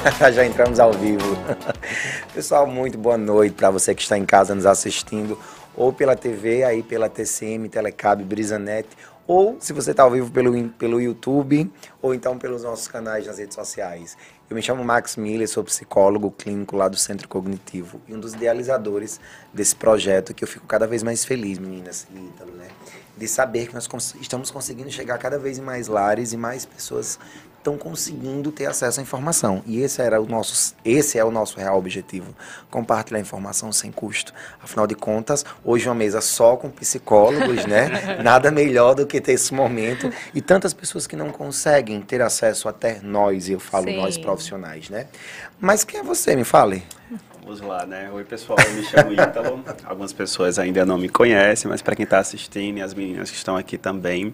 Já 0.32 0.46
entramos 0.46 0.80
ao 0.80 0.92
vivo. 0.92 1.36
Pessoal, 2.32 2.66
muito 2.66 2.96
boa 2.96 3.18
noite 3.18 3.54
para 3.54 3.70
você 3.70 3.94
que 3.94 4.00
está 4.00 4.16
em 4.16 4.24
casa 4.24 4.54
nos 4.54 4.64
assistindo, 4.64 5.38
ou 5.76 5.92
pela 5.92 6.16
TV, 6.16 6.64
aí 6.64 6.82
pela 6.82 7.08
TCM, 7.08 7.68
Telecab, 7.68 8.24
Brisanet, 8.24 8.88
ou 9.26 9.58
se 9.60 9.72
você 9.72 9.90
está 9.90 10.02
ao 10.02 10.10
vivo 10.10 10.30
pelo, 10.30 10.68
pelo 10.70 11.00
YouTube, 11.00 11.70
ou 12.00 12.14
então 12.14 12.38
pelos 12.38 12.62
nossos 12.62 12.88
canais 12.88 13.26
nas 13.26 13.38
redes 13.38 13.54
sociais. 13.54 14.16
Eu 14.48 14.56
me 14.56 14.62
chamo 14.62 14.82
Max 14.82 15.16
Miller, 15.16 15.48
sou 15.48 15.62
psicólogo 15.62 16.30
clínico 16.30 16.76
lá 16.76 16.88
do 16.88 16.96
Centro 16.96 17.28
Cognitivo 17.28 18.00
e 18.08 18.14
um 18.14 18.18
dos 18.18 18.32
idealizadores 18.34 19.20
desse 19.52 19.76
projeto 19.76 20.32
que 20.32 20.42
eu 20.42 20.48
fico 20.48 20.66
cada 20.66 20.86
vez 20.86 21.02
mais 21.02 21.24
feliz, 21.24 21.58
meninas 21.58 22.08
Ítalo, 22.10 22.52
né? 22.52 22.68
De 23.16 23.28
saber 23.28 23.68
que 23.68 23.74
nós 23.74 23.86
cons 23.86 24.14
estamos 24.18 24.50
conseguindo 24.50 24.90
chegar 24.90 25.18
cada 25.18 25.38
vez 25.38 25.58
em 25.58 25.62
mais 25.62 25.88
lares 25.88 26.32
e 26.32 26.38
mais 26.38 26.64
pessoas 26.64 27.18
estão 27.60 27.76
conseguindo 27.76 28.50
ter 28.50 28.66
acesso 28.66 29.00
à 29.00 29.02
informação. 29.02 29.62
E 29.66 29.80
esse, 29.80 30.02
era 30.02 30.20
o 30.20 30.26
nosso, 30.26 30.74
esse 30.84 31.18
é 31.18 31.24
o 31.24 31.30
nosso 31.30 31.58
real 31.58 31.78
objetivo: 31.78 32.34
compartilhar 32.70 33.20
informação 33.20 33.70
sem 33.70 33.92
custo. 33.92 34.32
Afinal 34.62 34.86
de 34.86 34.94
contas, 34.94 35.44
hoje 35.64 35.88
uma 35.88 35.94
mesa 35.94 36.20
só 36.20 36.56
com 36.56 36.70
psicólogos, 36.70 37.64
né? 37.66 38.18
Nada 38.24 38.50
melhor 38.50 38.94
do 38.94 39.06
que 39.06 39.20
ter 39.20 39.32
esse 39.32 39.54
momento. 39.54 40.10
E 40.34 40.40
tantas 40.40 40.74
pessoas 40.74 41.06
que 41.06 41.14
não 41.14 41.30
conseguem 41.30 42.00
ter 42.00 42.22
acesso 42.22 42.68
até 42.68 43.00
nós, 43.02 43.48
e 43.48 43.52
eu 43.52 43.60
falo 43.60 43.84
Sim. 43.84 43.96
nós 43.96 44.18
profissionais, 44.18 44.88
né? 44.88 45.06
Mas 45.60 45.84
quem 45.84 46.00
é 46.00 46.02
você? 46.02 46.34
Me 46.34 46.44
fale. 46.44 46.82
Vamos 47.42 47.60
lá, 47.60 47.84
né? 47.84 48.08
Oi, 48.12 48.24
pessoal, 48.24 48.58
eu 48.64 48.72
me 48.74 48.84
chamo 48.84 49.12
Ítalo. 49.12 49.62
Algumas 49.84 50.12
pessoas 50.12 50.58
ainda 50.58 50.86
não 50.86 50.96
me 50.96 51.08
conhecem, 51.08 51.68
mas 51.68 51.82
para 51.82 51.96
quem 51.96 52.04
está 52.04 52.18
assistindo 52.18 52.78
e 52.78 52.82
as 52.82 52.94
meninas 52.94 53.30
que 53.30 53.36
estão 53.36 53.56
aqui 53.56 53.76
também, 53.76 54.32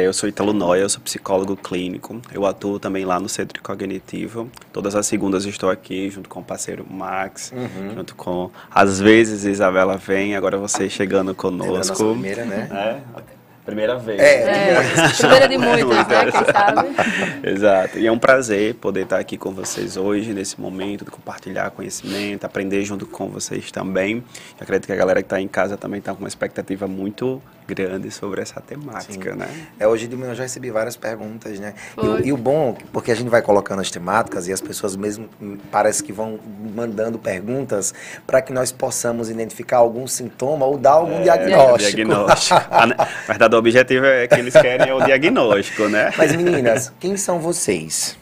eu 0.00 0.12
sou 0.12 0.28
Italo 0.28 0.52
Noia, 0.52 0.82
eu 0.82 0.88
sou 0.88 1.00
psicólogo 1.00 1.56
clínico. 1.56 2.20
Eu 2.32 2.46
atuo 2.46 2.78
também 2.78 3.04
lá 3.04 3.20
no 3.20 3.28
Centro 3.28 3.62
Cognitivo. 3.62 4.50
Todas 4.72 4.94
as 4.94 5.06
segundas 5.06 5.44
estou 5.44 5.70
aqui 5.70 6.10
junto 6.10 6.28
com 6.28 6.40
o 6.40 6.44
parceiro 6.44 6.86
Max, 6.88 7.52
uhum. 7.54 7.94
junto 7.94 8.14
com 8.14 8.50
às 8.70 9.00
vezes 9.00 9.44
Isabela 9.44 9.96
vem, 9.96 10.36
agora 10.36 10.56
você 10.58 10.88
chegando 10.88 11.34
conosco. 11.34 12.02
É 12.02 12.06
a 12.06 12.12
primeira, 12.12 12.44
né? 12.44 12.68
É. 12.72 13.34
Primeira 13.64 13.96
vez. 13.96 14.20
É, 14.20 14.72
é. 14.72 15.08
primeira 15.16 15.48
de 15.48 15.56
muitas, 15.56 16.06
né? 16.06 16.30
Quem 16.30 16.52
sabe? 16.52 17.48
Exato. 17.48 17.98
E 17.98 18.06
é 18.06 18.12
um 18.12 18.18
prazer 18.18 18.74
poder 18.74 19.04
estar 19.04 19.18
aqui 19.18 19.38
com 19.38 19.52
vocês 19.52 19.96
hoje, 19.96 20.34
nesse 20.34 20.60
momento, 20.60 21.04
de 21.04 21.10
compartilhar 21.10 21.70
conhecimento, 21.70 22.44
aprender 22.44 22.84
junto 22.84 23.06
com 23.06 23.28
vocês 23.28 23.70
também. 23.70 24.16
Eu 24.16 24.62
acredito 24.62 24.86
que 24.86 24.92
a 24.92 24.96
galera 24.96 25.22
que 25.22 25.26
está 25.26 25.40
em 25.40 25.48
casa 25.48 25.78
também 25.78 25.98
está 25.98 26.12
com 26.12 26.18
uma 26.18 26.28
expectativa 26.28 26.86
muito 26.86 27.40
grande 27.66 28.10
sobre 28.10 28.42
essa 28.42 28.60
temática, 28.60 29.32
Sim. 29.32 29.38
né? 29.38 29.48
É, 29.78 29.86
hoje 29.86 30.06
de 30.06 30.16
manhã 30.16 30.32
eu 30.32 30.34
já 30.34 30.42
recebi 30.42 30.70
várias 30.70 30.96
perguntas, 30.96 31.58
né? 31.58 31.74
E, 32.22 32.28
e, 32.28 32.32
o 32.32 32.36
bom, 32.36 32.76
porque 32.92 33.10
a 33.10 33.14
gente 33.14 33.28
vai 33.28 33.42
colocando 33.42 33.80
as 33.80 33.90
temáticas 33.90 34.48
e 34.48 34.52
as 34.52 34.60
pessoas 34.60 34.96
mesmo 34.96 35.28
hum, 35.40 35.56
parece 35.70 36.02
que 36.02 36.12
vão 36.12 36.38
mandando 36.74 37.18
perguntas 37.18 37.94
para 38.26 38.42
que 38.42 38.52
nós 38.52 38.70
possamos 38.72 39.30
identificar 39.30 39.78
algum 39.78 40.06
sintoma 40.06 40.66
ou 40.66 40.76
dar 40.76 40.92
algum 40.92 41.20
é, 41.20 41.22
diagnóstico. 41.22 41.96
diagnóstico. 41.96 42.60
a 42.70 43.08
verdade, 43.26 43.54
o 43.54 43.58
objetivo 43.58 44.06
é 44.06 44.26
que 44.28 44.34
eles 44.34 44.54
querem 44.54 44.88
é 44.88 44.94
o 44.94 45.02
diagnóstico, 45.02 45.88
né? 45.88 46.12
Mas 46.16 46.34
meninas, 46.34 46.92
quem 47.00 47.16
são 47.16 47.38
vocês? 47.38 48.16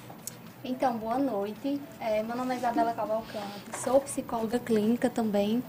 Então, 0.64 0.96
boa 0.96 1.18
noite. 1.18 1.80
É, 2.00 2.22
meu 2.22 2.36
nome 2.36 2.54
é 2.54 2.58
Isabela 2.58 2.92
Cavalcante, 2.92 3.42
sou 3.82 4.00
psicóloga 4.00 4.60
clínica 4.60 5.10
também. 5.10 5.60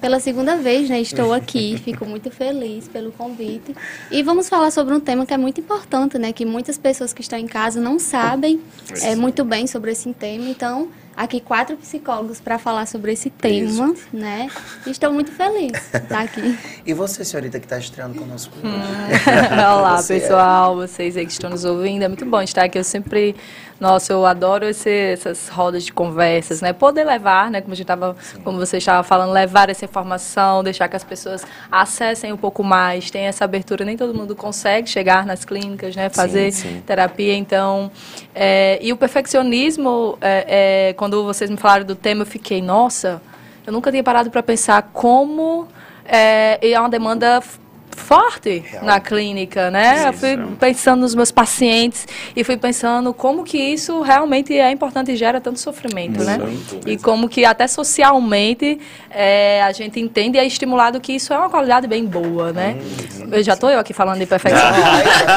Pela 0.00 0.18
segunda 0.18 0.56
vez, 0.56 0.90
né, 0.90 1.00
estou 1.00 1.32
aqui, 1.32 1.78
fico 1.84 2.04
muito 2.04 2.32
feliz 2.32 2.88
pelo 2.88 3.12
convite. 3.12 3.76
E 4.10 4.24
vamos 4.24 4.48
falar 4.48 4.72
sobre 4.72 4.92
um 4.92 4.98
tema 4.98 5.24
que 5.24 5.32
é 5.32 5.38
muito 5.38 5.60
importante, 5.60 6.18
né, 6.18 6.32
que 6.32 6.44
muitas 6.44 6.76
pessoas 6.76 7.12
que 7.12 7.20
estão 7.20 7.38
em 7.38 7.46
casa 7.46 7.80
não 7.80 8.00
sabem 8.00 8.60
é, 9.02 9.14
muito 9.14 9.44
bem 9.44 9.68
sobre 9.68 9.92
esse 9.92 10.12
tema. 10.14 10.48
Então, 10.48 10.88
aqui 11.16 11.38
quatro 11.38 11.76
psicólogos 11.76 12.40
para 12.40 12.58
falar 12.58 12.86
sobre 12.86 13.12
esse 13.12 13.28
tema, 13.28 13.92
Isso. 13.92 14.08
né? 14.10 14.48
Estou 14.86 15.12
muito 15.12 15.30
feliz 15.30 15.72
de 15.72 15.98
estar 15.98 16.20
aqui. 16.24 16.58
E 16.86 16.94
você, 16.94 17.24
senhorita, 17.24 17.60
que 17.60 17.66
está 17.66 17.78
estreando 17.78 18.18
conosco 18.18 18.54
hoje? 18.56 18.66
Hum. 18.66 19.52
Olá, 19.52 20.00
você 20.00 20.16
é? 20.16 20.20
pessoal, 20.20 20.82
é... 20.82 20.86
vocês 20.86 21.16
aí 21.18 21.26
que 21.26 21.32
estão 21.32 21.50
nos 21.50 21.64
ouvindo. 21.64 22.02
É 22.02 22.08
muito 22.08 22.24
bom 22.24 22.40
estar 22.40 22.64
aqui. 22.64 22.78
Eu 22.78 22.84
sempre, 22.84 23.36
nossa, 23.80 24.12
eu 24.12 24.26
adoro 24.26 24.66
esse, 24.66 24.90
essas 24.90 25.48
rodas 25.48 25.84
de 25.84 25.92
conversas, 25.92 26.60
né? 26.60 26.70
Poder 26.70 27.02
levar, 27.02 27.50
né? 27.50 27.62
Como 27.62 27.72
a 27.72 27.74
gente 27.74 27.84
estava, 27.84 28.14
como 28.44 28.58
você 28.58 28.76
estava 28.76 29.02
falando, 29.02 29.32
levar 29.32 29.70
essa 29.70 29.86
informação, 29.86 30.62
deixar 30.62 30.86
que 30.86 30.96
as 30.96 31.02
pessoas 31.02 31.46
acessem 31.72 32.30
um 32.30 32.36
pouco 32.36 32.62
mais, 32.62 33.10
tem 33.10 33.22
essa 33.22 33.42
abertura. 33.42 33.82
Nem 33.82 33.96
todo 33.96 34.12
mundo 34.12 34.36
consegue 34.36 34.86
chegar 34.86 35.24
nas 35.24 35.46
clínicas, 35.46 35.96
né? 35.96 36.10
Fazer 36.10 36.52
sim, 36.52 36.74
sim. 36.74 36.82
terapia. 36.86 37.34
Então, 37.34 37.90
é, 38.34 38.78
e 38.82 38.92
o 38.92 38.98
perfeccionismo, 38.98 40.18
é, 40.20 40.90
é, 40.90 40.92
quando 40.92 41.24
vocês 41.24 41.48
me 41.48 41.56
falaram 41.56 41.86
do 41.86 41.96
tema, 41.96 42.20
eu 42.20 42.26
fiquei, 42.26 42.60
nossa, 42.60 43.22
eu 43.66 43.72
nunca 43.72 43.90
tinha 43.90 44.04
parado 44.04 44.30
para 44.30 44.42
pensar 44.42 44.90
como 44.92 45.66
é, 46.04 46.58
é 46.60 46.78
uma 46.78 46.90
demanda 46.90 47.42
forte 47.96 48.58
Real. 48.58 48.84
na 48.84 49.00
clínica, 49.00 49.70
né? 49.70 49.96
Isso. 49.96 50.06
Eu 50.06 50.12
fui 50.12 50.56
pensando 50.58 51.00
nos 51.00 51.14
meus 51.14 51.30
pacientes 51.30 52.06
e 52.34 52.44
fui 52.44 52.56
pensando 52.56 53.12
como 53.12 53.44
que 53.44 53.58
isso 53.58 54.00
realmente 54.00 54.56
é 54.58 54.70
importante 54.70 55.12
e 55.12 55.16
gera 55.16 55.40
tanto 55.40 55.58
sofrimento, 55.60 56.22
né? 56.22 56.38
Muito, 56.38 56.74
né? 56.76 56.80
E 56.86 56.96
como 56.96 57.28
que 57.28 57.44
até 57.44 57.66
socialmente 57.66 58.78
é, 59.10 59.62
a 59.62 59.72
gente 59.72 60.00
entende 60.00 60.38
e 60.38 60.40
é 60.40 60.46
estimulado 60.46 61.00
que 61.00 61.12
isso 61.12 61.32
é 61.32 61.38
uma 61.38 61.50
qualidade 61.50 61.86
bem 61.86 62.04
boa, 62.04 62.52
né? 62.52 62.76
Hum, 62.78 63.28
eu 63.32 63.42
já 63.42 63.54
estou 63.54 63.70
eu 63.70 63.78
aqui 63.78 63.92
falando 63.92 64.18
de 64.18 64.26
perfeição. 64.26 64.60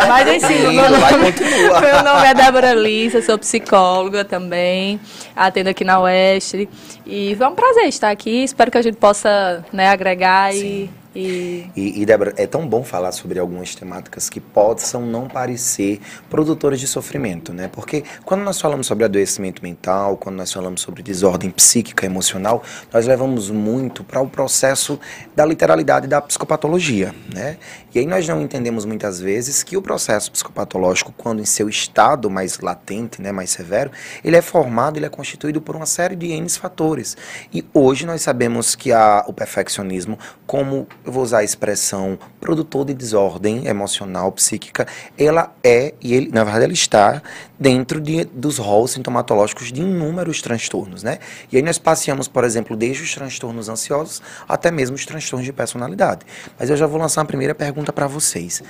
Mas 0.08 0.44
enfim, 0.44 0.60
meu 0.60 0.90
nome, 0.90 1.34
meu 1.82 2.04
nome 2.04 2.28
é 2.28 2.34
Débora 2.34 2.74
Lissa, 2.74 3.22
sou 3.22 3.38
psicóloga 3.38 4.26
também, 4.26 5.00
atendo 5.36 5.70
aqui 5.70 5.84
na 5.84 6.00
Oeste. 6.00 6.70
E 7.06 7.36
foi 7.36 7.48
um 7.48 7.56
prazer 7.56 7.86
estar 7.86 8.10
aqui, 8.10 8.44
espero 8.44 8.72
que 8.72 8.78
a 8.78 8.82
gente 8.82 8.98
possa 8.98 9.64
né, 9.72 9.90
agregar 9.90 10.52
Sim. 10.54 10.90
e 10.90 11.03
e... 11.16 11.70
e, 11.76 12.02
e 12.02 12.06
Débora, 12.06 12.34
é 12.38 12.48
tão 12.48 12.68
bom 12.68 12.84
falar 12.84 13.12
sobre 13.12 13.40
algumas 13.40 13.76
temáticas 13.76 14.30
que 14.30 14.40
possam 14.40 15.06
não 15.06 15.28
parecer 15.28 16.00
produtoras 16.30 16.80
de 16.80 16.88
sofrimento, 16.88 17.54
né? 17.54 17.68
Porque 17.68 18.04
quando 18.24 18.42
nós 18.42 18.60
falamos 18.62 18.88
sobre 18.88 19.04
adoecimento 19.04 19.62
mental, 19.62 20.18
quando 20.18 20.38
nós 20.38 20.52
falamos 20.52 20.82
sobre 20.82 21.04
desordem 21.04 21.52
psíquica, 21.52 22.06
emocional, 22.06 22.64
nós 22.92 23.06
levamos 23.06 23.50
muito 23.50 24.04
para 24.04 24.22
o 24.22 24.28
processo 24.28 25.00
da 25.36 25.46
literalidade 25.46 26.08
da 26.08 26.22
psicopatologia, 26.22 27.14
né? 27.34 27.58
E 27.94 28.00
aí 28.00 28.06
nós 28.06 28.28
não 28.28 28.42
entendemos 28.42 28.86
muitas 28.86 29.20
vezes 29.20 29.62
que 29.62 29.78
o 29.78 29.82
processo 29.82 30.32
psicopatológico, 30.32 31.14
quando 31.16 31.42
em 31.42 31.46
seu 31.46 31.70
estado 31.70 32.30
mais 32.30 32.60
latente, 32.60 33.22
né, 33.22 33.32
mais 33.32 33.50
severo, 33.52 33.92
ele 34.24 34.36
é 34.36 34.42
formado, 34.42 34.98
ele 34.98 35.06
é 35.06 35.10
constituído 35.10 35.62
por 35.62 35.76
uma 35.76 35.86
série 35.86 36.16
de 36.16 36.32
N 36.32 36.50
fatores. 36.50 37.16
E 37.54 37.66
hoje 37.74 38.06
nós 38.06 38.22
sabemos 38.22 38.76
que 38.76 38.92
a, 38.92 39.24
o 39.28 39.34
perfeccionismo, 39.34 40.18
como 40.46 40.88
eu 41.06 41.12
vou 41.12 41.24
usar 41.24 41.40
a 41.40 41.44
expressão 41.44 42.18
produtor 42.40 42.86
de 42.86 42.94
desordem 42.94 43.68
emocional, 43.68 44.32
psíquica, 44.32 44.88
ela 45.18 45.54
é, 45.64 45.94
e 46.02 46.14
ele, 46.14 46.30
na 46.30 46.44
verdade 46.44 46.66
ela 46.66 46.74
está 46.74 47.22
dentro 47.60 48.00
de, 48.00 48.26
dos 48.26 48.58
rolos 48.58 48.92
sintomatológicos 48.92 49.72
de 49.72 49.82
inúmeros 49.82 50.42
transtornos, 50.42 51.04
né? 51.04 51.20
E 51.52 51.58
aí 51.58 51.62
nós 51.62 51.78
passeamos, 51.78 52.28
por 52.28 52.44
exemplo, 52.44 52.76
desde 52.76 53.04
os 53.04 53.14
transtornos 53.14 53.70
ansiosos 53.70 54.22
até 54.48 54.72
mesmo 54.72 54.96
os 54.96 55.06
transtornos 55.06 55.46
de 55.46 55.54
personalidade. 55.54 56.26
Mas 56.60 56.70
eu 56.70 56.78
já 56.78 56.88
vou 56.88 57.00
lançar 57.00 57.22
uma 57.22 57.28
primeira 57.28 57.56
pergunta 57.56 57.92
para 57.92 58.08
vocês. 58.08 58.64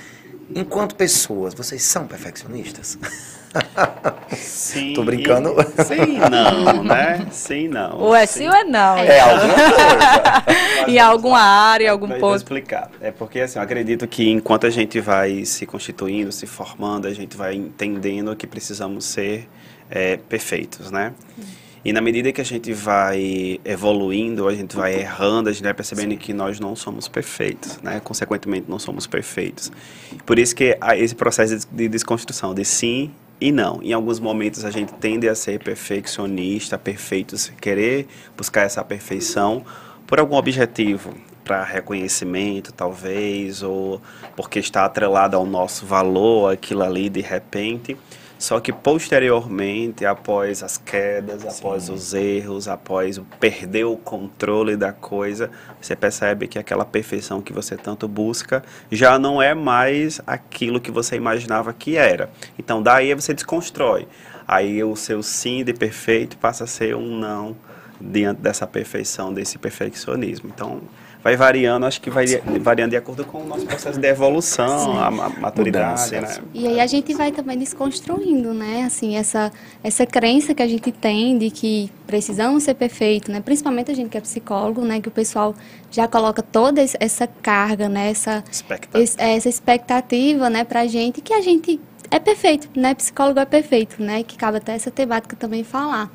Enquanto 0.54 0.94
pessoas, 0.94 1.54
vocês 1.54 1.82
são 1.82 2.06
perfeccionistas? 2.06 2.98
Sim. 4.36 4.94
Tô 4.94 5.04
brincando. 5.04 5.54
Sim, 5.84 6.18
não, 6.30 6.82
né? 6.82 7.26
Sim, 7.30 7.68
não. 7.68 7.98
Ou 7.98 8.14
é 8.14 8.26
sim, 8.26 8.48
ou 8.48 8.54
é 8.54 8.64
não. 8.64 8.96
É, 8.98 9.06
é 9.06 9.20
alguma 9.20 9.54
coisa. 9.54 10.88
em 10.88 10.98
alguma 10.98 11.40
área, 11.40 11.90
algum 11.90 12.08
ponto. 12.08 12.20
Vou 12.20 12.34
explicar. 12.34 12.90
É 13.00 13.10
porque, 13.10 13.40
assim, 13.40 13.58
eu 13.58 13.62
acredito 13.62 14.06
que 14.06 14.30
enquanto 14.30 14.66
a 14.66 14.70
gente 14.70 15.00
vai 15.00 15.44
se 15.44 15.66
constituindo, 15.66 16.32
se 16.32 16.46
formando, 16.46 17.06
a 17.06 17.14
gente 17.14 17.36
vai 17.36 17.54
entendendo 17.54 18.34
que 18.34 18.46
precisamos 18.46 19.04
ser 19.04 19.48
é, 19.90 20.16
perfeitos, 20.16 20.90
né? 20.90 21.12
E 21.84 21.92
na 21.92 22.00
medida 22.00 22.32
que 22.32 22.40
a 22.40 22.44
gente 22.44 22.72
vai 22.72 23.60
evoluindo, 23.62 24.48
a 24.48 24.54
gente 24.54 24.74
vai 24.74 24.94
errando, 24.94 25.50
a 25.50 25.52
gente 25.52 25.64
vai 25.64 25.74
percebendo 25.74 26.12
sim. 26.12 26.16
que 26.16 26.32
nós 26.32 26.58
não 26.58 26.74
somos 26.74 27.08
perfeitos, 27.08 27.78
né? 27.82 28.00
Consequentemente, 28.02 28.70
não 28.70 28.78
somos 28.78 29.06
perfeitos. 29.06 29.70
Por 30.24 30.38
isso 30.38 30.56
que 30.56 30.78
esse 30.96 31.14
processo 31.14 31.68
de 31.70 31.88
desconstrução, 31.88 32.54
de 32.54 32.64
sim 32.64 33.12
e 33.44 33.52
não. 33.52 33.78
Em 33.82 33.92
alguns 33.92 34.18
momentos 34.18 34.64
a 34.64 34.70
gente 34.70 34.94
tende 34.94 35.28
a 35.28 35.34
ser 35.34 35.62
perfeccionista, 35.62 36.78
perfeitos, 36.78 37.52
querer 37.60 38.06
buscar 38.34 38.62
essa 38.62 38.82
perfeição 38.82 39.62
por 40.06 40.18
algum 40.18 40.36
objetivo, 40.36 41.14
para 41.44 41.62
reconhecimento, 41.62 42.72
talvez, 42.72 43.62
ou 43.62 44.00
porque 44.34 44.58
está 44.58 44.86
atrelado 44.86 45.36
ao 45.36 45.44
nosso 45.44 45.84
valor, 45.84 46.54
aquilo 46.54 46.82
ali 46.82 47.10
de 47.10 47.20
repente. 47.20 47.98
Só 48.44 48.60
que 48.60 48.74
posteriormente, 48.74 50.04
após 50.04 50.62
as 50.62 50.76
quedas, 50.76 51.40
Sim. 51.40 51.48
após 51.48 51.88
os 51.88 52.12
erros, 52.12 52.68
após 52.68 53.18
perder 53.40 53.84
o 53.84 53.96
controle 53.96 54.76
da 54.76 54.92
coisa, 54.92 55.50
você 55.80 55.96
percebe 55.96 56.46
que 56.46 56.58
aquela 56.58 56.84
perfeição 56.84 57.40
que 57.40 57.54
você 57.54 57.74
tanto 57.74 58.06
busca 58.06 58.62
já 58.92 59.18
não 59.18 59.40
é 59.40 59.54
mais 59.54 60.20
aquilo 60.26 60.78
que 60.78 60.90
você 60.90 61.16
imaginava 61.16 61.72
que 61.72 61.96
era. 61.96 62.28
Então 62.58 62.82
daí 62.82 63.14
você 63.14 63.32
desconstrói. 63.32 64.06
aí 64.46 64.84
o 64.84 64.94
seu 64.94 65.22
sim 65.22 65.64
de 65.64 65.72
perfeito 65.72 66.36
passa 66.36 66.64
a 66.64 66.66
ser 66.66 66.94
um 66.94 67.16
não 67.18 67.56
diante 67.98 68.42
dessa 68.42 68.66
perfeição, 68.66 69.32
desse 69.32 69.56
perfeccionismo. 69.56 70.50
Então, 70.54 70.82
vai 71.24 71.36
variando, 71.36 71.86
acho 71.86 72.02
que 72.02 72.10
vai 72.10 72.26
variando 72.60 72.90
de 72.90 72.96
acordo 72.98 73.24
com 73.24 73.38
o 73.38 73.46
nosso 73.46 73.64
processo 73.64 73.98
de 73.98 74.06
evolução, 74.06 74.78
Sim. 74.78 74.98
a, 74.98 75.10
maturidade, 75.10 76.20
né? 76.20 76.36
E 76.52 76.68
aí 76.68 76.78
a 76.78 76.86
gente 76.86 77.14
vai 77.14 77.32
também 77.32 77.56
desconstruindo, 77.56 78.52
né? 78.52 78.84
Assim, 78.84 79.16
essa, 79.16 79.50
essa 79.82 80.04
crença 80.04 80.54
que 80.54 80.62
a 80.62 80.68
gente 80.68 80.92
tem 80.92 81.38
de 81.38 81.50
que 81.50 81.90
precisamos 82.06 82.64
ser 82.64 82.74
perfeito, 82.74 83.32
né? 83.32 83.40
Principalmente 83.40 83.90
a 83.90 83.94
gente 83.94 84.10
que 84.10 84.18
é 84.18 84.20
psicólogo, 84.20 84.82
né? 84.82 85.00
Que 85.00 85.08
o 85.08 85.10
pessoal 85.10 85.54
já 85.90 86.06
coloca 86.06 86.42
toda 86.42 86.84
essa 87.00 87.26
carga, 87.26 87.88
né? 87.88 88.10
Essa 88.10 88.44
expectativa, 88.52 89.22
essa 89.22 89.48
expectativa 89.48 90.50
né? 90.50 90.62
Pra 90.62 90.86
gente 90.86 91.22
que 91.22 91.32
a 91.32 91.40
gente 91.40 91.80
é 92.10 92.18
perfeito, 92.18 92.68
né? 92.78 92.94
Psicólogo 92.94 93.40
é 93.40 93.46
perfeito, 93.46 94.02
né? 94.02 94.22
Que 94.22 94.36
cabe 94.36 94.58
até 94.58 94.74
essa 94.74 94.90
temática 94.90 95.34
também 95.34 95.64
falar. 95.64 96.10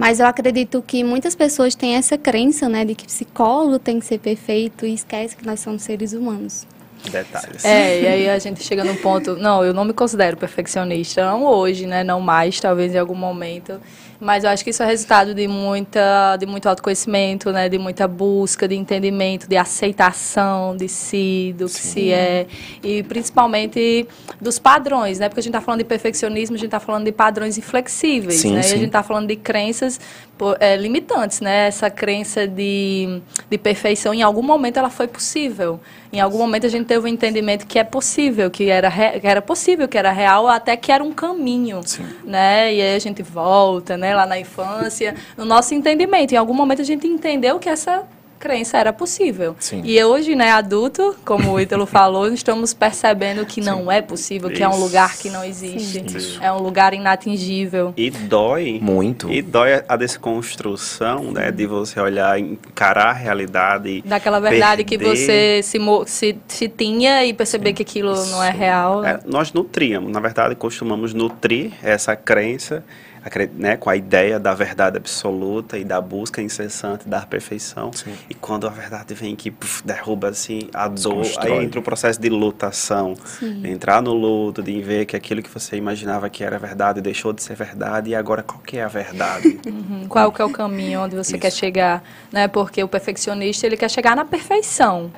Mas 0.00 0.18
eu 0.18 0.26
acredito 0.26 0.82
que 0.82 1.04
muitas 1.04 1.34
pessoas 1.34 1.74
têm 1.74 1.94
essa 1.94 2.16
crença, 2.16 2.70
né, 2.70 2.86
de 2.86 2.94
que 2.94 3.04
psicólogo 3.04 3.78
tem 3.78 4.00
que 4.00 4.06
ser 4.06 4.18
perfeito 4.18 4.86
e 4.86 4.94
esquece 4.94 5.36
que 5.36 5.46
nós 5.46 5.60
somos 5.60 5.82
seres 5.82 6.14
humanos. 6.14 6.66
Detalhes. 7.10 7.64
É, 7.64 8.00
e 8.00 8.06
aí 8.06 8.30
a 8.30 8.38
gente 8.38 8.62
chega 8.62 8.82
num 8.82 8.96
ponto, 8.96 9.36
não, 9.36 9.62
eu 9.62 9.74
não 9.74 9.84
me 9.84 9.92
considero 9.92 10.38
perfeccionista, 10.38 11.22
não 11.24 11.44
hoje, 11.44 11.86
né, 11.86 12.02
não 12.02 12.18
mais, 12.18 12.58
talvez 12.58 12.94
em 12.94 12.98
algum 12.98 13.14
momento. 13.14 13.78
Mas 14.20 14.44
eu 14.44 14.50
acho 14.50 14.62
que 14.62 14.70
isso 14.70 14.82
é 14.82 14.86
resultado 14.86 15.34
de 15.34 15.48
muita, 15.48 16.36
de 16.36 16.44
muito 16.44 16.68
autoconhecimento, 16.68 17.50
né, 17.50 17.68
de 17.70 17.78
muita 17.78 18.06
busca, 18.06 18.68
de 18.68 18.74
entendimento, 18.74 19.48
de 19.48 19.56
aceitação 19.56 20.76
de 20.76 20.88
si, 20.88 21.54
do 21.56 21.64
que 21.64 21.70
Sim. 21.70 21.88
se 21.88 22.12
é 22.12 22.46
e 22.82 23.02
principalmente 23.02 24.06
dos 24.38 24.58
padrões, 24.58 25.18
né? 25.18 25.28
Porque 25.28 25.40
a 25.40 25.42
gente 25.42 25.50
está 25.50 25.60
falando 25.60 25.78
de 25.78 25.84
perfeccionismo, 25.84 26.56
a 26.56 26.58
gente 26.58 26.66
está 26.66 26.80
falando 26.80 27.04
de 27.04 27.12
padrões 27.12 27.56
inflexíveis, 27.56 28.40
sim, 28.40 28.52
né? 28.52 28.62
Sim. 28.62 28.70
E 28.70 28.74
a 28.74 28.76
gente 28.76 28.86
está 28.88 29.02
falando 29.02 29.28
de 29.28 29.36
crenças 29.36 29.98
é, 30.58 30.76
limitantes, 30.76 31.40
né? 31.40 31.68
Essa 31.68 31.88
crença 31.88 32.46
de, 32.46 33.20
de 33.50 33.56
perfeição, 33.58 34.12
em 34.12 34.22
algum 34.22 34.42
momento 34.42 34.78
ela 34.78 34.90
foi 34.90 35.08
possível. 35.08 35.80
Em 36.12 36.20
algum 36.20 36.38
momento 36.38 36.66
a 36.66 36.68
gente 36.68 36.86
teve 36.86 37.00
o 37.00 37.04
um 37.04 37.06
entendimento 37.08 37.66
que 37.66 37.78
é 37.78 37.84
possível, 37.84 38.50
que 38.50 38.68
era, 38.68 38.88
re, 38.88 39.20
que 39.20 39.26
era 39.26 39.40
possível, 39.40 39.86
que 39.86 39.96
era 39.96 40.10
real, 40.10 40.48
até 40.48 40.76
que 40.76 40.90
era 40.90 41.04
um 41.04 41.12
caminho, 41.12 41.80
Sim. 41.86 42.04
né? 42.24 42.74
E 42.74 42.82
aí 42.82 42.96
a 42.96 42.98
gente 42.98 43.22
volta, 43.22 43.96
né? 43.96 44.14
Lá 44.14 44.26
na 44.26 44.38
infância, 44.38 45.14
no 45.36 45.44
nosso 45.44 45.72
entendimento. 45.72 46.32
Em 46.32 46.36
algum 46.36 46.54
momento 46.54 46.82
a 46.82 46.84
gente 46.84 47.06
entendeu 47.06 47.58
que 47.58 47.68
essa 47.68 48.04
crença 48.40 48.78
era 48.78 48.92
possível. 48.92 49.54
Sim. 49.60 49.82
E 49.84 50.02
hoje, 50.02 50.34
né, 50.34 50.50
adulto, 50.50 51.14
como 51.24 51.52
o 51.52 51.60
Ítalo 51.60 51.84
falou, 51.86 52.26
estamos 52.32 52.72
percebendo 52.72 53.44
que 53.44 53.62
Sim. 53.62 53.68
não 53.68 53.92
é 53.92 54.00
possível, 54.00 54.48
que 54.48 54.54
Isso. 54.56 54.64
é 54.64 54.68
um 54.68 54.78
lugar 54.78 55.16
que 55.18 55.28
não 55.28 55.44
existe, 55.44 56.02
é 56.40 56.50
um 56.50 56.58
lugar 56.58 56.94
inatingível. 56.94 57.92
E 57.96 58.10
dói 58.10 58.80
muito. 58.82 59.30
E 59.30 59.42
dói 59.42 59.84
a 59.86 59.96
desconstrução, 59.96 61.30
né, 61.30 61.52
de 61.52 61.66
você 61.66 62.00
olhar, 62.00 62.40
encarar 62.40 63.10
a 63.10 63.12
realidade, 63.12 64.02
daquela 64.06 64.40
verdade 64.40 64.84
perder. 64.84 64.98
que 64.98 65.04
você 65.04 65.60
se, 65.62 65.78
se, 66.06 66.38
se 66.48 66.68
tinha 66.68 67.24
e 67.26 67.34
perceber 67.34 67.68
Sim. 67.68 67.74
que 67.74 67.82
aquilo 67.82 68.14
Isso. 68.14 68.30
não 68.30 68.42
é 68.42 68.50
real. 68.50 69.04
É, 69.04 69.20
nós 69.26 69.52
nutríamos, 69.52 70.10
na 70.10 70.18
verdade, 70.18 70.54
costumamos 70.54 71.12
nutrir 71.12 71.72
essa 71.82 72.16
crença 72.16 72.82
né, 73.54 73.76
com 73.76 73.90
a 73.90 73.96
ideia 73.96 74.38
da 74.38 74.54
verdade 74.54 74.96
absoluta 74.96 75.78
e 75.78 75.84
da 75.84 76.00
busca 76.00 76.40
incessante 76.40 77.08
da 77.08 77.20
perfeição. 77.20 77.92
Sim. 77.92 78.14
E 78.28 78.34
quando 78.34 78.66
a 78.66 78.70
verdade 78.70 79.14
vem 79.14 79.36
que 79.36 79.50
puf, 79.50 79.82
derruba 79.84 80.28
assim 80.28 80.68
a 80.72 80.88
dor, 80.88 81.24
aí 81.38 81.64
entra 81.64 81.80
o 81.80 81.82
processo 81.82 82.20
de 82.20 82.28
lutação. 82.28 83.14
Sim. 83.24 83.66
Entrar 83.66 84.02
no 84.02 84.12
luto, 84.12 84.62
de 84.62 84.80
ver 84.80 85.06
que 85.06 85.16
aquilo 85.16 85.42
que 85.42 85.50
você 85.50 85.76
imaginava 85.76 86.28
que 86.30 86.42
era 86.42 86.58
verdade 86.58 87.00
deixou 87.00 87.32
de 87.32 87.42
ser 87.42 87.54
verdade 87.54 88.10
e 88.10 88.14
agora 88.14 88.42
qual 88.42 88.60
que 88.60 88.78
é 88.78 88.82
a 88.82 88.88
verdade? 88.88 89.60
Uhum. 89.70 90.06
Qual 90.08 90.32
que 90.32 90.42
é 90.42 90.44
o 90.44 90.50
caminho 90.50 91.00
onde 91.00 91.14
você 91.14 91.32
Isso. 91.32 91.40
quer 91.40 91.50
chegar? 91.50 92.02
Né? 92.32 92.48
Porque 92.48 92.82
o 92.82 92.88
perfeccionista 92.88 93.66
ele 93.66 93.76
quer 93.76 93.88
chegar 93.88 94.16
na 94.16 94.24
perfeição. 94.24 95.10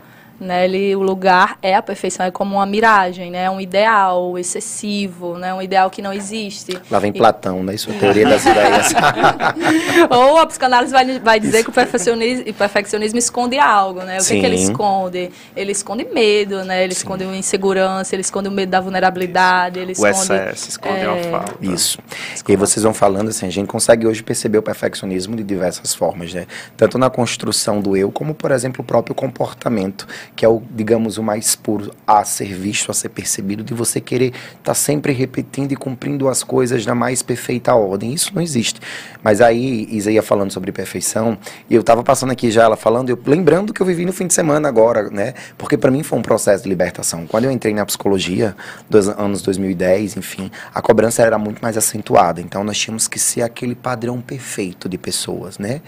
Né? 0.42 0.64
Ele, 0.64 0.96
o 0.96 1.02
lugar 1.02 1.56
é 1.62 1.76
a 1.76 1.80
perfeição, 1.80 2.26
é 2.26 2.30
como 2.32 2.56
uma 2.56 2.66
miragem, 2.66 3.30
né? 3.30 3.48
um 3.48 3.60
ideal 3.60 4.36
excessivo, 4.36 5.38
né? 5.38 5.54
um 5.54 5.62
ideal 5.62 5.88
que 5.88 6.02
não 6.02 6.12
existe. 6.12 6.76
Lá 6.90 6.98
vem 6.98 7.12
e... 7.14 7.18
Platão, 7.18 7.62
né? 7.62 7.76
Isso 7.76 7.90
é 7.90 7.96
a 7.96 7.98
teoria 8.00 8.28
das 8.28 8.44
ideias. 8.44 8.92
Ou 10.10 10.38
a 10.38 10.46
psicanálise 10.46 10.92
vai, 10.92 11.20
vai 11.20 11.38
dizer 11.38 11.62
que 11.62 11.70
o 11.70 11.72
perfeccionismo, 11.72 12.50
o 12.50 12.54
perfeccionismo 12.54 13.18
esconde 13.20 13.56
algo, 13.56 14.02
né? 14.02 14.18
O 14.18 14.24
que, 14.24 14.40
que, 14.40 14.44
ele 14.44 14.56
esconde? 14.56 15.30
Ele 15.54 15.70
esconde 15.70 16.04
medo, 16.12 16.64
né? 16.64 16.82
Ele 16.82 16.92
Sim. 16.92 17.02
esconde 17.02 17.24
uma 17.24 17.36
insegurança, 17.36 18.14
ele 18.14 18.22
esconde 18.22 18.48
o 18.48 18.52
medo 18.52 18.70
da 18.70 18.80
vulnerabilidade, 18.80 19.78
ele 19.78 19.92
o 19.92 20.06
esconde... 20.06 20.18
excesso, 20.18 20.68
esconde 20.70 21.00
é... 21.00 21.04
a 21.04 21.30
falta. 21.30 21.54
Isso. 21.60 22.00
Esconde. 22.34 22.42
E 22.48 22.52
aí 22.52 22.56
vocês 22.56 22.82
vão 22.82 22.92
falando 22.92 23.28
assim, 23.28 23.46
a 23.46 23.50
gente 23.50 23.68
consegue 23.68 24.08
hoje 24.08 24.24
perceber 24.24 24.58
o 24.58 24.62
perfeccionismo 24.62 25.36
de 25.36 25.44
diversas 25.44 25.94
formas, 25.94 26.34
né? 26.34 26.48
Tanto 26.76 26.98
na 26.98 27.08
construção 27.08 27.80
do 27.80 27.96
eu, 27.96 28.10
como, 28.10 28.34
por 28.34 28.50
exemplo, 28.50 28.82
o 28.82 28.84
próprio 28.84 29.14
comportamento 29.14 30.06
que 30.34 30.44
é 30.44 30.48
o, 30.48 30.62
digamos, 30.70 31.18
o 31.18 31.22
mais 31.22 31.54
puro 31.54 31.92
a 32.06 32.24
ser 32.24 32.54
visto, 32.54 32.90
a 32.90 32.94
ser 32.94 33.08
percebido, 33.10 33.62
de 33.62 33.74
você 33.74 34.00
querer 34.00 34.26
estar 34.26 34.62
tá 34.62 34.74
sempre 34.74 35.12
repetindo 35.12 35.72
e 35.72 35.76
cumprindo 35.76 36.28
as 36.28 36.42
coisas 36.42 36.84
na 36.86 36.94
mais 36.94 37.22
perfeita 37.22 37.74
ordem. 37.74 38.12
Isso 38.12 38.32
não 38.34 38.42
existe. 38.42 38.80
Mas 39.22 39.40
aí, 39.40 39.88
Isa 39.90 40.10
ia 40.10 40.22
falando 40.22 40.50
sobre 40.50 40.72
perfeição, 40.72 41.38
e 41.68 41.74
eu 41.74 41.80
estava 41.80 42.02
passando 42.02 42.30
aqui 42.30 42.50
já 42.50 42.64
ela 42.64 42.76
falando, 42.76 43.10
eu 43.10 43.18
lembrando 43.26 43.72
que 43.72 43.80
eu 43.80 43.86
vivi 43.86 44.04
no 44.04 44.12
fim 44.12 44.26
de 44.26 44.34
semana 44.34 44.68
agora, 44.68 45.10
né? 45.10 45.34
Porque 45.56 45.76
para 45.76 45.90
mim 45.90 46.02
foi 46.02 46.18
um 46.18 46.22
processo 46.22 46.62
de 46.62 46.68
libertação. 46.68 47.26
Quando 47.26 47.44
eu 47.44 47.50
entrei 47.50 47.74
na 47.74 47.84
psicologia, 47.84 48.56
dos 48.88 49.08
anos 49.08 49.42
2010, 49.42 50.16
enfim, 50.16 50.50
a 50.74 50.82
cobrança 50.82 51.22
era 51.22 51.38
muito 51.38 51.60
mais 51.60 51.76
acentuada. 51.76 52.40
Então 52.40 52.64
nós 52.64 52.78
tínhamos 52.78 53.08
que 53.08 53.18
ser 53.18 53.42
aquele 53.42 53.74
padrão 53.74 54.20
perfeito 54.20 54.88
de 54.88 54.98
pessoas, 54.98 55.58
né? 55.58 55.80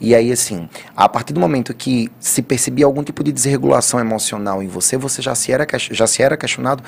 E 0.00 0.14
aí, 0.14 0.30
assim, 0.32 0.68
a 0.96 1.08
partir 1.08 1.32
do 1.32 1.40
momento 1.40 1.74
que 1.74 2.10
se 2.18 2.42
percebia 2.42 2.84
algum 2.84 3.02
tipo 3.02 3.22
de 3.24 3.32
desregulação 3.32 3.89
emocional 3.98 4.62
em 4.62 4.68
você, 4.68 4.96
você 4.96 5.22
já 5.22 5.34
se 5.34 5.50
era, 5.50 5.66
já 5.90 6.06
se 6.06 6.22
era 6.22 6.36
questionado 6.36 6.84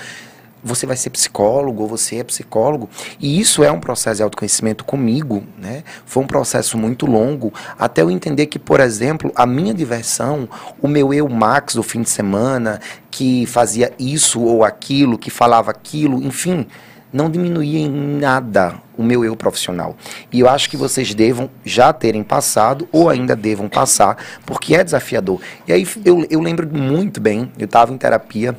você 0.62 0.86
vai 0.86 0.96
ser 0.96 1.10
psicólogo 1.10 1.82
ou 1.82 1.88
você 1.88 2.16
é 2.16 2.24
psicólogo. 2.24 2.88
E 3.18 3.40
isso 3.40 3.64
é 3.64 3.72
um 3.72 3.80
processo 3.80 4.18
de 4.18 4.22
autoconhecimento 4.22 4.84
comigo, 4.84 5.44
né? 5.58 5.82
Foi 6.06 6.22
um 6.22 6.26
processo 6.26 6.78
muito 6.78 7.06
longo 7.06 7.52
até 7.78 8.02
eu 8.02 8.10
entender 8.10 8.46
que, 8.46 8.58
por 8.58 8.80
exemplo, 8.80 9.32
a 9.34 9.44
minha 9.44 9.74
diversão, 9.74 10.48
o 10.80 10.86
meu 10.86 11.12
eu 11.12 11.28
Max 11.28 11.74
do 11.74 11.82
fim 11.82 12.02
de 12.02 12.10
semana, 12.10 12.80
que 13.10 13.44
fazia 13.46 13.92
isso 13.98 14.40
ou 14.40 14.64
aquilo, 14.64 15.18
que 15.18 15.30
falava 15.30 15.70
aquilo, 15.70 16.22
enfim, 16.22 16.66
não 17.12 17.30
diminuía 17.30 17.78
em 17.78 17.90
nada 17.90 18.74
o 18.96 19.02
meu 19.02 19.24
eu 19.24 19.36
profissional. 19.36 19.96
E 20.32 20.40
eu 20.40 20.48
acho 20.48 20.68
que 20.70 20.76
vocês 20.76 21.14
devam 21.14 21.50
já 21.64 21.92
terem 21.92 22.22
passado 22.22 22.88
ou 22.92 23.08
ainda 23.08 23.36
devam 23.36 23.68
passar, 23.68 24.16
porque 24.46 24.74
é 24.74 24.84
desafiador. 24.84 25.40
E 25.66 25.72
aí 25.72 25.86
eu, 26.04 26.26
eu 26.30 26.40
lembro 26.40 26.66
muito 26.66 27.20
bem, 27.20 27.50
eu 27.58 27.66
estava 27.66 27.92
em 27.92 27.98
terapia, 27.98 28.56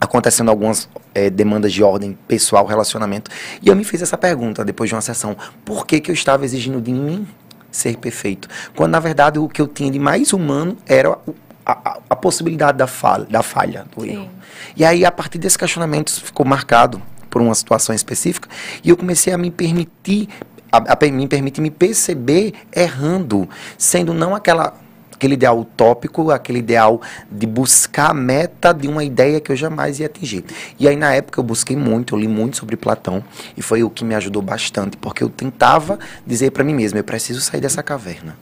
acontecendo 0.00 0.50
algumas 0.50 0.88
é, 1.14 1.30
demandas 1.30 1.72
de 1.72 1.82
ordem 1.82 2.18
pessoal, 2.26 2.66
relacionamento, 2.66 3.30
e 3.62 3.68
eu 3.68 3.76
me 3.76 3.84
fiz 3.84 4.02
essa 4.02 4.18
pergunta 4.18 4.64
depois 4.64 4.88
de 4.88 4.94
uma 4.94 5.00
sessão: 5.00 5.36
por 5.64 5.86
que, 5.86 6.00
que 6.00 6.10
eu 6.10 6.14
estava 6.14 6.44
exigindo 6.44 6.80
de 6.80 6.92
mim 6.92 7.26
ser 7.70 7.96
perfeito? 7.96 8.48
Quando 8.74 8.92
na 8.92 9.00
verdade 9.00 9.38
o 9.38 9.48
que 9.48 9.60
eu 9.60 9.68
tinha 9.68 9.90
de 9.90 9.98
mais 9.98 10.32
humano 10.32 10.76
era 10.86 11.16
a, 11.64 11.72
a, 11.72 11.98
a 12.10 12.16
possibilidade 12.16 12.78
da 12.78 12.86
falha, 12.86 13.26
da 13.28 13.42
falha 13.42 13.86
do 13.94 14.02
Sim. 14.02 14.12
erro. 14.12 14.30
E 14.76 14.84
aí, 14.84 15.04
a 15.04 15.12
partir 15.12 15.38
desse 15.38 15.58
questionamento, 15.58 16.10
ficou 16.10 16.44
marcado 16.44 17.00
por 17.34 17.42
uma 17.42 17.54
situação 17.56 17.92
específica, 17.92 18.48
e 18.84 18.90
eu 18.90 18.96
comecei 18.96 19.32
a 19.32 19.36
me 19.36 19.50
permitir 19.50 20.28
a, 20.70 20.78
a, 20.78 21.10
me 21.10 21.26
permitir 21.26 21.60
me 21.60 21.70
perceber 21.70 22.54
errando, 22.72 23.48
sendo 23.76 24.14
não 24.14 24.36
aquela 24.36 24.72
aquele 25.10 25.34
ideal 25.34 25.58
utópico, 25.58 26.30
aquele 26.30 26.60
ideal 26.60 27.00
de 27.28 27.44
buscar 27.44 28.10
a 28.10 28.14
meta 28.14 28.72
de 28.72 28.86
uma 28.86 29.02
ideia 29.02 29.40
que 29.40 29.50
eu 29.50 29.56
jamais 29.56 29.98
ia 29.98 30.06
atingir. 30.06 30.44
E 30.78 30.86
aí 30.86 30.94
na 30.94 31.12
época 31.12 31.40
eu 31.40 31.44
busquei 31.44 31.76
muito, 31.76 32.14
eu 32.14 32.20
li 32.20 32.28
muito 32.28 32.56
sobre 32.56 32.76
Platão 32.76 33.24
e 33.56 33.62
foi 33.62 33.82
o 33.82 33.90
que 33.90 34.04
me 34.04 34.14
ajudou 34.14 34.40
bastante, 34.40 34.96
porque 34.96 35.24
eu 35.24 35.28
tentava 35.28 35.98
dizer 36.24 36.52
para 36.52 36.62
mim 36.62 36.74
mesmo, 36.74 37.00
eu 37.00 37.04
preciso 37.04 37.40
sair 37.40 37.60
dessa 37.60 37.82
caverna. 37.82 38.36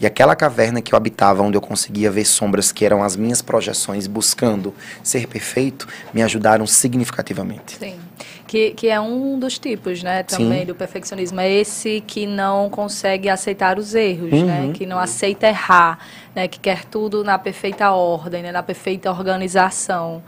E 0.00 0.06
aquela 0.06 0.34
caverna 0.34 0.82
que 0.82 0.92
eu 0.92 0.96
habitava, 0.96 1.42
onde 1.42 1.56
eu 1.56 1.60
conseguia 1.60 2.10
ver 2.10 2.24
sombras 2.24 2.72
que 2.72 2.84
eram 2.84 3.02
as 3.02 3.16
minhas 3.16 3.40
projeções 3.40 4.06
buscando 4.06 4.74
ser 5.02 5.26
perfeito, 5.26 5.86
me 6.12 6.22
ajudaram 6.22 6.66
significativamente. 6.66 7.76
Sim. 7.76 7.98
Que, 8.46 8.70
que 8.72 8.88
é 8.88 9.00
um 9.00 9.38
dos 9.38 9.58
tipos, 9.58 10.02
né, 10.02 10.22
também 10.22 10.60
Sim. 10.60 10.66
do 10.66 10.74
perfeccionismo. 10.74 11.40
É 11.40 11.50
esse 11.50 12.02
que 12.06 12.26
não 12.26 12.68
consegue 12.68 13.28
aceitar 13.28 13.78
os 13.78 13.94
erros, 13.94 14.30
né, 14.30 14.38
uhum. 14.38 14.66
né, 14.68 14.72
que 14.74 14.86
não 14.86 14.98
aceita 14.98 15.48
errar, 15.48 15.98
né, 16.34 16.46
que 16.46 16.60
quer 16.60 16.84
tudo 16.84 17.24
na 17.24 17.38
perfeita 17.38 17.90
ordem, 17.90 18.42
né, 18.42 18.52
na 18.52 18.62
perfeita 18.62 19.10
organização. 19.10 20.22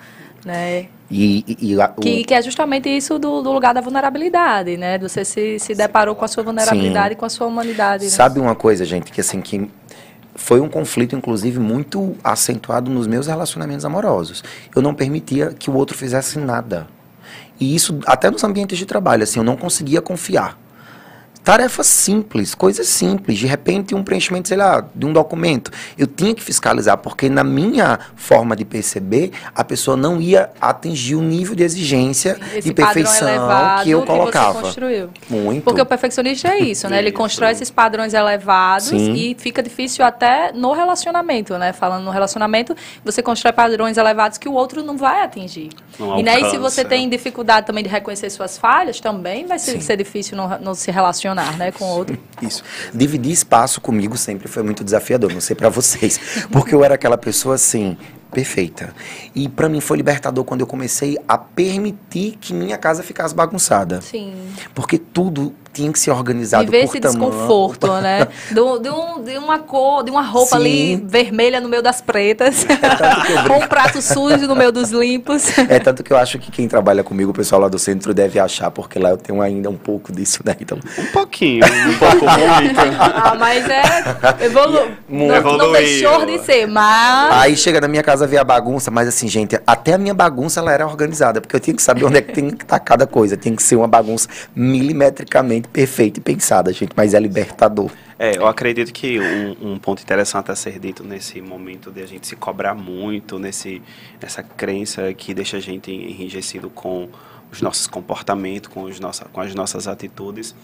Né? 0.45 0.89
E, 1.11 1.45
e, 1.47 1.73
e 1.73 1.81
a, 1.81 1.93
o... 1.97 2.01
que, 2.01 2.25
que, 2.25 2.35
é 2.35 2.43
justamente 2.43 2.89
isso 2.89 3.19
do, 3.19 3.41
do, 3.41 3.53
lugar 3.53 3.73
da 3.73 3.81
vulnerabilidade, 3.81 4.77
né? 4.77 4.99
Você 4.99 5.25
se, 5.25 5.59
se 5.59 5.75
deparou 5.75 6.15
com 6.17 6.25
a 6.25 6.29
sua 6.29 6.43
vulnerabilidade 6.43 7.15
e 7.15 7.17
com 7.17 7.25
a 7.25 7.29
sua 7.29 7.47
humanidade. 7.47 8.05
Né? 8.05 8.11
Sabe 8.11 8.41
uma 8.41 8.57
coisa, 8.57 8.85
gente, 8.85 9.13
que 9.13 9.21
assim, 9.21 9.41
que 9.41 9.71
foi 10.35 10.61
um 10.61 10.69
conflito, 10.69 11.15
inclusive, 11.15 11.59
muito 11.61 12.17
acentuado 12.23 12.91
nos 12.91 13.07
meus 13.07 13.27
relacionamentos 13.27 13.85
amorosos. 13.85 14.43
Eu 14.75 14.83
não 14.83 14.95
permitia 14.95 15.55
que 15.57 15.71
o 15.71 15.75
outro 15.75 15.97
fizesse 15.97 16.39
nada. 16.39 16.89
E 17.59 17.75
isso 17.75 18.01
até 18.07 18.31
nos 18.31 18.45
ambientes 18.45 18.77
de 18.77 18.85
trabalho, 18.85 19.23
assim, 19.23 19.39
eu 19.39 19.45
não 19.45 19.57
conseguia 19.57 20.03
confiar. 20.03 20.59
Tarefas 21.47 21.87
simples, 21.87 22.57
coisas 22.57 22.89
simples. 22.89 23.39
De 23.39 23.47
repente, 23.47 23.95
um 23.95 24.03
preenchimento, 24.03 24.49
sei 24.49 24.57
lá, 24.57 24.85
de 24.93 25.07
um 25.07 25.13
documento. 25.13 25.71
Eu 25.97 26.09
tinha 26.09 26.35
que 26.35 26.43
fiscalizar, 26.43 26.99
porque 26.99 27.29
na 27.29 27.45
minha 27.45 28.01
forma 28.17 28.57
de 28.57 28.65
perceber, 28.65 29.31
a 29.55 29.63
pessoa 29.63 29.97
não 29.97 30.21
ia 30.21 30.51
atingir 30.61 31.15
o 31.15 31.23
nível 31.23 31.55
de 31.55 31.63
exigência 31.63 32.37
Esse 32.53 32.63
de 32.63 32.75
perfeição 32.75 33.29
que 33.85 33.91
eu 33.91 34.01
Você 34.01 34.07
colocava. 34.07 34.61
construiu. 34.61 35.11
Muito. 35.31 35.63
Porque 35.63 35.81
o 35.81 35.87
perfeccionista 35.87 36.49
é 36.49 36.59
isso, 36.59 36.89
né? 36.89 36.99
Ele 36.99 37.11
Isso. 37.11 37.17
constrói 37.17 37.53
esses 37.53 37.71
padrões 37.71 38.13
elevados 38.13 38.89
Sim. 38.89 39.13
e 39.13 39.37
fica 39.39 39.63
difícil 39.63 40.05
até 40.05 40.51
no 40.53 40.73
relacionamento, 40.73 41.57
né? 41.59 41.73
Falando 41.73 42.03
no 42.03 42.11
relacionamento, 42.11 42.75
você 43.05 43.23
constrói 43.23 43.53
padrões 43.53 43.97
elevados 43.97 44.37
que 44.37 44.49
o 44.49 44.53
outro 44.53 44.83
não 44.83 44.97
vai 44.97 45.23
atingir. 45.23 45.69
Não 45.97 46.19
e 46.19 46.25
né, 46.25 46.41
e 46.41 46.51
se 46.51 46.59
você 46.59 46.85
tem 46.85 47.09
dificuldade 47.09 47.69
também 47.69 47.85
de 47.85 47.89
reconhecer 47.89 48.31
suas 48.31 48.59
falhas, 48.59 48.99
também 48.99 49.47
vai 49.47 49.61
ser, 49.61 49.81
ser 49.81 49.97
difícil 49.97 50.37
não, 50.37 50.59
não 50.59 50.75
se 50.75 50.91
relacionar, 50.91 51.36
né, 51.57 51.73
com 51.73 51.85
outro. 51.85 52.19
Isso. 52.41 52.63
Dividir 52.95 53.33
espaço 53.33 53.81
comigo 53.81 54.17
sempre 54.17 54.49
foi 54.49 54.63
muito 54.63 54.85
desafiador, 54.85 55.33
não 55.33 55.41
sei 55.41 55.57
pra 55.57 55.69
vocês, 55.69 56.19
porque 56.51 56.75
eu 56.75 56.85
era 56.85 56.95
aquela 56.95 57.19
pessoa 57.19 57.55
assim, 57.55 57.97
perfeita. 58.33 58.95
E 59.35 59.49
pra 59.49 59.69
mim 59.69 59.81
foi 59.81 59.97
libertador 59.97 60.45
quando 60.45 60.61
eu 60.61 60.67
comecei 60.67 61.17
a 61.27 61.39
permitir 61.39 62.37
que 62.41 62.53
minha 62.53 62.77
casa 62.77 63.03
ficasse 63.03 63.35
bagunçada. 63.35 64.01
Sim. 64.01 64.35
Porque 64.75 64.99
tudo 64.99 65.55
tinha 65.77 65.93
que 65.93 65.99
ser 65.99 66.11
organizado 66.11 66.65
Viver 66.65 66.87
por 66.87 66.91
esse 66.91 67.01
tamanho. 67.01 67.31
desconforto, 67.31 67.87
né? 68.01 68.27
Do- 68.53 68.79
de, 68.79 68.91
um- 68.91 69.23
de 69.23 69.37
uma 69.39 69.59
cor, 69.59 70.03
de 70.05 70.11
uma 70.11 70.23
roupa 70.23 70.57
ali 70.57 70.97
Sim. 70.97 71.07
vermelha 71.07 71.61
no 71.61 71.69
meio 71.69 71.83
das 71.83 72.01
pretas. 72.01 72.67
Ou 73.51 73.57
um 73.65 73.69
prato 73.69 74.01
sujo 74.03 74.47
no 74.47 74.55
meio 74.57 74.73
dos 74.73 74.91
limpos. 74.91 75.47
É 75.69 75.79
tanto 75.79 76.03
que 76.05 76.13
eu 76.13 76.17
acho 76.17 76.39
que 76.39 76.51
quem 76.51 76.69
trabalha 76.69 77.03
comigo, 77.03 77.31
o 77.31 77.35
pessoal 77.35 77.61
lá 77.61 77.69
do 77.69 77.79
centro, 77.79 78.15
deve 78.15 78.39
achar, 78.39 78.71
porque 78.71 78.99
lá 78.99 79.11
eu 79.11 79.17
tenho 79.17 79.41
ainda 79.43 79.69
um 79.69 79.77
pouco 79.77 80.13
disso, 80.13 80.41
né? 80.45 80.55
Então, 80.61 80.79
Um 80.99 81.07
pouquinho, 81.13 81.65
um 81.65 81.99
pouco 81.99 82.25
muito. 82.25 82.81
Ah, 83.01 83.35
mas 83.39 83.69
é. 83.69 83.83
Evolu... 84.47 84.91
Não, 85.09 85.27
não 85.27 85.35
Evoluiu. 85.35 85.73
deixou 85.73 86.25
de 86.25 86.39
ser, 86.41 86.67
mas. 86.67 87.33
Aí 87.33 87.57
chega 87.57 87.81
na 87.81 87.89
minha 87.89 88.03
casa 88.03 88.27
ver 88.27 88.39
a 88.39 88.45
bagunça, 88.45 88.91
mas 88.91 89.09
assim, 89.09 89.27
gente, 89.29 89.59
até 89.67 89.95
a 89.95 89.99
minha 89.99 90.15
bagunça 90.15 90.61
ela 90.61 90.73
era 90.73 90.87
organizada, 90.87 91.41
porque 91.41 91.57
eu 91.57 91.61
tinha 91.61 91.75
que 91.75 91.83
saber 91.83 92.05
onde 92.05 92.19
é 92.19 92.23
que 92.23 92.33
tem 92.33 92.51
que 92.51 92.63
estar 92.65 92.79
cada 92.79 93.07
coisa. 93.07 93.37
Tem 93.37 93.55
que 93.55 93.63
ser 93.63 93.77
uma 93.77 93.89
bagunça 93.89 94.29
milimetricamente 94.55 95.66
perfeita 95.67 96.19
e 96.19 96.23
pensada, 96.23 96.73
gente, 96.73 96.93
mas 96.97 97.15
é 97.15 97.21
libertador. 97.21 97.91
É, 98.19 98.37
eu 98.37 98.47
acredito 98.47 98.93
que 98.93 99.21
um, 99.21 99.73
um 99.73 99.79
ponto 99.79 100.03
interessante 100.03 100.51
a 100.51 100.57
ser 100.57 100.79
dito 100.79 101.05
nesse 101.05 101.41
momento 101.41 101.91
de 101.91 102.03
a 102.03 102.07
gente 102.07 102.27
se 102.27 102.35
cobrar 102.35 102.75
muito, 102.75 103.39
nesse, 103.39 103.83
nessa 104.21 104.43
crença 104.43 105.13
que 105.13 105.35
deixa 105.35 105.59
a 105.59 105.61
gente 105.61 105.91
enrijecido 105.91 106.71
com 106.71 107.09
os 107.53 107.61
nossos 107.61 107.87
comportamentos, 107.87 108.69
com, 108.69 108.85
os 108.85 108.99
nossa, 108.99 109.27
com 109.27 109.41
as 109.41 109.55
nossas 109.55 109.87
atitudes, 109.87 110.55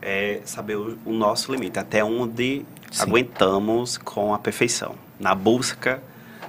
é 0.00 0.40
saber 0.44 0.76
o, 0.76 0.98
o 1.04 1.12
nosso 1.12 1.52
limite, 1.52 1.78
até 1.78 2.02
onde 2.02 2.64
Sim. 2.90 3.02
aguentamos 3.02 3.98
com 3.98 4.34
a 4.34 4.38
perfeição, 4.38 4.94
na 5.20 5.34
busca 5.34 6.02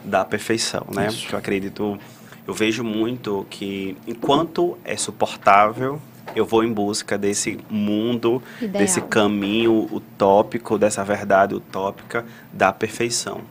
da 0.04 0.26
perfeição, 0.26 0.86
né? 0.94 1.08
Isso. 1.08 1.28
Eu 1.32 1.40
acredito, 1.40 2.00
eu 2.48 2.54
vejo 2.54 2.84
muito 2.84 3.46
que 3.50 3.98
enquanto 4.08 4.78
é 4.84 4.98
suportável, 4.98 6.02
eu 6.36 6.46
vou 6.46 6.64
em 6.64 6.72
busca 6.72 7.18
desse 7.18 7.60
mundo, 7.70 8.42
Ideal. 8.62 8.82
desse 8.84 9.02
caminho 9.02 9.88
utópico, 9.92 10.78
dessa 10.78 11.04
verdade 11.04 11.56
utópica 11.56 12.26
da 12.52 12.72
perfeição. 12.72 13.42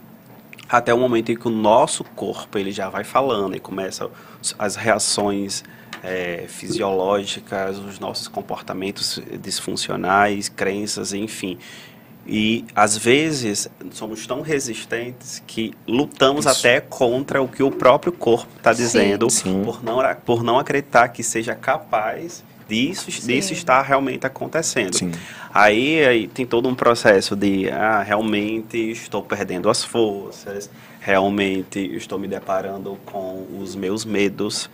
Até 0.69 0.93
o 0.93 0.97
momento 0.97 1.31
em 1.31 1.35
que 1.35 1.47
o 1.47 1.51
nosso 1.51 2.03
corpo 2.03 2.57
ele 2.57 2.71
já 2.71 2.89
vai 2.89 3.03
falando 3.03 3.55
e 3.55 3.59
começa 3.59 4.09
as 4.57 4.75
reações 4.75 5.63
eh, 6.03 6.45
fisiológicas, 6.47 7.77
os 7.77 7.99
nossos 7.99 8.27
comportamentos 8.27 9.21
disfuncionais, 9.41 10.49
crenças, 10.49 11.13
enfim. 11.13 11.57
E 12.25 12.65
às 12.73 12.97
vezes 12.97 13.69
somos 13.91 14.25
tão 14.25 14.41
resistentes 14.41 15.43
que 15.45 15.73
lutamos 15.87 16.45
Isso. 16.45 16.59
até 16.59 16.79
contra 16.79 17.41
o 17.41 17.47
que 17.47 17.61
o 17.61 17.69
próprio 17.69 18.13
corpo 18.13 18.51
está 18.57 18.71
dizendo, 18.71 19.29
Sim. 19.29 19.61
por 19.63 19.83
não, 19.83 19.97
por 20.25 20.41
não 20.41 20.57
acreditar 20.57 21.09
que 21.09 21.21
seja 21.21 21.53
capaz 21.53 22.43
disso, 22.73 23.11
disso 23.27 23.53
estar 23.53 23.81
realmente 23.83 24.25
acontecendo. 24.25 24.95
Sim. 24.95 25.11
Aí, 25.53 26.03
aí 26.03 26.27
tem 26.27 26.45
todo 26.45 26.67
um 26.67 26.73
processo 26.73 27.35
de, 27.35 27.69
ah, 27.69 28.01
realmente 28.01 28.77
estou 28.91 29.21
perdendo 29.21 29.69
as 29.69 29.83
forças, 29.83 30.69
realmente 30.99 31.79
estou 31.95 32.17
me 32.17 32.27
deparando 32.27 32.97
com 33.05 33.45
os 33.61 33.75
meus 33.75 34.03
medos. 34.03 34.69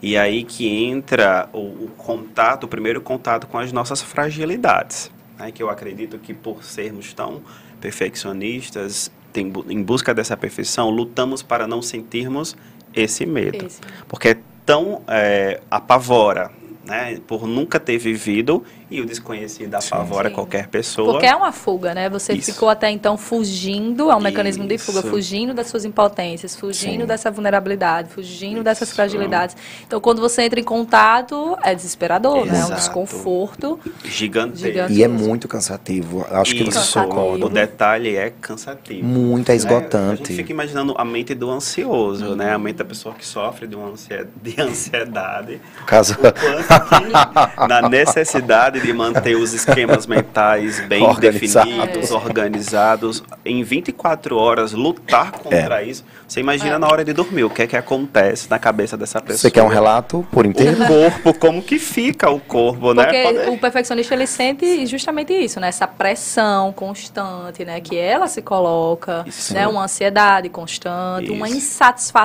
E 0.00 0.16
aí 0.16 0.42
que 0.42 0.66
entra 0.66 1.48
o, 1.52 1.58
o 1.58 1.90
contato, 1.96 2.64
o 2.64 2.68
primeiro 2.68 3.00
contato 3.00 3.46
com 3.46 3.58
as 3.58 3.70
nossas 3.70 4.02
fragilidades. 4.02 5.10
Né? 5.38 5.52
Que 5.52 5.62
eu 5.62 5.68
acredito 5.68 6.18
que 6.18 6.32
por 6.32 6.64
sermos 6.64 7.12
tão 7.12 7.42
perfeccionistas, 7.80 9.12
tem 9.32 9.52
em 9.68 9.82
busca 9.82 10.14
dessa 10.14 10.36
perfeição, 10.36 10.90
lutamos 10.90 11.42
para 11.42 11.66
não 11.66 11.82
sentirmos 11.82 12.56
esse 12.94 13.26
medo. 13.26 13.66
Esse. 13.66 13.80
Porque 14.08 14.28
é 14.28 14.38
tão 14.64 15.02
é, 15.06 15.60
apavora, 15.70 16.50
né? 16.84 17.18
Por 17.26 17.46
nunca 17.46 17.78
ter 17.78 17.98
vivido 17.98 18.64
e 18.92 19.00
o 19.00 19.06
desconhecido 19.06 19.74
apavora 19.74 20.28
Sim. 20.28 20.34
qualquer 20.34 20.68
pessoa. 20.68 21.12
Porque 21.12 21.26
é 21.26 21.34
uma 21.34 21.50
fuga, 21.52 21.94
né? 21.94 22.08
Você 22.10 22.32
Isso. 22.34 22.52
ficou 22.52 22.68
até 22.68 22.90
então 22.90 23.16
fugindo, 23.16 24.10
é 24.10 24.14
um 24.16 24.20
mecanismo 24.20 24.66
de 24.66 24.76
fuga, 24.78 25.02
fugindo 25.02 25.54
das 25.54 25.66
suas 25.68 25.84
impotências, 25.84 26.54
fugindo 26.54 27.00
Sim. 27.02 27.06
dessa 27.06 27.30
vulnerabilidade, 27.30 28.08
fugindo 28.10 28.62
dessas 28.62 28.88
Isso. 28.88 28.96
fragilidades. 28.96 29.56
Então, 29.86 30.00
quando 30.00 30.20
você 30.20 30.42
entra 30.42 30.60
em 30.60 30.64
contato, 30.64 31.56
é 31.62 31.74
desesperador, 31.74 32.44
né? 32.46 32.52
É 32.52 32.56
um 32.56 32.58
Exato. 32.66 32.74
desconforto. 32.74 33.80
Gigantesco. 34.04 34.66
Gigante. 34.66 34.92
E 34.92 35.02
é 35.02 35.08
muito 35.08 35.48
cansativo. 35.48 36.26
Acho 36.30 36.54
que 36.54 36.64
Cansativo. 36.64 37.06
concordam. 37.06 37.48
o 37.48 37.50
detalhe 37.50 38.16
é 38.16 38.32
cansativo. 38.40 39.06
Muito, 39.06 39.48
é 39.50 39.54
né? 39.54 39.56
A 39.56 39.58
gente 39.58 39.66
esgotante. 39.74 40.34
fica 40.34 40.52
imaginando 40.52 40.94
a 40.98 41.04
mente 41.04 41.34
do 41.34 41.50
ansioso, 41.50 42.34
né? 42.36 42.52
A 42.52 42.56
Uhum. 42.56 42.62
mente 42.62 42.76
da 42.76 42.84
pessoa 42.84 43.14
que 43.14 43.24
sofre 43.26 43.66
de, 43.66 43.74
uma 43.74 43.88
ansie- 43.90 44.26
de 44.42 44.54
ansiedade. 44.60 45.60
Caso... 45.86 46.16
Quanto 46.16 46.34
que 46.34 46.42
na 47.68 47.88
necessidade 47.88 48.80
de 48.82 48.92
manter 48.92 49.36
os 49.36 49.52
esquemas 49.52 50.06
mentais 50.06 50.80
bem 50.86 51.02
Organizados. 51.02 51.70
definidos, 51.72 52.10
organizados, 52.10 53.22
em 53.44 53.62
24 53.62 54.36
horas 54.36 54.72
lutar 54.72 55.32
contra 55.32 55.82
isso. 55.82 56.04
Você 56.26 56.40
imagina 56.40 56.74
É. 56.76 56.78
na 56.78 56.86
hora 56.86 57.04
de 57.04 57.12
dormir, 57.12 57.44
o 57.44 57.50
que 57.50 57.62
é 57.62 57.66
que 57.66 57.76
acontece 57.76 58.48
na 58.50 58.58
cabeça 58.58 58.96
dessa 58.96 59.20
pessoa? 59.20 59.38
Você 59.38 59.50
quer 59.50 59.62
um 59.62 59.68
relato 59.68 60.26
por 60.32 60.46
inteiro? 60.46 60.82
O 60.82 60.86
corpo, 60.86 61.34
como 61.38 61.62
que 61.62 61.78
fica 61.78 62.30
o 62.30 62.40
corpo, 62.40 62.92
né? 62.94 63.04
Porque 63.04 63.22
Pode- 63.22 63.50
o 63.50 63.58
perfeccionista 63.58 64.14
ele 64.14 64.26
sente 64.26 64.86
justamente 64.86 65.32
isso, 65.32 65.60
né? 65.60 65.68
Essa 65.68 65.86
pressão 65.86 66.72
constante, 66.72 67.64
né? 67.64 67.80
Que 67.80 67.96
ela 67.98 68.26
se 68.26 68.42
coloca, 68.42 69.24
Isso. 69.26 69.52
né? 69.54 69.66
Uma 69.68 69.84
ansiedade 69.84 70.48
constante, 70.48 71.30
uma 71.30 71.48
Isso. 71.48 71.58
insatisfação 71.58 72.22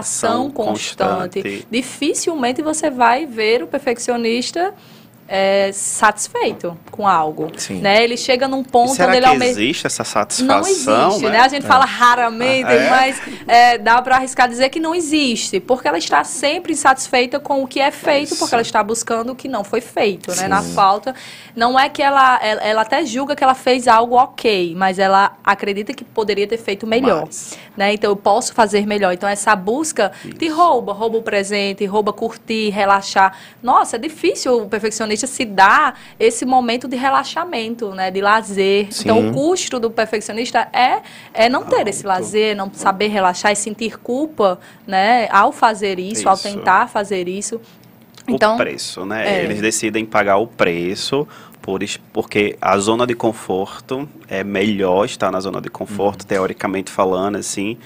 Ação 0.48 0.52
constante. 0.52 1.42
constante. 1.42 1.68
Dificilmente 1.70 2.62
você 2.62 2.90
vai 2.90 3.26
ver 3.26 3.64
o 3.64 3.68
perfeccionista 3.68 4.74
é, 5.28 5.72
satisfeito 5.74 6.78
com 6.90 7.08
algo, 7.08 7.52
Sim. 7.58 7.82
né? 7.82 8.04
Ele 8.04 8.16
chega 8.16 8.48
num 8.48 8.64
ponto 8.64 8.94
Será 8.94 9.10
onde 9.10 9.18
ele 9.18 9.26
almeja 9.26 9.52
existe 9.52 9.86
essa 9.86 10.04
satisfação? 10.04 10.62
não 10.62 10.68
existe, 11.10 11.30
né? 11.30 11.40
A 11.40 11.48
gente 11.50 11.66
fala 11.66 11.86
raramente, 11.86 12.72
é? 12.72 12.90
mas 12.90 13.22
é, 13.46 13.78
dá 13.78 14.02
para 14.02 14.16
arriscar 14.16 14.48
dizer 14.48 14.70
que 14.70 14.80
não 14.80 14.96
existe, 14.96 15.60
porque 15.60 15.88
ela 15.88 15.98
está 15.98 16.24
sempre 16.24 16.72
insatisfeita 16.72 17.40
com 17.40 17.62
o 17.62 17.68
que 17.68 17.80
é 17.80 17.92
feito, 17.92 18.32
Isso. 18.32 18.40
porque 18.40 18.56
ela 18.56 18.62
está 18.62 18.82
buscando 18.82 19.32
o 19.32 19.36
que 19.36 19.50
não 19.50 19.64
foi 19.64 19.82
feito, 19.82 20.30
né? 20.32 20.44
Sim. 20.44 20.48
Na 20.48 20.62
falta. 20.62 21.14
Não 21.56 21.78
é 21.78 21.90
que 21.90 22.02
ela, 22.02 22.40
ela, 22.42 22.62
ela 22.62 22.82
até 22.84 23.06
julga 23.06 23.36
que 23.36 23.44
ela 23.44 23.56
fez 23.56 23.88
algo 23.88 24.16
ok, 24.16 24.76
mas 24.78 24.98
ela 25.00 25.38
acredita 25.44 25.94
que 25.94 26.04
poderia 26.04 26.48
ter 26.48 26.58
feito 26.58 26.88
melhor. 26.88 27.28
Né? 27.76 27.94
Então 27.94 28.12
eu 28.12 28.16
posso 28.16 28.54
fazer 28.54 28.86
melhor. 28.86 29.12
Então 29.12 29.28
essa 29.28 29.56
busca 29.56 30.12
te 30.38 30.46
Isso. 30.46 30.56
rouba, 30.56 30.94
rouba 30.94 31.18
o 31.18 31.22
presente, 31.22 31.86
rouba 31.86 32.14
curtir, 32.14 32.70
relaxar. 32.70 33.36
Nossa, 33.62 33.96
é 33.96 34.00
difícil 34.00 34.64
o 34.64 34.70
perfeccionista 34.70 35.17
se 35.26 35.46
dar 35.46 35.98
esse 36.20 36.46
momento 36.46 36.88
de 36.88 36.96
relaxamento, 36.96 37.90
né? 37.96 38.12
De 38.12 38.22
lazer. 38.22 38.88
Sim. 38.92 39.04
Então 39.06 39.30
o 39.30 39.34
custo 39.34 39.80
do 39.80 39.90
perfeccionista 39.90 40.68
é, 40.74 41.02
é 41.34 41.50
não 41.50 41.64
ter 41.64 41.88
esse 41.88 42.06
lazer, 42.06 42.56
não 42.56 42.70
saber 42.74 43.08
relaxar 43.08 43.52
e 43.52 43.56
sentir 43.56 43.98
culpa, 43.98 44.60
né? 44.86 45.28
Ao 45.32 45.52
fazer 45.52 45.98
isso, 45.98 46.28
ao 46.28 46.36
Isso. 46.36 46.44
tentar 46.44 46.88
fazer 46.90 47.28
isso. 47.28 47.56
o 48.28 48.32
Então, 48.34 48.58
preço, 48.58 49.06
né? 49.06 49.40
é. 49.40 49.44
Eles 49.46 49.62
decidem 49.62 50.06
pagar 50.06 50.38
o 50.38 50.46
preço 50.46 51.26
por, 51.62 51.80
porque 52.14 52.58
a 52.62 52.78
zona 52.78 53.08
de 53.08 53.16
conforto 53.16 54.08
é 54.28 54.44
melhor 54.44 55.06
estar 55.06 55.32
na 55.32 55.40
zona 55.40 55.62
de 55.62 55.70
conforto, 55.70 56.22
Uhum. 56.24 56.28
teoricamente 56.28 56.92
falando, 56.92 57.38
assim, 57.38 57.78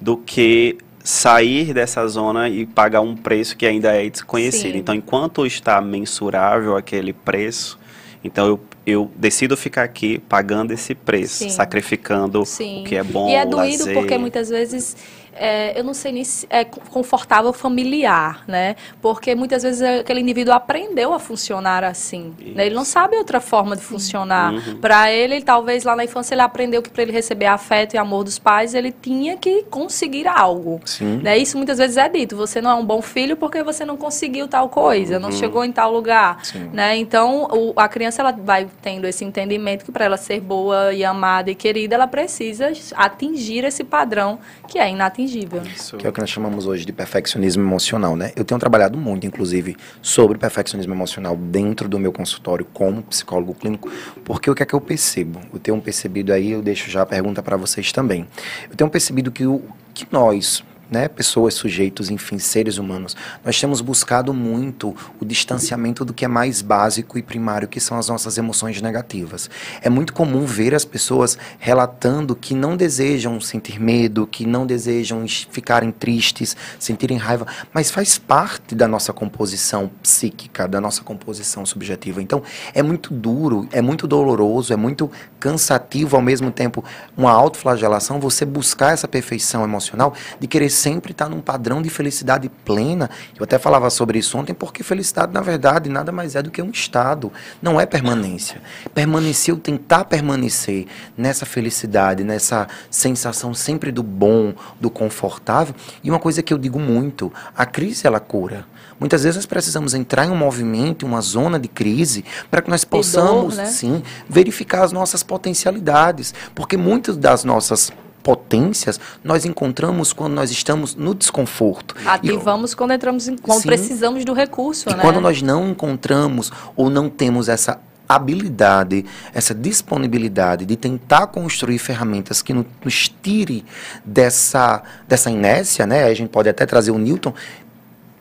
do 0.00 0.16
que 0.16 0.76
sair 1.08 1.72
dessa 1.72 2.06
zona 2.06 2.50
e 2.50 2.66
pagar 2.66 3.00
um 3.00 3.16
preço 3.16 3.56
que 3.56 3.64
ainda 3.64 3.92
é 3.96 4.10
desconhecido. 4.10 4.72
Sim. 4.72 4.78
Então, 4.78 4.94
enquanto 4.94 5.46
está 5.46 5.80
mensurável 5.80 6.76
aquele 6.76 7.14
preço, 7.14 7.78
então 8.22 8.46
eu, 8.46 8.60
eu 8.86 9.10
decido 9.16 9.56
ficar 9.56 9.84
aqui 9.84 10.18
pagando 10.18 10.70
esse 10.70 10.94
preço, 10.94 11.44
Sim. 11.44 11.48
sacrificando 11.48 12.44
Sim. 12.44 12.82
o 12.82 12.84
que 12.84 12.94
é 12.94 13.02
bom, 13.02 13.26
E 13.26 13.34
é 13.34 13.46
doído 13.46 13.78
lazer. 13.78 13.94
porque 13.94 14.18
muitas 14.18 14.50
vezes 14.50 14.94
é, 15.38 15.78
eu 15.78 15.84
não 15.84 15.94
sei 15.94 16.12
nem 16.12 16.24
se 16.24 16.46
é 16.50 16.64
confortável 16.64 17.52
familiar, 17.52 18.42
né? 18.46 18.76
Porque 19.00 19.34
muitas 19.34 19.62
vezes 19.62 19.82
aquele 19.82 20.20
indivíduo 20.20 20.52
aprendeu 20.54 21.12
a 21.14 21.18
funcionar 21.18 21.84
assim. 21.84 22.34
né? 22.54 22.66
Ele 22.66 22.74
não 22.74 22.84
sabe 22.84 23.16
outra 23.16 23.40
forma 23.40 23.76
de 23.76 23.82
funcionar. 23.82 24.52
Uhum. 24.52 24.76
Para 24.80 25.10
ele, 25.12 25.40
talvez 25.42 25.84
lá 25.84 25.94
na 25.96 26.04
infância 26.04 26.34
ele 26.34 26.42
aprendeu 26.42 26.82
que 26.82 26.90
para 26.90 27.02
ele 27.02 27.12
receber 27.12 27.46
afeto 27.46 27.94
e 27.94 27.98
amor 27.98 28.24
dos 28.24 28.38
pais, 28.38 28.74
ele 28.74 28.90
tinha 28.92 29.36
que 29.36 29.62
conseguir 29.64 30.26
algo. 30.26 30.80
Sim. 30.84 31.20
Né? 31.22 31.38
Isso 31.38 31.56
muitas 31.56 31.78
vezes 31.78 31.96
é 31.96 32.08
dito. 32.08 32.36
Você 32.36 32.60
não 32.60 32.70
é 32.70 32.74
um 32.74 32.84
bom 32.84 33.00
filho 33.00 33.36
porque 33.36 33.62
você 33.62 33.84
não 33.84 33.96
conseguiu 33.96 34.48
tal 34.48 34.68
coisa, 34.68 35.18
não 35.18 35.30
chegou 35.32 35.64
em 35.64 35.72
tal 35.72 35.92
lugar. 35.92 36.44
Sim. 36.44 36.70
Né? 36.72 36.96
Então, 36.96 37.44
o- 37.50 37.72
a 37.76 37.88
criança 37.88 38.22
ela 38.22 38.32
vai 38.32 38.66
tendo 38.82 39.06
esse 39.06 39.24
entendimento 39.24 39.84
que 39.84 39.92
para 39.92 40.04
ela 40.04 40.16
ser 40.16 40.40
boa 40.40 40.92
e 40.92 41.04
amada 41.04 41.50
e 41.50 41.54
querida, 41.54 41.94
ela 41.94 42.06
precisa 42.06 42.72
atingir 42.96 43.64
esse 43.64 43.84
padrão 43.84 44.38
que 44.66 44.78
é 44.78 44.90
inatingível. 44.90 45.27
Isso. 45.74 45.96
Que 45.96 46.06
é 46.06 46.10
o 46.10 46.12
que 46.12 46.20
nós 46.20 46.30
chamamos 46.30 46.66
hoje 46.66 46.84
de 46.84 46.92
perfeccionismo 46.92 47.62
emocional, 47.62 48.16
né? 48.16 48.32
Eu 48.36 48.44
tenho 48.44 48.58
trabalhado 48.58 48.96
muito, 48.98 49.26
inclusive, 49.26 49.76
sobre 50.00 50.38
perfeccionismo 50.38 50.94
emocional 50.94 51.36
dentro 51.36 51.88
do 51.88 51.98
meu 51.98 52.12
consultório 52.12 52.64
como 52.72 53.02
psicólogo 53.02 53.54
clínico, 53.54 53.90
porque 54.24 54.50
o 54.50 54.54
que 54.54 54.62
é 54.62 54.66
que 54.66 54.74
eu 54.74 54.80
percebo? 54.80 55.40
Eu 55.52 55.58
tenho 55.58 55.80
percebido 55.80 56.32
aí, 56.32 56.52
eu 56.52 56.62
deixo 56.62 56.90
já 56.90 57.02
a 57.02 57.06
pergunta 57.06 57.42
para 57.42 57.56
vocês 57.56 57.92
também. 57.92 58.26
Eu 58.70 58.76
tenho 58.76 58.88
percebido 58.90 59.30
que 59.30 59.46
o 59.46 59.62
que 59.94 60.06
nós, 60.12 60.64
né, 60.90 61.08
pessoas, 61.08 61.54
sujeitos, 61.54 62.10
enfim, 62.10 62.38
seres 62.38 62.78
humanos, 62.78 63.14
nós 63.44 63.60
temos 63.60 63.80
buscado 63.80 64.32
muito 64.32 64.94
o 65.20 65.24
distanciamento 65.24 66.04
do 66.04 66.14
que 66.14 66.24
é 66.24 66.28
mais 66.28 66.62
básico 66.62 67.18
e 67.18 67.22
primário, 67.22 67.68
que 67.68 67.80
são 67.80 67.98
as 67.98 68.08
nossas 68.08 68.38
emoções 68.38 68.80
negativas. 68.80 69.50
É 69.82 69.90
muito 69.90 70.12
comum 70.12 70.46
ver 70.46 70.74
as 70.74 70.84
pessoas 70.84 71.36
relatando 71.58 72.34
que 72.34 72.54
não 72.54 72.76
desejam 72.76 73.40
sentir 73.40 73.78
medo, 73.80 74.26
que 74.26 74.46
não 74.46 74.66
desejam 74.66 75.24
es- 75.24 75.46
ficarem 75.50 75.90
tristes, 75.90 76.56
sentirem 76.78 77.18
raiva, 77.18 77.46
mas 77.72 77.90
faz 77.90 78.16
parte 78.18 78.74
da 78.74 78.88
nossa 78.88 79.12
composição 79.12 79.90
psíquica, 80.02 80.66
da 80.66 80.80
nossa 80.80 81.02
composição 81.02 81.66
subjetiva. 81.66 82.22
Então, 82.22 82.42
é 82.72 82.82
muito 82.82 83.12
duro, 83.12 83.68
é 83.72 83.82
muito 83.82 84.06
doloroso, 84.06 84.72
é 84.72 84.76
muito 84.76 85.10
cansativo 85.38 86.16
ao 86.16 86.22
mesmo 86.22 86.50
tempo, 86.50 86.84
uma 87.16 87.30
autoflagelação, 87.30 88.18
você 88.18 88.44
buscar 88.44 88.92
essa 88.92 89.06
perfeição 89.06 89.62
emocional 89.64 90.14
de 90.40 90.46
querer 90.46 90.70
sempre 90.78 91.12
estar 91.12 91.28
num 91.28 91.40
padrão 91.40 91.82
de 91.82 91.90
felicidade 91.90 92.48
plena. 92.64 93.10
Eu 93.36 93.44
até 93.44 93.58
falava 93.58 93.90
sobre 93.90 94.18
isso 94.18 94.38
ontem, 94.38 94.54
porque 94.54 94.82
felicidade, 94.82 95.32
na 95.32 95.40
verdade, 95.40 95.88
nada 95.88 96.12
mais 96.12 96.34
é 96.34 96.42
do 96.42 96.50
que 96.50 96.62
um 96.62 96.70
estado, 96.70 97.32
não 97.60 97.80
é 97.80 97.86
permanência. 97.86 98.60
Permanecer, 98.94 99.52
ou 99.52 99.60
tentar 99.60 100.04
permanecer 100.04 100.86
nessa 101.16 101.44
felicidade, 101.44 102.24
nessa 102.24 102.68
sensação 102.90 103.52
sempre 103.52 103.90
do 103.90 104.02
bom, 104.02 104.54
do 104.80 104.88
confortável. 104.88 105.74
E 106.02 106.10
uma 106.10 106.18
coisa 106.18 106.42
que 106.42 106.52
eu 106.52 106.58
digo 106.58 106.78
muito, 106.78 107.32
a 107.56 107.66
crise 107.66 108.06
ela 108.06 108.20
cura. 108.20 108.64
Muitas 108.98 109.22
vezes 109.22 109.36
nós 109.36 109.46
precisamos 109.46 109.94
entrar 109.94 110.26
em 110.26 110.30
um 110.30 110.36
movimento, 110.36 111.06
em 111.06 111.08
uma 111.08 111.20
zona 111.20 111.58
de 111.58 111.68
crise, 111.68 112.24
para 112.50 112.60
que 112.60 112.68
nós 112.70 112.82
dor, 112.82 112.90
possamos, 112.90 113.56
né? 113.56 113.66
sim, 113.66 114.02
verificar 114.28 114.82
as 114.82 114.92
nossas 114.92 115.22
potencialidades. 115.22 116.34
Porque 116.54 116.76
muitas 116.76 117.16
das 117.16 117.44
nossas 117.44 117.92
potências 118.32 119.00
nós 119.24 119.46
encontramos 119.46 120.12
quando 120.12 120.34
nós 120.34 120.50
estamos 120.50 120.94
no 120.94 121.14
desconforto. 121.14 121.94
E- 122.04 122.06
Ativamos 122.06 122.74
quando 122.74 122.92
entramos 122.92 123.26
em, 123.26 123.38
quando 123.38 123.62
Sim. 123.62 123.68
precisamos 123.68 124.22
do 124.22 124.34
recurso, 124.34 124.90
e 124.90 124.92
né? 124.94 124.98
quando 125.00 125.18
nós 125.18 125.40
não 125.40 125.70
encontramos 125.70 126.52
ou 126.76 126.90
não 126.90 127.08
temos 127.08 127.48
essa 127.48 127.80
habilidade, 128.06 129.06
essa 129.32 129.54
disponibilidade 129.54 130.66
de 130.66 130.76
tentar 130.76 131.28
construir 131.28 131.78
ferramentas 131.78 132.42
que 132.42 132.52
no- 132.52 132.66
nos 132.84 133.08
tire 133.22 133.64
dessa, 134.04 134.82
dessa 135.06 135.30
inércia, 135.30 135.86
né? 135.86 136.04
A 136.04 136.12
gente 136.12 136.28
pode 136.28 136.50
até 136.50 136.66
trazer 136.66 136.90
o 136.90 136.98
Newton, 136.98 137.32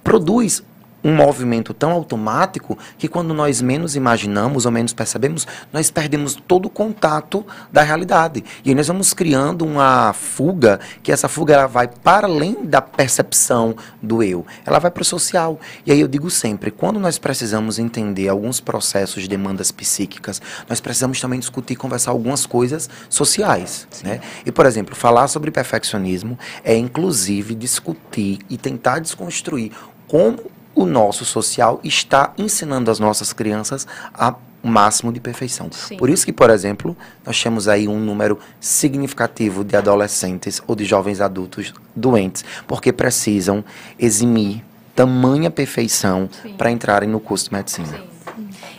produz 0.05 0.63
um 1.07 1.15
movimento 1.15 1.73
tão 1.73 1.91
automático 1.91 2.77
que 2.97 3.07
quando 3.07 3.33
nós 3.33 3.61
menos 3.61 3.95
imaginamos 3.95 4.65
ou 4.65 4.71
menos 4.73 4.91
percebemos, 4.91 5.47
nós 5.71 5.89
perdemos 5.89 6.35
todo 6.35 6.65
o 6.65 6.69
contato 6.69 7.45
da 7.71 7.81
realidade. 7.81 8.43
E 8.65 8.69
aí 8.69 8.75
nós 8.75 8.89
vamos 8.89 9.13
criando 9.13 9.65
uma 9.65 10.11
fuga, 10.11 10.81
que 11.01 11.09
essa 11.09 11.29
fuga 11.29 11.53
ela 11.53 11.65
vai 11.65 11.87
para 11.87 12.27
além 12.27 12.57
da 12.65 12.81
percepção 12.81 13.73
do 14.01 14.21
eu. 14.21 14.45
Ela 14.65 14.79
vai 14.79 14.91
para 14.91 15.01
o 15.01 15.05
social. 15.05 15.57
E 15.85 15.93
aí 15.93 16.01
eu 16.01 16.09
digo 16.09 16.29
sempre, 16.29 16.71
quando 16.71 16.99
nós 16.99 17.17
precisamos 17.17 17.79
entender 17.79 18.27
alguns 18.27 18.59
processos 18.59 19.23
de 19.23 19.29
demandas 19.29 19.71
psíquicas, 19.71 20.41
nós 20.67 20.81
precisamos 20.81 21.21
também 21.21 21.39
discutir 21.39 21.73
e 21.73 21.77
conversar 21.77 22.11
algumas 22.11 22.45
coisas 22.45 22.89
sociais, 23.09 23.87
né? 24.03 24.19
E 24.45 24.51
por 24.51 24.65
exemplo, 24.65 24.93
falar 24.93 25.29
sobre 25.29 25.51
perfeccionismo 25.51 26.37
é 26.65 26.75
inclusive 26.75 27.55
discutir 27.55 28.39
e 28.49 28.57
tentar 28.57 28.99
desconstruir 28.99 29.71
como 30.05 30.56
o 30.77 30.85
nosso 30.85 31.25
social 31.25 31.79
está 31.83 32.31
ensinando 32.37 32.91
as 32.91 32.99
nossas 32.99 33.33
crianças 33.33 33.87
a 34.13 34.35
máximo 34.61 35.11
de 35.11 35.19
perfeição. 35.19 35.69
Sim. 35.71 35.97
Por 35.97 36.07
isso 36.07 36.23
que, 36.23 36.31
por 36.31 36.51
exemplo, 36.51 36.95
nós 37.25 37.41
temos 37.41 37.67
aí 37.67 37.87
um 37.87 37.99
número 37.99 38.37
significativo 38.59 39.63
de 39.63 39.75
adolescentes 39.75 40.61
ou 40.67 40.75
de 40.75 40.85
jovens 40.85 41.19
adultos 41.19 41.73
doentes, 41.95 42.45
porque 42.67 42.93
precisam 42.93 43.65
eximir 43.97 44.63
tamanha 44.95 45.49
perfeição 45.49 46.29
para 46.57 46.69
entrarem 46.69 47.09
no 47.09 47.19
curso 47.19 47.49
de 47.49 47.55
medicina. 47.55 47.97
Sim. 47.97 48.16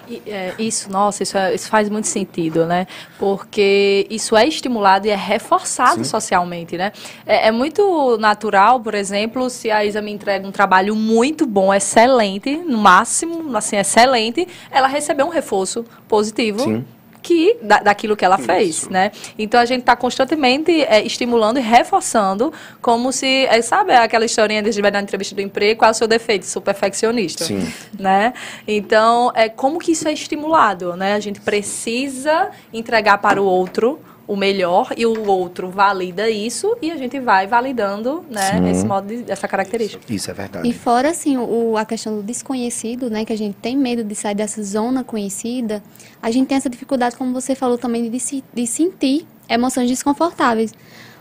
E, 0.09 0.23
é, 0.27 0.55
isso, 0.59 0.91
nossa, 0.91 1.23
isso, 1.23 1.37
é- 1.37 1.55
isso 1.55 1.69
faz 1.69 1.89
muito 1.89 2.07
sentido, 2.07 2.67
né? 2.67 2.87
Porque 3.19 4.07
isso 4.11 4.37
é 4.37 4.47
estimulado 4.47 5.07
e 5.07 5.11
é 5.11 5.17
reforçado 5.17 5.99
Sim. 5.99 6.05
socialmente, 6.05 6.77
né? 6.77 6.93
É, 7.27 7.49
é 7.49 7.51
muito 7.51 8.17
natural, 8.19 8.81
por 8.81 8.95
exemplo, 8.95 9.49
se 9.51 9.71
a 9.71 9.85
Isa 9.85 10.01
me 10.01 10.11
entrega 10.13 10.47
um 10.47 10.53
trabalho 10.53 10.95
muito 10.95 11.47
bom, 11.47 11.73
excelente, 11.73 12.57
no 12.57 12.79
máximo, 12.79 13.57
assim, 13.57 13.77
excelente, 13.77 14.47
ela 14.71 14.87
receber 14.89 15.23
um 15.23 15.29
reforço 15.31 15.85
positivo. 16.07 16.61
Sim. 16.61 16.85
Que, 17.23 17.57
da, 17.63 17.81
daquilo 17.81 18.17
que 18.17 18.25
ela 18.25 18.39
fez, 18.39 18.69
Isso. 18.69 18.93
né? 18.93 19.11
Então 19.39 19.61
a 19.61 19.65
gente 19.65 19.81
está 19.81 19.97
constantemente 19.97 20.83
é, 20.83 21.05
estimulando 21.05 21.59
e 21.59 21.61
reforçando, 21.61 22.53
como 22.81 23.13
se, 23.13 23.47
é, 23.47 23.61
sabe 23.61 23.93
aquela 23.93 24.25
historinha 24.25 24.63
de 24.63 24.71
na 24.79 25.01
entrevista 25.01 25.35
do 25.35 25.41
emprego, 25.41 25.81
qual 25.81 25.89
é 25.89 25.93
o 25.93 25.95
seu 25.95 26.07
defeito? 26.07 26.47
Sou 26.47 26.63
perfeccionista 26.63 27.45
Sim. 27.45 27.71
né? 27.99 28.33
Então, 28.67 29.33
é 29.35 29.49
como 29.49 29.79
que 29.79 29.93
isso 29.93 30.07
é 30.07 30.13
estimulado, 30.13 30.97
né? 30.97 31.15
A 31.15 31.21
gente 31.21 31.41
precisa 31.41 32.51
entregar 32.73 33.19
para 33.19 33.43
o 33.43 33.45
outro 33.45 34.01
o 34.29 34.37
melhor 34.37 34.93
e 34.95 35.07
o 35.07 35.27
outro 35.27 35.71
valida 35.71 36.29
isso 36.29 36.77
e 36.83 36.91
a 36.93 36.97
gente 36.99 37.19
vai 37.19 37.47
validando, 37.47 38.23
né, 38.31 38.53
Sim. 38.53 38.69
esse 38.69 38.85
modo 38.87 39.07
de, 39.09 39.25
essa 39.33 39.49
característica. 39.49 40.05
Isso 40.13 40.31
é 40.31 40.35
verdade. 40.35 40.69
E 40.69 40.73
fora, 40.75 41.09
assim, 41.09 41.39
o, 41.39 41.77
a 41.79 41.85
questão 41.87 42.15
do 42.17 42.23
desconhecido, 42.23 43.09
né? 43.09 43.25
Que 43.25 43.33
a 43.33 43.37
gente 43.39 43.57
tem 43.57 43.75
medo 43.75 44.05
de 44.05 44.15
sair 44.15 44.35
dessa 44.35 44.63
zona 44.63 45.03
conhecida. 45.03 45.83
A 46.23 46.31
gente 46.31 46.47
tem 46.47 46.57
essa 46.59 46.69
dificuldade, 46.69 47.17
como 47.17 47.33
você 47.33 47.55
falou 47.55 47.79
também, 47.79 48.11
de, 48.11 48.21
se- 48.21 48.45
de 48.53 48.67
sentir 48.67 49.27
emoções 49.49 49.89
desconfortáveis. 49.89 50.75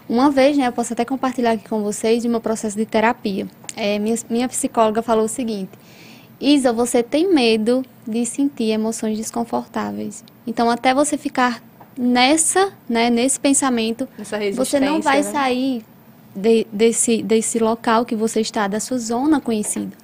Uma 0.10 0.30
vez, 0.30 0.58
né? 0.58 0.68
Eu 0.68 0.74
posso 0.74 0.92
até 0.92 1.06
compartilhar 1.06 1.52
aqui 1.52 1.68
com 1.70 1.82
vocês 1.82 2.22
de 2.24 2.28
meu 2.28 2.42
processo 2.42 2.76
de 2.76 2.86
terapia. 2.86 3.48
É, 3.76 3.98
minha, 4.00 4.16
minha 4.30 4.50
psicóloga 4.50 5.02
falou 5.02 5.24
o 5.26 5.30
seguinte. 5.30 5.72
Isa, 6.42 6.74
você 6.74 7.02
tem 7.02 7.34
medo 7.34 7.84
de 8.06 8.26
sentir 8.26 8.72
emoções 8.72 9.18
desconfortáveis. 9.18 10.24
Então, 10.46 10.70
até 10.70 10.94
você 10.94 11.18
ficar 11.18 11.64
nessa, 11.98 12.72
né, 12.88 13.10
nesse 13.10 13.40
pensamento, 13.40 14.08
você 14.56 14.80
não 14.80 15.02
vai 15.02 15.18
né? 15.18 15.24
sair 15.24 15.84
de- 16.36 16.68
desse, 16.72 17.22
desse 17.24 17.60
local 17.60 18.06
que 18.06 18.16
você 18.16 18.42
está, 18.42 18.68
da 18.68 18.80
sua 18.80 18.98
zona 19.00 19.42
conhecida. 19.42 19.96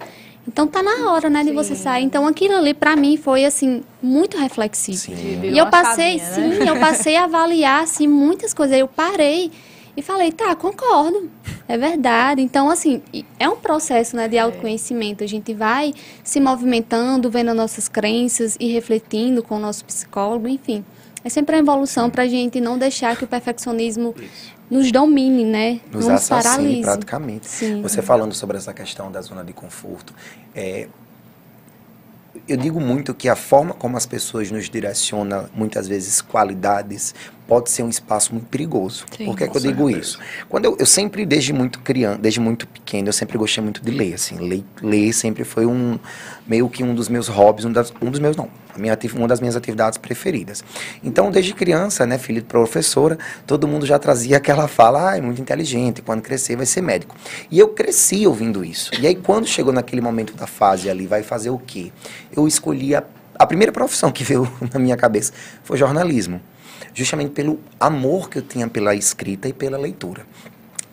Então 0.48 0.68
tá 0.68 0.84
na 0.84 1.10
hora, 1.12 1.30
né, 1.30 1.44
de 1.44 1.52
você 1.54 1.76
Sim. 1.76 1.84
sair. 1.84 2.04
Então 2.04 2.28
aquilo 2.28 2.56
ali 2.58 2.74
pra 2.74 2.96
mim 2.96 3.16
foi 3.16 3.46
assim 3.46 3.82
muito 4.02 4.38
reflexivo. 4.38 4.98
Sim. 4.98 5.40
E 5.44 5.58
eu 5.58 5.68
passei, 5.68 6.20
chavinha, 6.20 6.48
né? 6.48 6.56
sim, 6.58 6.68
eu 6.68 6.80
passei 6.80 7.16
a 7.16 7.24
avaliar 7.24 7.84
assim 7.84 8.08
muitas 8.08 8.54
coisas. 8.54 8.78
Eu 8.78 8.88
parei 8.88 9.52
e 9.96 10.02
falei, 10.02 10.34
tá, 10.34 10.54
concordo. 10.54 11.30
É 11.66 11.78
verdade. 11.78 12.42
Então 12.42 12.70
assim, 12.70 13.02
é 13.40 13.48
um 13.48 13.56
processo, 13.56 14.18
né, 14.18 14.28
de 14.28 14.38
autoconhecimento. 14.38 15.24
A 15.24 15.28
gente 15.28 15.54
vai 15.54 15.94
se 16.26 16.42
movimentando, 16.42 17.30
vendo 17.30 17.52
as 17.52 17.56
nossas 17.56 17.88
crenças 17.88 18.58
e 18.60 18.68
refletindo 18.68 19.42
com 19.44 19.56
o 19.56 19.60
nosso 19.60 19.86
psicólogo, 19.86 20.48
enfim. 20.50 20.84
É 21.24 21.30
sempre 21.30 21.56
a 21.56 21.60
evolução 21.60 22.10
pra 22.10 22.28
gente 22.28 22.60
não 22.60 22.78
deixar 22.78 23.16
que 23.16 23.24
o 23.24 23.28
perfeccionismo 23.28 24.14
nos 24.70 24.92
domine, 24.92 25.46
né? 25.46 25.80
Nos 25.92 26.08
não 26.08 26.16
assassine 26.16 26.82
praticamente. 26.82 27.48
Sim. 27.48 27.82
Você 27.82 28.02
falando 28.02 28.34
sobre 28.34 28.58
essa 28.58 28.74
questão 28.74 29.12
da 29.12 29.22
zona 29.22 29.44
de 29.44 29.54
conforto, 29.54 30.14
é, 30.54 30.88
eu 32.48 32.58
digo 32.58 32.80
muito 32.82 33.14
que 33.14 33.30
a 33.30 33.36
forma 33.36 33.74
como 33.74 33.96
as 33.96 34.06
pessoas 34.06 34.52
nos 34.52 34.70
direcionam, 34.70 35.48
muitas 35.54 35.88
vezes, 35.88 36.22
qualidades 36.22 37.14
pode 37.48 37.70
ser 37.70 37.84
um 37.84 37.90
espaço 37.90 38.34
muito 38.34 38.48
perigoso. 38.48 39.06
Sim, 39.16 39.26
Por 39.26 39.38
que, 39.38 39.48
que 39.48 39.58
eu 39.58 39.62
digo 39.62 39.86
certeza. 39.86 40.00
isso? 40.00 40.20
Quando 40.50 40.66
eu, 40.66 40.76
eu 40.80 40.86
sempre, 40.86 41.26
desde 41.26 41.54
muito 41.54 41.80
criança, 41.80 42.20
desde 42.20 42.40
muito 42.40 42.68
pequeno, 42.68 43.10
eu 43.10 43.14
sempre 43.14 43.38
gostei 43.38 43.64
muito 43.64 43.82
de 43.84 43.92
ler, 43.92 44.14
assim, 44.14 44.38
ler, 44.38 44.64
ler 44.82 45.14
sempre 45.14 45.44
foi 45.44 45.66
um, 45.66 46.00
meio 46.48 46.70
que 46.70 46.84
um 46.84 46.96
dos 46.96 47.10
meus 47.10 47.28
hobbies, 47.28 47.66
um, 47.66 47.72
das, 47.72 47.94
um 48.02 48.10
dos 48.10 48.20
meus 48.20 48.36
não, 48.36 48.50
a 48.74 48.80
minha, 48.80 48.98
uma 49.16 49.28
das 49.28 49.40
minhas 49.40 49.56
atividades 49.56 49.98
preferidas. 49.98 50.64
Então, 51.04 51.30
desde 51.32 51.54
criança, 51.54 52.06
né, 52.06 52.18
filho 52.18 52.42
de 52.42 52.48
professora, 52.48 53.18
todo 53.46 53.68
mundo 53.68 53.86
já 53.86 54.00
trazia 54.00 54.38
aquela 54.38 54.68
fala, 54.68 55.12
ah, 55.12 55.18
é 55.18 55.22
muito 55.22 55.42
inteligente, 55.42 56.02
quando 56.02 56.22
crescer 56.22 56.56
vai 56.56 56.66
ser 56.66 56.82
médico. 56.82 57.16
E 57.52 57.60
eu 57.60 57.70
cresci 57.70 58.26
ouvindo 58.26 58.64
isso. 58.64 58.92
E 59.00 59.06
aí, 59.06 59.16
quando 59.16 59.46
chegou 59.48 59.74
naquele 59.74 60.02
momento 60.02 60.34
da 60.36 60.48
fase 60.48 60.90
ali, 60.90 61.06
vai 61.06 61.24
fazer 61.24 61.50
o 61.50 61.60
quê? 61.60 61.92
Eu 62.36 62.48
escolhi 62.48 62.96
a, 62.96 63.04
a 63.38 63.46
primeira 63.46 63.72
profissão 63.72 64.12
que 64.12 64.24
veio 64.24 64.52
na 64.74 64.80
minha 64.80 64.96
cabeça 64.96 65.34
foi 65.64 65.78
jornalismo 65.78 66.42
justamente 66.94 67.32
pelo 67.32 67.60
amor 67.80 68.30
que 68.30 68.40
eu 68.40 68.42
tinha 68.42 68.68
pela 68.68 68.96
escrita 68.96 69.48
e 69.48 69.54
pela 69.54 69.78
leitura. 69.78 70.26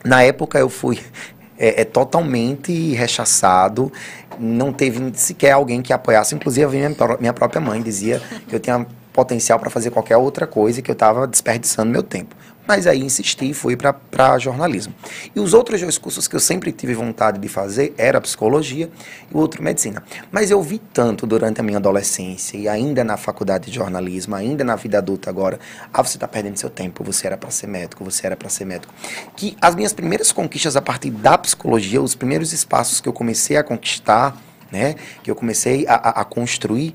Na 0.04 0.22
época 0.22 0.58
eu 0.58 0.68
fui 0.68 0.98
é, 1.58 1.82
é, 1.82 1.84
totalmente 1.84 2.92
rechaçado, 2.94 3.92
não 4.38 4.72
teve 4.72 5.12
sequer 5.14 5.52
alguém 5.52 5.82
que 5.82 5.92
apoiasse, 5.92 6.34
inclusive 6.34 6.66
minha, 6.76 6.96
minha 7.18 7.32
própria 7.32 7.60
mãe 7.60 7.82
dizia 7.82 8.20
que 8.48 8.54
eu 8.54 8.60
tinha 8.60 8.86
potencial 9.12 9.58
para 9.58 9.68
fazer 9.68 9.90
qualquer 9.90 10.16
outra 10.16 10.46
coisa 10.46 10.80
e 10.80 10.82
que 10.82 10.90
eu 10.90 10.94
estava 10.94 11.26
desperdiçando 11.26 11.90
meu 11.90 12.02
tempo. 12.02 12.34
Mas 12.70 12.87
aí 12.87 13.00
insisti 13.02 13.50
e 13.50 13.52
fui 13.52 13.76
para 13.76 14.38
jornalismo. 14.38 14.94
E 15.35 15.40
os 15.40 15.54
outros 15.54 15.80
dois 15.80 15.98
cursos 15.98 16.28
que 16.28 16.37
eu 16.37 16.38
sempre 16.38 16.70
tive 16.70 16.94
vontade 16.94 17.40
de 17.40 17.48
fazer 17.48 17.92
era 17.98 18.20
psicologia 18.20 18.88
e 19.28 19.35
o 19.35 19.38
outro 19.38 19.61
medicina. 19.61 20.04
Mas 20.30 20.52
eu 20.52 20.62
vi 20.62 20.78
tanto 20.78 21.26
durante 21.26 21.61
a 21.61 21.64
minha 21.64 21.78
adolescência 21.78 22.56
e 22.56 22.68
ainda 22.68 23.02
na 23.02 23.16
faculdade 23.16 23.66
de 23.66 23.72
jornalismo, 23.74 24.37
ainda 24.37 24.62
na 24.62 24.76
vida 24.76 24.98
adulta 24.98 25.28
agora, 25.28 25.59
ah, 25.92 26.00
você 26.00 26.16
está 26.16 26.28
perdendo 26.28 26.59
seu 26.59 26.70
tempo, 26.70 27.02
você 27.02 27.26
era 27.26 27.37
para 27.37 27.50
ser 27.50 27.66
médico, 27.66 28.04
você 28.04 28.24
era 28.24 28.37
para 28.37 28.48
ser 28.48 28.64
médico, 28.66 28.94
que 29.35 29.56
as 29.61 29.74
minhas 29.74 29.92
primeiras 29.92 30.30
conquistas 30.30 30.76
a 30.76 30.80
partir 30.80 31.11
da 31.11 31.37
psicologia, 31.37 32.00
os 32.00 32.14
primeiros 32.14 32.52
espaços 32.52 33.00
que 33.00 33.09
eu 33.09 33.12
comecei 33.12 33.56
a 33.56 33.64
conquistar, 33.64 34.40
né, 34.70 34.94
que 35.24 35.30
eu 35.33 35.35
comecei 35.35 35.88
a, 35.88 35.94
a- 35.96 36.20
a 36.20 36.24
construir, 36.24 36.94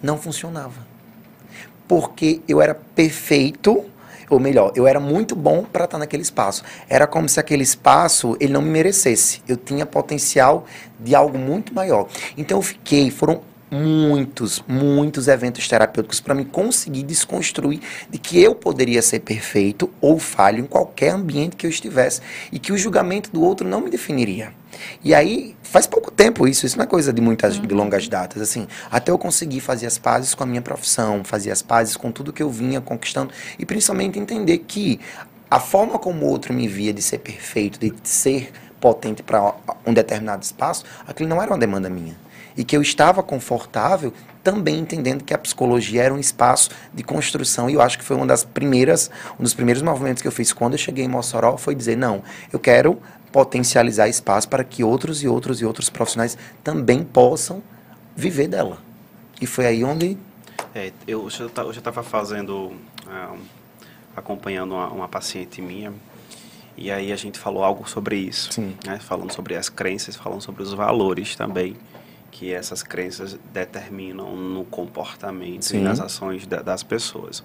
não 0.00 0.16
funcionava 0.16 0.86
porque 1.88 2.42
eu 2.46 2.60
era 2.62 2.74
perfeito, 2.74 3.84
ou 4.30 4.38
melhor, 4.38 4.72
eu 4.74 4.86
era 4.86 5.00
muito 5.00 5.34
bom 5.34 5.64
para 5.64 5.84
estar 5.84 5.98
naquele 5.98 6.22
espaço. 6.22 6.62
Era 6.88 7.06
como 7.06 7.28
se 7.28 7.40
aquele 7.40 7.62
espaço 7.62 8.36
ele 8.40 8.52
não 8.52 8.62
me 8.62 8.70
merecesse. 8.70 9.42
Eu 9.48 9.56
tinha 9.56 9.86
potencial 9.86 10.64
de 10.98 11.14
algo 11.14 11.38
muito 11.38 11.74
maior. 11.74 12.06
Então 12.36 12.58
eu 12.58 12.62
fiquei, 12.62 13.10
foram 13.10 13.40
muitos, 13.70 14.62
muitos 14.66 15.28
eventos 15.28 15.66
terapêuticos 15.68 16.20
para 16.20 16.34
me 16.34 16.44
conseguir 16.44 17.02
desconstruir 17.02 17.80
de 18.08 18.18
que 18.18 18.40
eu 18.40 18.54
poderia 18.54 19.02
ser 19.02 19.20
perfeito 19.20 19.90
ou 20.00 20.18
falho 20.18 20.60
em 20.60 20.66
qualquer 20.66 21.10
ambiente 21.10 21.56
que 21.56 21.66
eu 21.66 21.70
estivesse 21.70 22.20
e 22.50 22.58
que 22.58 22.72
o 22.72 22.78
julgamento 22.78 23.30
do 23.30 23.42
outro 23.42 23.66
não 23.66 23.80
me 23.80 23.90
definiria. 23.90 24.52
E 25.02 25.14
aí, 25.14 25.56
faz 25.62 25.86
pouco 25.86 26.10
tempo 26.10 26.46
isso, 26.46 26.64
isso 26.64 26.76
não 26.76 26.84
é 26.84 26.86
coisa 26.86 27.12
de 27.12 27.20
muitas 27.20 27.60
de 27.60 27.74
longas 27.74 28.06
datas, 28.08 28.40
assim, 28.40 28.66
até 28.90 29.10
eu 29.10 29.18
conseguir 29.18 29.60
fazer 29.60 29.86
as 29.86 29.98
pazes 29.98 30.34
com 30.34 30.44
a 30.44 30.46
minha 30.46 30.62
profissão, 30.62 31.24
fazer 31.24 31.50
as 31.50 31.62
pazes 31.62 31.96
com 31.96 32.12
tudo 32.12 32.32
que 32.32 32.42
eu 32.42 32.50
vinha 32.50 32.80
conquistando 32.80 33.32
e 33.58 33.66
principalmente 33.66 34.18
entender 34.18 34.58
que 34.58 35.00
a 35.50 35.58
forma 35.58 35.98
como 35.98 36.26
o 36.26 36.28
outro 36.28 36.52
me 36.52 36.68
via 36.68 36.92
de 36.92 37.02
ser 37.02 37.18
perfeito, 37.18 37.78
de 37.80 37.92
ser 38.04 38.52
potente 38.80 39.22
para 39.22 39.54
um 39.84 39.92
determinado 39.92 40.44
espaço, 40.44 40.84
aquilo 41.06 41.28
não 41.28 41.42
era 41.42 41.50
uma 41.50 41.58
demanda 41.58 41.88
minha. 41.88 42.14
E 42.58 42.64
que 42.64 42.76
eu 42.76 42.82
estava 42.82 43.22
confortável 43.22 44.12
também 44.42 44.78
entendendo 44.78 45.22
que 45.22 45.32
a 45.32 45.38
psicologia 45.38 46.02
era 46.02 46.12
um 46.12 46.18
espaço 46.18 46.70
de 46.92 47.02
construção. 47.04 47.70
E 47.70 47.74
eu 47.74 47.80
acho 47.80 47.96
que 47.96 48.04
foi 48.04 48.16
uma 48.16 48.26
das 48.26 48.42
primeiras, 48.44 49.10
um 49.38 49.42
dos 49.44 49.54
primeiros 49.54 49.80
movimentos 49.82 50.20
que 50.20 50.26
eu 50.28 50.32
fiz 50.32 50.52
quando 50.52 50.72
eu 50.72 50.78
cheguei 50.78 51.04
em 51.04 51.08
Mossoró 51.08 51.56
foi 51.56 51.74
dizer, 51.74 51.96
não, 51.96 52.22
eu 52.52 52.58
quero 52.58 53.00
potencializar 53.30 54.08
espaço 54.08 54.48
para 54.48 54.64
que 54.64 54.82
outros 54.82 55.22
e 55.22 55.28
outros 55.28 55.60
e 55.60 55.64
outros 55.64 55.88
profissionais 55.88 56.36
também 56.64 57.04
possam 57.04 57.62
viver 58.16 58.48
dela. 58.48 58.78
E 59.40 59.46
foi 59.46 59.66
aí 59.66 59.84
onde 59.84 60.16
É, 60.74 60.92
eu 61.06 61.22
hoje 61.22 61.40
eu 61.42 61.70
estava 61.70 62.02
fazendo, 62.02 62.72
um- 63.06 63.38
acompanhando 64.16 64.74
uma, 64.74 64.88
uma 64.88 65.08
paciente 65.08 65.62
minha, 65.62 65.92
e 66.76 66.90
aí 66.90 67.12
a 67.12 67.16
gente 67.16 67.38
falou 67.38 67.62
algo 67.62 67.88
sobre 67.88 68.16
isso. 68.16 68.52
Sim. 68.52 68.74
Né? 68.84 68.98
Falando 68.98 69.32
sobre 69.32 69.56
as 69.56 69.68
crenças, 69.68 70.16
falando 70.16 70.40
sobre 70.40 70.62
os 70.62 70.72
valores 70.72 71.36
também, 71.36 71.76
que 72.38 72.52
essas 72.54 72.84
crenças 72.84 73.36
determinam 73.52 74.36
no 74.36 74.64
comportamento 74.64 75.64
Sim. 75.64 75.78
e 75.78 75.80
nas 75.80 75.98
ações 75.98 76.46
da- 76.46 76.62
das 76.62 76.84
pessoas. 76.84 77.42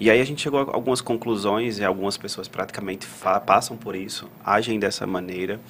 E 0.00 0.10
aí 0.10 0.18
a 0.18 0.24
gente 0.24 0.40
chegou 0.40 0.60
a 0.60 0.74
algumas 0.74 1.02
conclusões 1.02 1.78
e 1.78 1.84
algumas 1.84 2.16
pessoas 2.16 2.48
praticamente 2.48 3.06
passam 3.44 3.76
por 3.76 3.94
isso, 3.94 4.26
agem 4.42 4.78
dessa 4.78 5.06
maneira, 5.06 5.60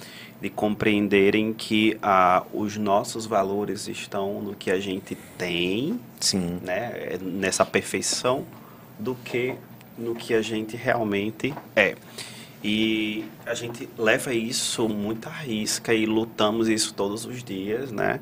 de 0.40 0.48
compreenderem 0.50 1.52
que 1.52 1.98
ah, 2.00 2.44
os 2.52 2.76
nossos 2.76 3.26
valores 3.26 3.88
estão 3.88 4.40
no 4.40 4.54
que 4.54 4.70
a 4.70 4.78
gente 4.78 5.16
tem, 5.36 5.98
sim, 6.20 6.60
né, 6.62 6.92
é 7.14 7.18
nessa 7.20 7.64
perfeição, 7.66 8.44
do 9.00 9.16
que 9.16 9.54
no 9.96 10.14
que 10.14 10.32
a 10.32 10.42
gente 10.42 10.76
realmente 10.76 11.52
é. 11.74 11.96
E 12.62 13.24
a 13.46 13.54
gente 13.54 13.88
leva 13.96 14.34
isso 14.34 14.88
muito 14.88 15.28
à 15.28 15.32
risca 15.32 15.94
e 15.94 16.06
lutamos 16.06 16.68
isso 16.68 16.92
todos 16.92 17.24
os 17.24 17.42
dias, 17.42 17.92
né? 17.92 18.20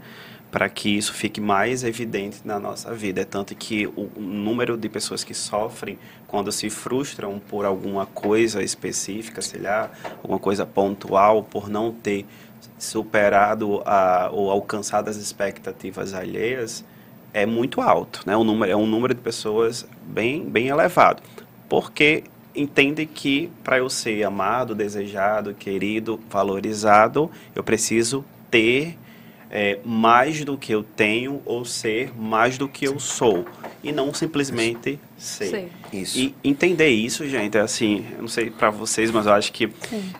Para 0.51 0.69
que 0.69 0.97
isso 0.97 1.13
fique 1.15 1.41
mais 1.41 1.83
evidente 1.85 2.39
na 2.45 2.59
nossa 2.59 2.95
vida. 2.95 3.23
É 3.23 3.25
tanto 3.25 3.55
que 3.55 3.87
o 3.87 4.11
número 4.17 4.77
de 4.77 4.89
pessoas 4.89 5.25
que 5.25 5.35
sofrem 5.35 5.99
quando 6.27 6.53
se 6.53 6.69
frustram 6.69 7.39
por 7.39 7.65
alguma 7.65 8.07
coisa 8.07 8.63
específica, 8.63 9.41
sei 9.41 9.63
lá, 9.63 9.91
alguma 10.23 10.39
coisa 10.39 10.67
pontual, 10.67 11.43
por 11.43 11.69
não 11.69 11.93
ter 11.93 12.27
superado 12.79 13.83
a, 13.87 14.29
ou 14.33 14.51
alcançado 14.51 15.09
as 15.09 15.17
expectativas 15.17 16.13
alheias, 16.13 16.85
é 17.33 17.47
muito 17.47 17.81
alto, 17.81 18.23
né? 18.27 18.37
O 18.37 18.45
número, 18.45 18.71
é 18.71 18.77
um 18.77 18.87
número 18.87 19.15
de 19.15 19.21
pessoas 19.21 19.87
bem, 20.07 20.45
bem 20.45 20.69
elevado. 20.69 21.23
Porque 21.69 22.25
entende 22.57 23.07
que 23.07 23.51
para 23.63 23.79
eu 23.79 23.89
ser 23.89 24.25
amado, 24.25 24.75
desejado, 24.75 25.55
querido, 25.55 26.21
valorizado, 26.31 27.31
eu 27.55 27.63
preciso 27.63 28.25
ter 28.51 28.97
é, 29.51 29.79
mais 29.85 30.45
do 30.45 30.57
que 30.57 30.73
eu 30.73 30.83
tenho 30.83 31.41
ou 31.45 31.65
ser 31.65 32.13
mais 32.19 32.59
do 32.59 32.69
que 32.69 32.87
eu 32.87 32.99
sou. 32.99 33.45
E 33.83 33.93
não 33.93 34.13
simplesmente 34.13 34.99
ser. 35.17 35.47
Sei. 35.47 35.69
isso. 35.93 36.19
E 36.19 36.35
entender 36.43 36.89
isso, 36.89 37.27
gente, 37.29 37.57
é 37.57 37.61
assim, 37.61 38.05
eu 38.13 38.23
não 38.23 38.29
sei 38.29 38.51
pra 38.51 38.69
vocês, 38.69 39.13
mas 39.13 39.27
eu 39.27 39.33
acho 39.33 39.53
que 39.53 39.71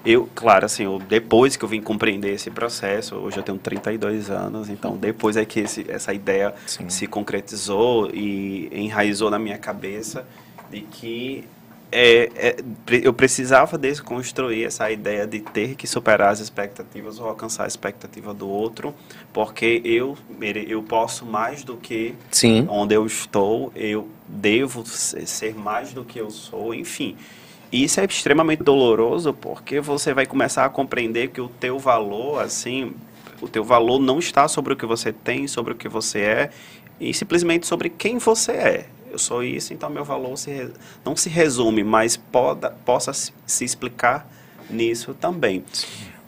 eu, 0.05 0.29
claro, 0.35 0.65
assim, 0.65 0.85
eu, 0.85 1.01
depois 1.01 1.57
que 1.57 1.65
eu 1.65 1.69
vim 1.69 1.81
compreender 1.81 2.33
esse 2.33 2.49
processo, 2.51 3.17
hoje 3.17 3.39
eu 3.39 3.43
tenho 3.43 3.59
32 3.59 4.31
anos, 4.31 4.69
então 4.69 4.97
depois 4.97 5.37
é 5.37 5.45
que 5.45 5.61
esse, 5.61 5.85
essa 5.89 6.15
ideia 6.15 6.55
Sim. 6.65 6.89
se 6.89 7.09
concretizou 7.09 8.09
e 8.15 8.69
enraizou 8.73 9.31
na 9.31 9.39
minha 9.39 9.59
cabeça 9.59 10.25
de 10.71 10.83
que 10.83 11.45
é, 11.93 12.31
é, 12.35 12.57
eu 13.03 13.13
precisava 13.13 13.79
desconstruir 13.79 14.67
essa 14.67 14.91
ideia 14.91 15.27
de 15.27 15.41
ter 15.41 15.77
que 15.77 15.87
superar 15.87 16.31
as 16.31 16.41
expectativas 16.41 17.19
ou 17.19 17.29
alcançar 17.29 17.65
a 17.65 17.67
expectativa 17.67 18.35
do 18.35 18.49
outro, 18.49 18.95
porque 19.33 19.81
eu, 19.85 20.17
eu 20.69 20.83
posso 20.83 21.25
mais 21.25 21.63
do 21.63 21.77
que 21.77 22.15
Sim, 22.31 22.67
onde 22.69 22.95
eu 22.95 23.07
estou, 23.07 23.73
eu 23.75 24.09
devo 24.27 24.85
se- 24.85 25.27
ser 25.27 25.55
mais 25.55 25.93
do 25.93 26.05
que 26.05 26.19
eu 26.19 26.31
sou, 26.31 26.75
enfim. 26.75 27.17
Isso 27.73 28.01
é 28.01 28.05
extremamente 28.05 28.63
doloroso 28.63 29.33
porque 29.33 29.81
você 29.81 30.15
vai 30.15 30.27
começar 30.27 30.65
a 30.65 30.69
compreender 30.69 31.29
que 31.29 31.41
o 31.41 31.49
teu 31.49 31.79
valor, 31.79 32.41
assim, 32.43 32.93
o 33.41 33.49
teu 33.49 33.65
valor 33.65 33.99
não 34.01 34.19
está 34.19 34.49
sobre 34.49 34.73
o 34.73 34.77
que 34.77 34.87
você 34.87 35.13
tem, 35.13 35.47
sobre 35.47 35.73
o 35.73 35.77
que 35.77 35.89
você 35.89 36.21
é, 36.21 36.51
e 37.01 37.13
simplesmente 37.13 37.67
sobre 37.67 37.91
quem 37.91 38.19
você 38.19 38.53
é. 38.53 38.87
Eu 39.17 39.19
sou 39.19 39.43
isso, 39.43 39.73
então 39.73 39.89
meu 39.89 40.05
valor 40.05 40.37
se 40.37 40.71
não 41.03 41.17
se 41.17 41.31
resume, 41.31 41.83
mas 41.83 42.19
poda, 42.19 42.77
possa 42.85 43.15
se 43.15 43.65
explicar 43.65 44.29
nisso 44.69 45.15
também. 45.15 45.65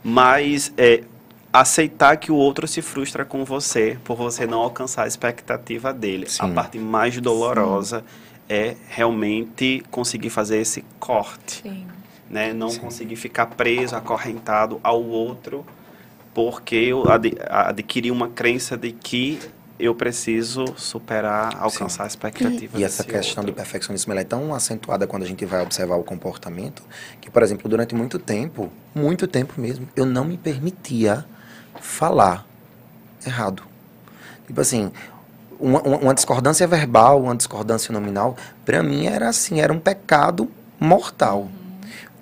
Mas 0.03 0.73
é, 0.79 1.05
aceitar 1.53 2.17
que 2.17 2.33
o 2.33 2.35
outro 2.35 2.67
se 2.67 2.81
frustra 2.81 3.27
com 3.27 3.45
você 3.45 3.99
por 4.05 4.17
você 4.17 4.47
não 4.47 4.61
alcançar 4.61 5.05
a 5.05 5.07
expectativa 5.07 5.93
dele. 5.93 6.25
A 6.39 6.47
Sim. 6.47 6.55
parte 6.55 6.79
mais 6.79 7.21
dolorosa 7.21 8.03
é 8.49 8.75
realmente 8.89 9.85
conseguir 9.91 10.31
fazer 10.31 10.57
esse 10.57 10.83
corte, 10.99 11.61
Sim. 11.63 11.87
né? 12.31 12.55
Não 12.55 12.75
conseguir 12.75 13.17
ficar 13.17 13.49
preso, 13.49 13.97
acorrentado 13.97 14.81
ao 14.83 15.05
outro, 15.05 15.63
porque 16.33 16.77
eu 16.77 17.07
ad 17.07 17.37
adquiri 17.51 18.11
uma 18.11 18.29
crença 18.29 18.79
de 18.79 18.93
que 18.93 19.39
eu 19.79 19.95
preciso 19.95 20.65
superar, 20.77 21.57
alcançar 21.57 22.05
a 22.05 22.07
expectativa 22.07 22.79
E 22.79 22.83
essa 22.83 23.05
questão 23.05 23.45
do 23.45 23.49
outro. 23.49 23.63
perfeccionismo 23.63 24.13
ela 24.13 24.23
é 24.23 24.25
tão 24.25 24.53
acentuada 24.53 25.07
quando 25.07 25.23
a 25.23 25.27
gente 25.27 25.45
vai 25.47 25.63
observar 25.63 25.97
o 25.97 26.03
comportamento 26.03 26.83
que, 27.21 27.31
por 27.31 27.43
exemplo, 27.43 27.69
durante 27.69 27.95
muito 27.95 28.19
tempo, 28.19 28.73
muito 28.95 29.29
tempo 29.29 29.61
mesmo, 29.61 29.89
eu 29.95 30.05
não 30.05 30.25
me 30.25 30.37
permitia 30.37 31.25
falar 31.81 32.45
errado. 33.25 33.63
Tipo 34.47 34.61
assim, 34.61 34.91
uma, 35.61 35.81
uma 35.81 36.15
discordância 36.15 36.67
verbal, 36.67 37.23
uma 37.23 37.37
discordância 37.37 37.93
nominal, 37.93 38.37
para 38.65 38.83
mim 38.83 39.07
era 39.07 39.29
assim, 39.29 39.61
era 39.61 39.73
um 39.73 39.79
pecado 39.79 40.51
mortal. 40.81 41.43
Uhum. 41.43 41.49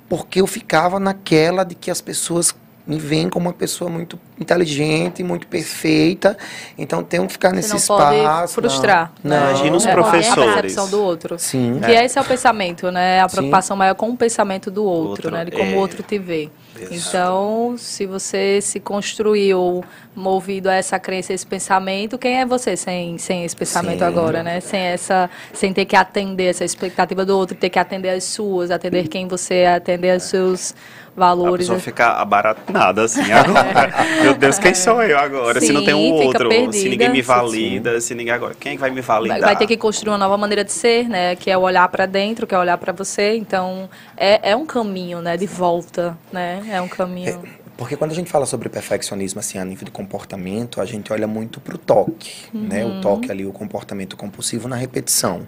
Porque 0.09 0.41
eu 0.41 0.47
ficava 0.47 1.01
naquela 1.01 1.65
de 1.65 1.75
que 1.75 1.91
as 1.91 2.01
pessoas 2.01 2.55
me 2.87 2.99
veem 2.99 3.29
como 3.29 3.49
uma 3.49 3.53
pessoa 3.53 3.91
muito 3.91 4.19
inteligente, 4.39 5.23
muito 5.23 5.47
perfeita, 5.47 6.37
então 6.77 7.03
tenho 7.03 7.27
que 7.27 7.33
ficar 7.33 7.51
Você 7.51 7.57
nesse 7.57 7.71
não 7.71 7.77
espaço. 7.77 8.55
Pode 8.55 8.71
frustrar. 8.71 9.13
Não, 9.23 9.37
não. 9.37 9.51
Imagina 9.51 9.77
os 9.77 9.87
é, 9.87 9.93
professores. 9.93 10.49
É 10.49 10.51
a 10.51 10.55
percepção 10.55 10.91
do 10.91 11.03
outro. 11.03 11.39
Sim. 11.39 11.81
Que 11.85 11.93
é. 11.93 12.05
esse 12.05 12.19
é 12.19 12.21
o 12.21 12.25
pensamento, 12.25 12.91
né? 12.91 13.21
A 13.21 13.29
preocupação 13.29 13.75
Sim. 13.75 13.79
maior 13.79 13.95
com 13.95 14.11
o 14.11 14.17
pensamento 14.17 14.71
do 14.71 14.85
outro, 14.85 15.09
outro 15.09 15.31
né? 15.31 15.45
De 15.45 15.51
como 15.51 15.71
é. 15.71 15.75
o 15.75 15.79
outro 15.79 16.03
te 16.03 16.19
vê. 16.19 16.51
Então, 16.91 17.75
se 17.79 18.05
você 18.05 18.61
se 18.61 18.79
construiu 18.79 19.83
movido 20.15 20.69
a 20.69 20.75
essa 20.75 20.99
crença, 20.99 21.33
esse 21.33 21.47
pensamento, 21.47 22.19
quem 22.19 22.41
é 22.41 22.47
você 22.47 22.77
sem, 22.77 23.19
sem 23.19 23.45
esse 23.45 23.57
pensamento 23.57 24.01
Sim. 24.01 24.05
agora, 24.05 24.43
né? 24.43 24.61
Sem 24.61 24.81
essa, 24.81 25.31
sem 25.53 25.73
ter 25.73 25.85
que 25.85 25.97
atender 25.97 26.51
essa 26.51 26.65
expectativa 26.65 27.25
do 27.25 27.37
outro, 27.37 27.57
ter 27.57 27.71
que 27.71 27.79
atender 27.79 28.11
as 28.11 28.25
suas, 28.25 28.71
atender 28.71 29.09
quem 29.09 29.27
você 29.27 29.55
é, 29.55 29.75
atender 29.75 30.17
os 30.17 30.25
seus 30.25 30.75
valores. 31.17 31.67
A 31.67 31.75
pessoa 31.75 31.81
fica 31.81 32.09
abaratada, 32.13 33.05
assim, 33.05 33.33
agora. 33.33 33.93
Meu 34.31 34.39
Deus, 34.39 34.59
quem 34.59 34.75
sou 34.75 35.03
eu 35.03 35.19
agora? 35.19 35.61
Sim, 35.61 35.67
se 35.67 35.73
não 35.73 35.85
tem 35.85 35.95
um 35.95 36.13
outro, 36.13 36.49
perdida, 36.49 36.73
se 36.73 36.89
ninguém 36.89 37.09
me 37.11 37.23
valida, 37.23 38.01
se 38.01 38.15
ninguém 38.15 38.33
agora, 38.33 38.55
quem 38.59 38.77
vai 38.77 38.91
me 38.91 39.01
validar? 39.01 39.39
Vai, 39.39 39.49
vai 39.49 39.57
ter 39.57 39.67
que 39.67 39.77
construir 39.77 40.13
uma 40.13 40.19
nova 40.19 40.37
maneira 40.37 40.65
de 40.65 40.73
ser, 40.73 41.09
né? 41.09 41.37
Que 41.37 41.51
é 41.51 41.57
olhar 41.57 41.89
para 41.89 42.07
dentro, 42.07 42.47
que 42.47 42.55
é 42.55 42.59
olhar 42.59 42.79
para 42.79 42.93
você. 42.93 43.37
Então, 43.37 43.89
é, 44.17 44.51
é 44.51 44.57
um 44.57 44.67
caminho, 44.67 45.21
né? 45.21 45.37
De 45.37 45.47
volta, 45.47 46.17
né? 46.33 46.63
É 46.71 46.81
um 46.81 46.89
caminho. 46.89 47.41
É 47.63 47.67
porque 47.77 47.95
quando 47.95 48.13
a 48.13 48.15
gente 48.15 48.31
fala 48.31 48.47
sobre 48.47 48.69
perfeccionismo 48.69 49.39
assim 49.39 49.59
a 49.59 49.65
nível 49.65 49.85
de 49.85 49.91
comportamento, 49.91 50.81
a 50.81 50.87
gente 50.87 51.13
olha 51.13 51.27
muito 51.27 51.61
para 51.61 51.75
o 51.75 51.79
toque, 51.79 52.47
uhum. 52.55 52.63
né? 52.63 52.85
O 52.85 52.89
uhum. 52.89 53.01
toque 53.03 53.31
ali, 53.31 53.45
o 53.45 53.53
comportamento 53.53 54.17
compulsivo 54.17 54.67
na 54.67 54.77
repetição. 54.77 55.47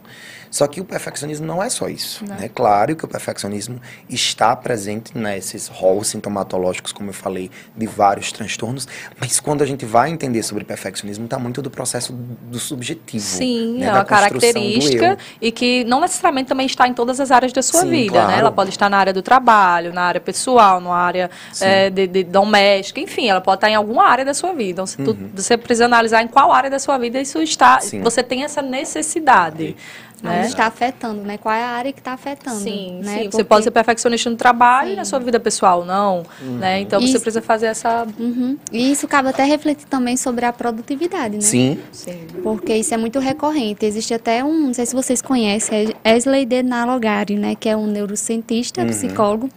Só 0.50 0.66
que 0.66 0.80
o 0.80 0.84
perfeccionismo 0.84 1.46
não 1.46 1.62
é 1.62 1.68
só 1.68 1.88
isso. 1.88 2.24
Não. 2.24 2.36
Né? 2.36 2.50
Claro 2.52 2.96
que 2.96 3.04
o 3.04 3.08
perfeccionismo 3.08 3.80
está 4.08 4.54
presente 4.56 5.16
nesses 5.16 5.68
rolos 5.68 6.08
sintomatológicos, 6.08 6.92
como 6.92 7.10
eu 7.10 7.14
falei, 7.14 7.50
de 7.76 7.86
vários 7.86 8.32
transtornos, 8.32 8.88
mas 9.20 9.40
quando 9.40 9.62
a 9.62 9.66
gente 9.66 9.84
vai 9.84 10.10
entender 10.10 10.42
sobre 10.42 10.64
perfeccionismo, 10.64 11.24
está 11.24 11.38
muito 11.38 11.62
do 11.62 11.70
processo 11.70 12.12
do 12.12 12.58
subjetivo. 12.58 13.24
Sim, 13.24 13.78
né? 13.78 13.86
é 13.86 13.92
uma 13.92 14.04
característica 14.04 15.18
e 15.40 15.50
que 15.52 15.84
não 15.84 16.00
necessariamente 16.00 16.48
também 16.48 16.66
está 16.66 16.86
em 16.86 16.94
todas 16.94 17.20
as 17.20 17.30
áreas 17.30 17.52
da 17.52 17.62
sua 17.62 17.82
Sim, 17.82 17.90
vida. 17.90 18.12
Né? 18.12 18.20
Claro. 18.20 18.28
Né? 18.28 18.38
Ela 18.38 18.52
pode 18.52 18.70
estar 18.70 18.88
na 18.88 18.98
área 18.98 19.12
do 19.12 19.22
trabalho, 19.22 19.92
na 19.92 20.02
área 20.02 20.20
pessoal, 20.20 20.80
na 20.80 20.94
área 20.94 21.30
é, 21.60 21.90
de, 21.90 22.06
de, 22.06 22.24
doméstica, 22.24 23.00
enfim, 23.00 23.28
ela 23.28 23.40
pode 23.40 23.58
estar 23.58 23.70
em 23.70 23.74
alguma 23.74 24.04
área 24.04 24.24
da 24.24 24.34
sua 24.34 24.52
vida. 24.52 24.70
Então, 24.78 24.86
se 24.86 24.96
tu, 24.96 25.10
uhum. 25.10 25.30
você 25.34 25.56
precisa 25.56 25.86
analisar 25.86 26.22
em 26.22 26.28
qual 26.28 26.52
área 26.52 26.70
da 26.70 26.78
sua 26.78 26.98
vida 26.98 27.20
isso 27.20 27.42
está, 27.42 27.80
Sim. 27.80 28.00
você 28.02 28.22
tem 28.22 28.44
essa 28.44 28.62
necessidade. 28.62 29.76
Né? 30.22 30.46
está 30.46 30.66
afetando, 30.66 31.22
né? 31.22 31.38
Qual 31.38 31.54
é 31.54 31.62
a 31.62 31.68
área 31.68 31.92
que 31.92 32.00
está 32.00 32.12
afetando? 32.12 32.58
Sim, 32.58 33.00
né? 33.02 33.12
sim. 33.12 33.22
Porque... 33.24 33.36
Você 33.36 33.44
pode 33.44 33.64
ser 33.64 33.70
perfeccionista 33.70 34.28
no 34.28 34.36
trabalho 34.36 34.88
sim. 34.88 34.94
e 34.94 34.96
na 34.96 35.04
sua 35.04 35.20
vida 35.20 35.38
pessoal, 35.38 35.84
não. 35.84 36.24
Uhum. 36.42 36.58
Né? 36.58 36.80
Então 36.80 37.00
isso... 37.00 37.12
você 37.12 37.20
precisa 37.20 37.42
fazer 37.42 37.66
essa. 37.66 38.06
Uhum. 38.18 38.56
E 38.72 38.90
isso 38.90 39.06
cabe 39.06 39.28
até 39.28 39.44
refletir 39.44 39.86
também 39.86 40.16
sobre 40.16 40.44
a 40.44 40.52
produtividade, 40.52 41.36
né? 41.36 41.40
Sim. 41.40 41.78
sim. 41.92 42.26
Porque 42.42 42.74
isso 42.74 42.92
é 42.92 42.96
muito 42.96 43.20
recorrente. 43.20 43.86
Existe 43.86 44.12
até 44.12 44.42
um, 44.42 44.66
não 44.66 44.74
sei 44.74 44.86
se 44.86 44.94
vocês 44.94 45.22
conhecem, 45.22 45.94
é 46.02 46.16
Esley 46.16 46.44
de 46.44 46.62
Nalogari, 46.62 47.36
né? 47.36 47.54
Que 47.54 47.68
é 47.68 47.76
um 47.76 47.86
neurocientista, 47.86 48.82
uhum. 48.82 48.88
psicólogo. 48.88 49.48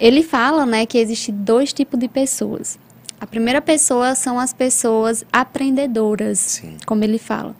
Ele 0.00 0.22
fala, 0.22 0.66
né, 0.66 0.84
que 0.84 0.98
existe 0.98 1.30
dois 1.30 1.72
tipos 1.72 2.00
de 2.00 2.08
pessoas. 2.08 2.78
A 3.20 3.26
primeira 3.26 3.60
pessoa 3.60 4.16
são 4.16 4.36
as 4.36 4.52
pessoas 4.52 5.24
aprendedoras, 5.32 6.40
Sim. 6.40 6.76
como 6.84 7.04
ele 7.04 7.18
fala 7.18 7.54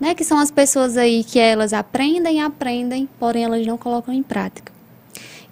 né? 0.00 0.14
Que 0.14 0.24
são 0.24 0.38
as 0.38 0.50
pessoas 0.50 0.96
aí 0.96 1.24
que 1.24 1.38
elas 1.38 1.72
aprendem, 1.72 2.42
aprendem, 2.42 3.08
porém 3.18 3.44
elas 3.44 3.66
não 3.66 3.76
colocam 3.76 4.12
em 4.12 4.22
prática. 4.22 4.72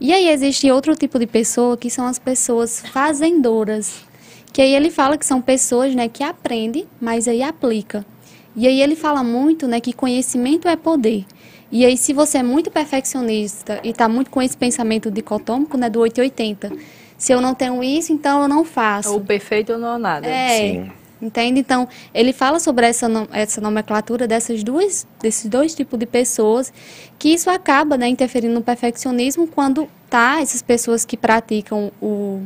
E 0.00 0.12
aí 0.12 0.28
existe 0.28 0.70
outro 0.70 0.94
tipo 0.96 1.18
de 1.18 1.26
pessoa 1.26 1.76
que 1.76 1.88
são 1.88 2.06
as 2.06 2.18
pessoas 2.18 2.80
fazendoras, 2.80 4.04
que 4.52 4.60
aí 4.60 4.74
ele 4.74 4.90
fala 4.90 5.16
que 5.16 5.24
são 5.24 5.40
pessoas, 5.40 5.94
né, 5.94 6.08
que 6.08 6.22
aprendem, 6.22 6.86
mas 7.00 7.26
aí 7.26 7.42
aplica. 7.42 8.04
E 8.56 8.66
aí 8.66 8.80
ele 8.82 8.96
fala 8.96 9.24
muito, 9.24 9.66
né, 9.66 9.80
que 9.80 9.92
conhecimento 9.92 10.68
é 10.68 10.76
poder. 10.76 11.24
E 11.72 11.84
aí 11.84 11.96
se 11.96 12.12
você 12.12 12.38
é 12.38 12.42
muito 12.42 12.70
perfeccionista 12.70 13.80
e 13.82 13.90
está 13.90 14.08
muito 14.08 14.30
com 14.30 14.42
esse 14.42 14.56
pensamento 14.56 15.10
dicotômico, 15.10 15.76
né, 15.76 15.88
do 15.88 16.00
880, 16.00 16.72
se 17.16 17.32
eu 17.32 17.40
não 17.40 17.54
tenho 17.54 17.82
isso, 17.82 18.12
então 18.12 18.42
eu 18.42 18.48
não 18.48 18.64
faço. 18.64 19.16
O 19.16 19.20
perfeito 19.20 19.78
não 19.78 19.94
é 19.94 19.98
nada. 19.98 20.26
É. 20.26 20.58
Sim. 20.58 20.92
Entende? 21.24 21.58
Então, 21.58 21.88
ele 22.12 22.34
fala 22.34 22.60
sobre 22.60 22.86
essa, 22.86 23.08
essa 23.32 23.58
nomenclatura 23.58 24.28
dessas 24.28 24.62
duas, 24.62 25.06
desses 25.22 25.48
dois 25.48 25.74
tipos 25.74 25.98
de 25.98 26.04
pessoas, 26.04 26.70
que 27.18 27.30
isso 27.30 27.48
acaba 27.48 27.96
né, 27.96 28.06
interferindo 28.08 28.52
no 28.52 28.60
perfeccionismo 28.60 29.46
quando 29.46 29.88
tá 30.10 30.42
essas 30.42 30.60
pessoas 30.60 31.02
que 31.02 31.16
praticam 31.16 31.90
o 32.00 32.42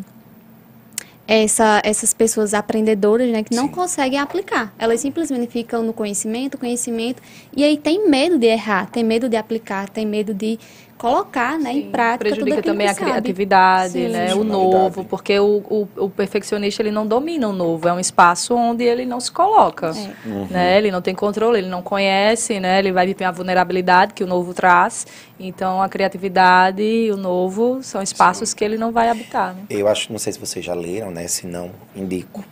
essa, 1.27 1.83
essas 1.85 2.15
pessoas 2.15 2.55
aprendedoras, 2.55 3.29
né, 3.31 3.43
que 3.43 3.55
não 3.55 3.67
Sim. 3.67 3.73
conseguem 3.73 4.19
aplicar. 4.19 4.73
Elas 4.79 5.01
simplesmente 5.01 5.47
ficam 5.49 5.83
no 5.83 5.93
conhecimento, 5.93 6.57
conhecimento, 6.57 7.23
e 7.55 7.63
aí 7.63 7.77
tem 7.77 8.09
medo 8.09 8.39
de 8.39 8.47
errar, 8.47 8.89
tem 8.91 9.05
medo 9.05 9.29
de 9.29 9.37
aplicar, 9.37 9.91
tem 9.91 10.07
medo 10.07 10.33
de 10.33 10.59
colocar 10.99 11.59
né, 11.59 11.73
em 11.73 11.91
prática 11.91 12.19
prejudica 12.19 12.61
também 12.61 12.89
a 12.89 12.95
criatividade 12.95 13.93
Sim. 13.93 14.09
né 14.09 14.35
o 14.35 14.43
novo 14.43 15.05
porque 15.05 15.39
o, 15.39 15.63
o, 15.71 15.89
o, 15.97 16.11
perfeccionista 16.11 16.83
ele 16.83 16.91
não 16.91 17.07
domina 17.07 17.49
o 17.49 17.53
novo 17.53 17.89
é 17.89 17.93
um 17.93 18.01
espaço 18.01 18.55
onde 18.55 18.85
ele 18.85 19.07
não 19.07 19.21
se 19.21 19.31
coloca 19.31 19.93
é. 19.97 20.29
uhum. 20.29 20.49
né 20.51 20.77
ele 20.77 20.91
não 20.91 21.01
tem 21.01 21.15
controle 21.15 21.59
ele 21.59 21.69
não 21.69 21.81
conhece 21.81 22.59
né 22.59 22.81
ele 22.81 22.91
vai 22.91 23.07
viver 23.07 23.25
a 23.25 23.31
vulnerabilidade 23.31 24.13
que 24.13 24.25
o 24.25 24.27
novo 24.27 24.53
traz 24.53 25.07
então 25.39 25.81
a 25.81 25.89
criatividade 25.89 26.83
e 26.83 27.11
o 27.13 27.17
novo 27.17 27.79
são 27.83 28.03
espaços 28.03 28.51
Sim. 28.51 28.57
que 28.57 28.65
ele 28.65 28.77
não 28.77 28.91
vai 28.91 29.09
habitar 29.09 29.55
né? 29.55 29.63
eu 29.71 29.87
acho 29.87 30.11
não 30.11 30.19
sei 30.19 30.33
se 30.33 30.39
vocês 30.39 30.65
já 30.65 30.75
leram 30.75 31.13
né 31.13 31.29
se 31.29 31.47
não 31.47 31.71
indico 31.95 32.45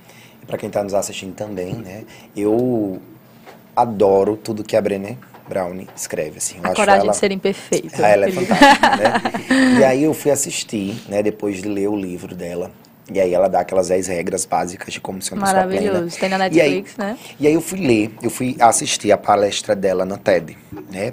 para 0.47 0.57
quem 0.57 0.69
está 0.69 0.85
nos 0.85 0.95
assistindo 0.95 1.35
também 1.35 1.75
né 1.75 2.05
eu 2.37 3.03
adoro 3.75 4.37
tudo 4.37 4.63
que 4.63 4.77
a 4.77 4.81
Brené 4.81 5.19
Brownie 5.49 5.89
escreve, 5.95 6.39
assim. 6.39 6.59
a 6.63 6.75
coragem 6.75 7.03
ela, 7.03 7.13
de 7.13 7.17
ser 7.17 7.33
imperfeito. 7.33 8.03
Ah, 8.03 8.09
ela 8.09 8.27
é 8.27 8.33
fantástica, 8.33 8.97
né? 8.97 9.79
E 9.81 9.85
aí 9.85 10.05
eu 10.05 10.15
fui 10.15 10.31
assistir, 10.31 11.03
né, 11.09 11.23
depois 11.23 11.63
de 11.63 11.69
ler 11.69 11.89
o 11.89 11.97
livro 11.97 12.35
dela. 12.35 12.71
E 13.13 13.21
aí 13.21 13.33
ela 13.33 13.49
dá 13.49 13.61
aquelas 13.61 13.89
10 13.89 14.09
regras 14.09 14.45
básicas 14.45 14.93
de 14.93 15.01
como 15.01 15.23
ser 15.23 15.35
uma 15.35 15.47
pessoa 15.47 15.63
plena. 15.65 15.81
Maravilhoso, 15.81 16.19
tem 16.19 16.29
na 16.29 16.39
Netflix, 16.39 16.95
e 16.99 17.03
aí, 17.03 17.11
né? 17.13 17.19
E 17.39 17.47
aí 17.47 17.55
eu 17.55 17.61
fui 17.61 17.79
ler, 17.79 18.13
eu 18.21 18.31
fui 18.31 18.57
assistir 18.59 19.13
a 19.13 19.17
palestra 19.17 19.77
dela 19.77 20.05
na 20.05 20.17
TED, 20.17 20.59
né? 20.91 21.13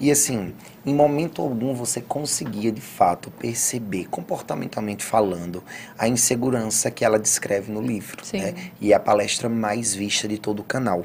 E 0.00 0.10
assim, 0.10 0.54
em 0.86 0.94
momento 0.94 1.42
algum 1.42 1.74
você 1.74 2.00
conseguia 2.00 2.72
de 2.72 2.80
fato 2.80 3.30
perceber, 3.30 4.06
comportamentalmente 4.06 5.04
falando, 5.04 5.62
a 5.98 6.08
insegurança 6.08 6.90
que 6.90 7.04
ela 7.04 7.18
descreve 7.18 7.70
no 7.70 7.82
livro, 7.82 8.24
Sim. 8.24 8.40
né? 8.40 8.54
E 8.80 8.94
é 8.94 8.96
a 8.96 9.00
palestra 9.00 9.46
mais 9.46 9.94
vista 9.94 10.26
de 10.26 10.38
todo 10.38 10.60
o 10.60 10.64
canal. 10.64 11.04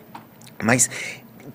Mas 0.63 0.89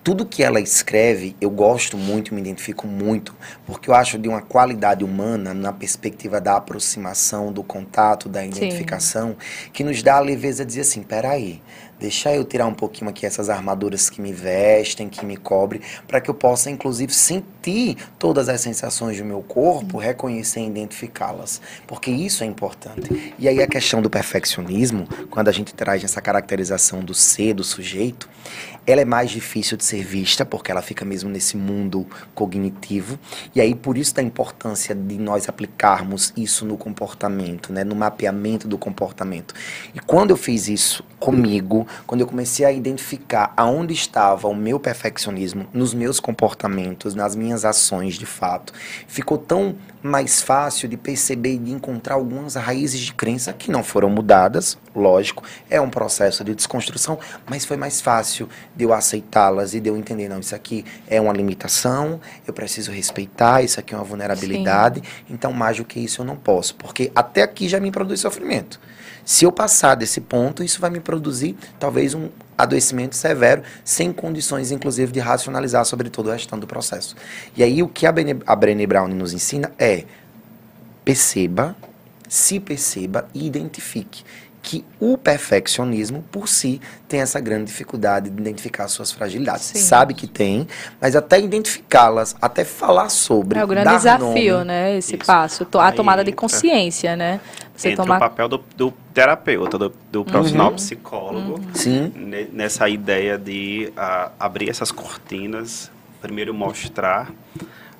tudo 0.03 0.25
que 0.25 0.43
ela 0.43 0.59
escreve, 0.59 1.35
eu 1.39 1.49
gosto 1.49 1.97
muito, 1.97 2.33
me 2.33 2.41
identifico 2.41 2.87
muito, 2.87 3.35
porque 3.65 3.89
eu 3.89 3.95
acho 3.95 4.17
de 4.17 4.27
uma 4.27 4.41
qualidade 4.41 5.03
humana 5.03 5.53
na 5.53 5.71
perspectiva 5.71 6.41
da 6.41 6.57
aproximação, 6.57 7.51
do 7.51 7.63
contato, 7.63 8.29
da 8.29 8.45
identificação, 8.45 9.29
Sim. 9.29 9.69
que 9.73 9.83
nos 9.83 10.03
dá 10.03 10.17
a 10.17 10.19
leveza 10.19 10.63
de 10.63 10.69
dizer 10.69 10.81
assim, 10.81 11.01
peraí, 11.01 11.61
deixa 11.99 12.33
eu 12.33 12.43
tirar 12.43 12.67
um 12.67 12.73
pouquinho 12.73 13.09
aqui 13.09 13.25
essas 13.25 13.49
armaduras 13.49 14.09
que 14.09 14.21
me 14.21 14.33
vestem, 14.33 15.07
que 15.07 15.25
me 15.25 15.37
cobrem, 15.37 15.81
para 16.07 16.19
que 16.19 16.29
eu 16.29 16.33
possa, 16.33 16.69
inclusive, 16.69 17.13
sentir 17.13 17.97
todas 18.19 18.49
as 18.49 18.61
sensações 18.61 19.17
do 19.17 19.25
meu 19.25 19.41
corpo, 19.41 19.97
reconhecer 19.97 20.59
e 20.59 20.67
identificá-las. 20.67 21.61
Porque 21.87 22.11
isso 22.11 22.43
é 22.43 22.47
importante. 22.47 23.33
E 23.39 23.47
aí 23.47 23.61
a 23.61 23.67
questão 23.67 24.01
do 24.01 24.09
perfeccionismo, 24.09 25.07
quando 25.29 25.47
a 25.47 25.51
gente 25.51 25.73
traz 25.73 26.03
essa 26.03 26.21
caracterização 26.21 26.99
do 26.99 27.13
ser, 27.13 27.53
do 27.53 27.63
sujeito, 27.63 28.29
ela 28.87 29.01
é 29.01 29.05
mais 29.05 29.31
difícil 29.31 29.77
de 29.77 29.83
ser 29.83 30.03
vista, 30.03 30.45
porque 30.45 30.71
ela 30.71 30.81
fica 30.81 31.03
mesmo 31.03 31.29
nesse 31.29 31.57
mundo 31.57 32.05
cognitivo. 32.33 33.17
E 33.53 33.61
aí, 33.61 33.73
por 33.73 33.97
isso 33.97 34.13
da 34.13 34.21
importância 34.21 34.93
de 34.93 35.17
nós 35.17 35.49
aplicarmos 35.49 36.31
isso 36.37 36.65
no 36.65 36.77
comportamento, 36.77 37.73
né? 37.73 37.83
no 37.83 37.95
mapeamento 37.95 38.67
do 38.67 38.77
comportamento. 38.77 39.53
E 39.93 39.99
quando 39.99 40.31
eu 40.31 40.37
fiz 40.37 40.67
isso 40.67 41.03
comigo, 41.19 41.87
quando 42.05 42.21
eu 42.21 42.27
comecei 42.27 42.65
a 42.65 42.71
identificar 42.71 43.53
aonde 43.57 43.93
estava 43.93 44.47
o 44.47 44.55
meu 44.55 44.79
perfeccionismo, 44.79 45.67
nos 45.73 45.93
meus 45.93 46.19
comportamentos, 46.19 47.15
nas 47.15 47.35
minhas 47.35 47.65
ações 47.65 48.15
de 48.15 48.25
fato, 48.25 48.73
ficou 49.07 49.37
tão 49.37 49.75
mais 50.03 50.41
fácil 50.41 50.87
de 50.87 50.97
perceber 50.97 51.55
e 51.55 51.57
de 51.57 51.71
encontrar 51.71 52.15
algumas 52.15 52.53
raízes 52.53 52.99
de 52.99 53.13
crença 53.13 53.51
que 53.53 53.71
não 53.71 53.83
foram 53.83 54.09
mudadas, 54.09 54.77
lógico, 54.99 55.43
é 55.69 55.79
um 55.79 55.89
processo 55.89 56.43
de 56.43 56.55
desconstrução, 56.55 57.19
mas 57.47 57.65
foi 57.65 57.77
mais 57.77 58.01
fácil 58.01 58.49
de 58.75 58.83
eu 58.83 58.93
aceitá-las 58.93 59.73
e 59.73 59.79
de 59.79 59.89
eu 59.89 59.97
entender, 59.97 60.29
não, 60.29 60.39
isso 60.39 60.55
aqui 60.55 60.85
é 61.07 61.19
uma 61.19 61.33
limitação, 61.33 62.19
eu 62.47 62.53
preciso 62.53 62.91
respeitar, 62.91 63.61
isso 63.61 63.79
aqui 63.79 63.93
é 63.93 63.97
uma 63.97 64.03
vulnerabilidade, 64.03 65.01
Sim. 65.01 65.33
então 65.33 65.51
mais 65.51 65.77
do 65.77 65.85
que 65.85 65.99
isso 65.99 66.21
eu 66.21 66.25
não 66.25 66.35
posso, 66.35 66.75
porque 66.75 67.11
até 67.15 67.43
aqui 67.43 67.67
já 67.67 67.79
me 67.79 67.91
produz 67.91 68.19
sofrimento. 68.21 68.79
Se 69.25 69.43
eu 69.43 69.51
passar 69.51 69.95
desse 69.95 70.21
ponto, 70.21 70.63
isso 70.63 70.79
vai 70.79 70.91
me 70.91 70.99
produzir 70.99 71.57
talvez 71.79 72.13
um 72.13 72.29
adoecimento 72.55 73.15
severo, 73.15 73.63
sem 73.83 74.13
condições, 74.13 74.71
inclusive, 74.71 75.11
de 75.11 75.19
racionalizar 75.19 75.83
sobre 75.83 76.11
todo 76.11 76.27
o 76.27 76.31
restante 76.31 76.61
do 76.61 76.67
processo. 76.67 77.15
E 77.57 77.63
aí, 77.63 77.81
o 77.81 77.87
que 77.87 78.05
a 78.05 78.11
Brené 78.11 78.85
Brown 78.85 79.07
nos 79.07 79.33
ensina 79.33 79.71
é 79.79 80.03
perceba, 81.03 81.75
se 82.29 82.59
perceba 82.59 83.27
e 83.33 83.45
identifique 83.47 84.23
que 84.65 84.83
o 84.99 85.15
perfeccionismo, 85.15 86.23
por 86.31 86.49
si, 86.49 86.81
tem 87.07 87.21
essa 87.21 87.39
grande 87.39 87.65
dificuldade 87.65 88.31
de 88.31 88.41
identificar 88.41 88.87
suas 88.87 89.11
fragilidades. 89.11 89.65
Sim. 89.65 89.77
Sabe 89.77 90.15
que 90.15 90.25
tem, 90.25 90.67
mas 90.99 91.15
até 91.15 91.39
identificá-las, 91.39 92.35
até 92.41 92.65
falar 92.65 93.09
sobre. 93.09 93.59
É 93.59 93.63
o 93.63 93.67
grande 93.67 93.91
desafio, 93.91 94.53
nome, 94.55 94.65
né? 94.65 94.97
Esse 94.97 95.15
isso. 95.15 95.25
passo, 95.25 95.67
a 95.77 95.91
tomada 95.91 96.23
de 96.23 96.31
consciência, 96.31 97.15
né? 97.15 97.39
Você 97.75 97.89
entra 97.89 98.03
tomar... 98.03 98.17
o 98.17 98.19
papel 98.19 98.47
do, 98.49 98.63
do 98.75 98.91
terapeuta, 99.13 99.77
do, 99.77 99.93
do 100.11 100.19
uhum. 100.19 100.25
profissional 100.25 100.69
uhum. 100.69 100.75
psicólogo, 100.75 101.59
uhum. 101.59 101.73
Sim. 101.75 102.11
nessa 102.51 102.89
ideia 102.89 103.37
de 103.37 103.93
uh, 103.95 104.31
abrir 104.39 104.67
essas 104.67 104.91
cortinas, 104.91 105.91
primeiro 106.21 106.55
mostrar 106.55 107.31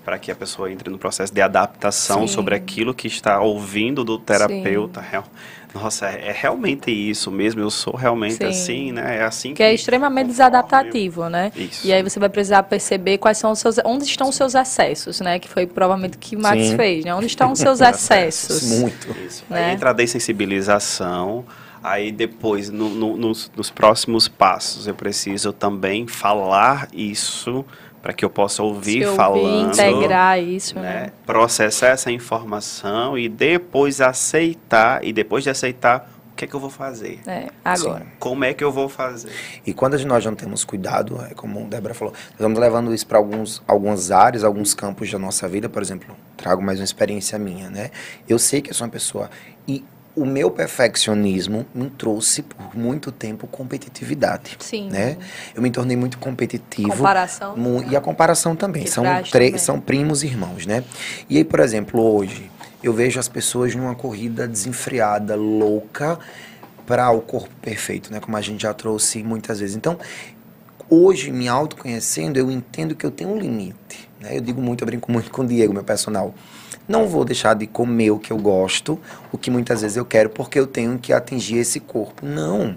para 0.06 0.20
que 0.20 0.32
a 0.32 0.36
pessoa 0.36 0.72
entre 0.72 0.88
no 0.88 1.00
processo 1.00 1.34
de 1.34 1.42
adaptação 1.42 2.28
Sim. 2.28 2.34
sobre 2.34 2.54
aquilo 2.54 2.94
que 2.94 3.08
está 3.08 3.42
ouvindo 3.42 4.04
do 4.04 4.20
terapeuta. 4.20 5.02
Sim. 5.02 5.24
Nossa, 5.74 6.08
é, 6.08 6.30
é, 6.30 6.32
realmente 6.32 6.90
isso 6.90 7.30
mesmo, 7.30 7.60
eu 7.60 7.70
sou 7.72 7.96
realmente 7.96 8.36
Sim. 8.36 8.46
assim, 8.46 8.92
né? 8.94 9.18
É 9.18 9.24
assim 9.24 9.50
que, 9.50 9.56
que 9.56 9.64
é 9.64 9.74
extremamente 9.74 10.28
desadaptativo, 10.28 11.28
né? 11.28 11.52
Isso. 11.56 11.86
E 11.86 11.92
aí 11.92 12.02
você 12.02 12.18
vai 12.18 12.30
precisar 12.30 12.64
perceber 12.64 13.18
quais 13.18 13.40
são 13.40 13.52
os 13.52 13.60
seus, 13.60 13.78
onde 13.84 14.06
estão 14.06 14.30
os 14.30 14.36
seus 14.36 14.54
excessos, 14.54 15.20
né? 15.20 15.40
Que 15.40 15.50
foi 15.50 15.66
provavelmente 15.66 16.16
o 16.16 16.20
que 16.20 16.36
o 16.36 16.40
Max 16.40 16.68
Sim. 16.68 16.78
fez, 16.78 17.04
né? 17.04 17.14
Onde 17.14 17.26
estão 17.26 17.52
os 17.52 17.60
seus 17.60 17.82
excessos? 17.82 18.80
Muito. 18.80 19.12
Isso. 19.26 19.44
Né? 19.50 19.66
Aí 19.66 19.74
entra 19.74 19.90
a 19.90 19.94
dessensibilização, 19.94 21.44
aí 21.84 22.12
depois, 22.12 22.70
no, 22.70 22.88
no, 22.90 23.18
nos, 23.18 23.52
nos 23.58 23.70
próximos 23.70 24.28
passos, 24.28 24.88
eu 24.88 24.94
preciso 24.94 25.52
também 25.52 26.08
falar 26.08 26.88
isso 26.94 27.66
para 28.06 28.14
que 28.14 28.24
eu 28.24 28.30
possa 28.30 28.62
ouvir 28.62 29.04
Se 29.04 29.16
falando, 29.16 29.74
integrar 29.74 30.40
isso, 30.40 30.76
né? 30.76 30.82
né? 30.82 31.12
Processar 31.26 31.88
essa 31.88 32.12
informação 32.12 33.18
e 33.18 33.28
depois 33.28 34.00
aceitar 34.00 35.04
e 35.04 35.12
depois 35.12 35.44
de 35.44 35.50
aceitar 35.50 36.08
o 36.32 36.36
que 36.36 36.46
é 36.46 36.48
que 36.48 36.54
eu 36.54 36.60
vou 36.60 36.70
fazer? 36.70 37.20
É, 37.26 37.48
agora. 37.64 38.04
Sim. 38.04 38.12
Como 38.20 38.46
é 38.46 38.54
que 38.54 38.64
eu 38.64 38.72
vou 38.72 38.88
fazer? 38.88 39.32
E 39.66 39.74
quando 39.74 39.98
nós 40.06 40.24
não 40.24 40.36
temos 40.36 40.64
cuidado, 40.64 41.20
é 41.32 41.34
como 41.34 41.62
a 41.62 41.64
Débora 41.64 41.96
falou, 41.96 42.14
nós 42.14 42.42
vamos 42.42 42.60
levando 42.60 42.94
isso 42.94 43.08
para 43.08 43.18
alguns 43.18 43.64
algumas 43.68 44.12
áreas, 44.12 44.44
alguns 44.44 44.76
campos 44.76 45.12
da 45.12 45.18
nossa 45.18 45.48
vida, 45.48 45.68
por 45.68 45.82
exemplo, 45.82 46.16
trago 46.38 46.62
mais 46.62 46.78
uma 46.80 46.86
experiência 46.86 47.40
minha, 47.40 47.72
né? 47.72 47.90
Eu 48.30 48.38
sei 48.38 48.62
que 48.62 48.70
eu 48.70 48.76
sou 48.76 48.86
uma 48.86 48.92
pessoa 48.92 49.32
e 49.68 49.84
o 50.16 50.26
meu 50.26 50.50
perfeccionismo 50.50 51.66
me 51.76 51.90
trouxe 51.90 52.42
por 52.42 52.76
muito 52.76 53.12
tempo 53.12 53.46
competitividade. 53.48 54.56
Sim. 54.60 54.90
Né? 54.90 55.18
Eu 55.54 55.62
me 55.62 55.70
tornei 55.70 55.98
muito 55.98 56.18
competitivo. 56.18 56.90
Comparação. 56.90 57.58
Mu 57.58 57.84
e 57.84 57.96
a 57.96 58.02
comparação 58.02 58.56
também. 58.56 58.86
são, 58.88 59.04
também. 59.30 59.58
são 59.58 59.80
primos 59.80 60.24
irmãos, 60.24 60.66
né? 60.66 60.84
E 61.30 61.38
aí, 61.38 61.44
por 61.44 61.60
exemplo, 61.60 62.02
hoje, 62.02 62.50
eu 62.82 62.94
vejo 62.94 63.20
as 63.20 63.28
pessoas 63.28 63.76
numa 63.76 63.94
corrida 63.94 64.48
desenfreada, 64.48 65.36
louca, 65.36 66.18
para 66.88 67.12
o 67.12 67.20
corpo 67.20 67.54
perfeito, 67.62 68.12
né? 68.12 68.20
Como 68.20 68.38
a 68.38 68.42
gente 68.42 68.62
já 68.62 68.74
trouxe 68.74 69.22
muitas 69.22 69.60
vezes. 69.60 69.76
Então, 69.76 69.98
hoje, 70.90 71.32
me 71.32 71.50
autoconhecendo, 71.50 72.38
eu 72.40 72.50
entendo 72.50 72.96
que 72.96 73.06
eu 73.06 73.12
tenho 73.12 73.32
um 73.32 73.38
limite. 73.38 74.08
Né? 74.20 74.38
Eu 74.38 74.42
digo 74.42 74.62
muito, 74.62 74.84
eu 74.84 74.86
brinco 74.86 75.12
muito 75.12 75.30
com 75.30 75.42
o 75.42 75.48
Diego, 75.48 75.74
meu 75.74 75.84
personal 75.84 76.34
não 76.88 77.08
vou 77.08 77.26
deixar 77.26 77.54
de 77.54 77.68
comer 77.68 78.12
o 78.12 78.20
que 78.20 78.32
eu 78.32 78.38
gosto, 78.38 79.00
o 79.32 79.38
que 79.38 79.50
muitas 79.50 79.82
vezes 79.82 79.98
eu 79.98 80.06
quero, 80.06 80.30
porque 80.30 80.60
eu 80.60 80.68
tenho 80.68 80.98
que 81.00 81.12
atingir 81.14 81.58
esse 81.58 81.80
corpo. 81.80 82.26
Não. 82.26 82.76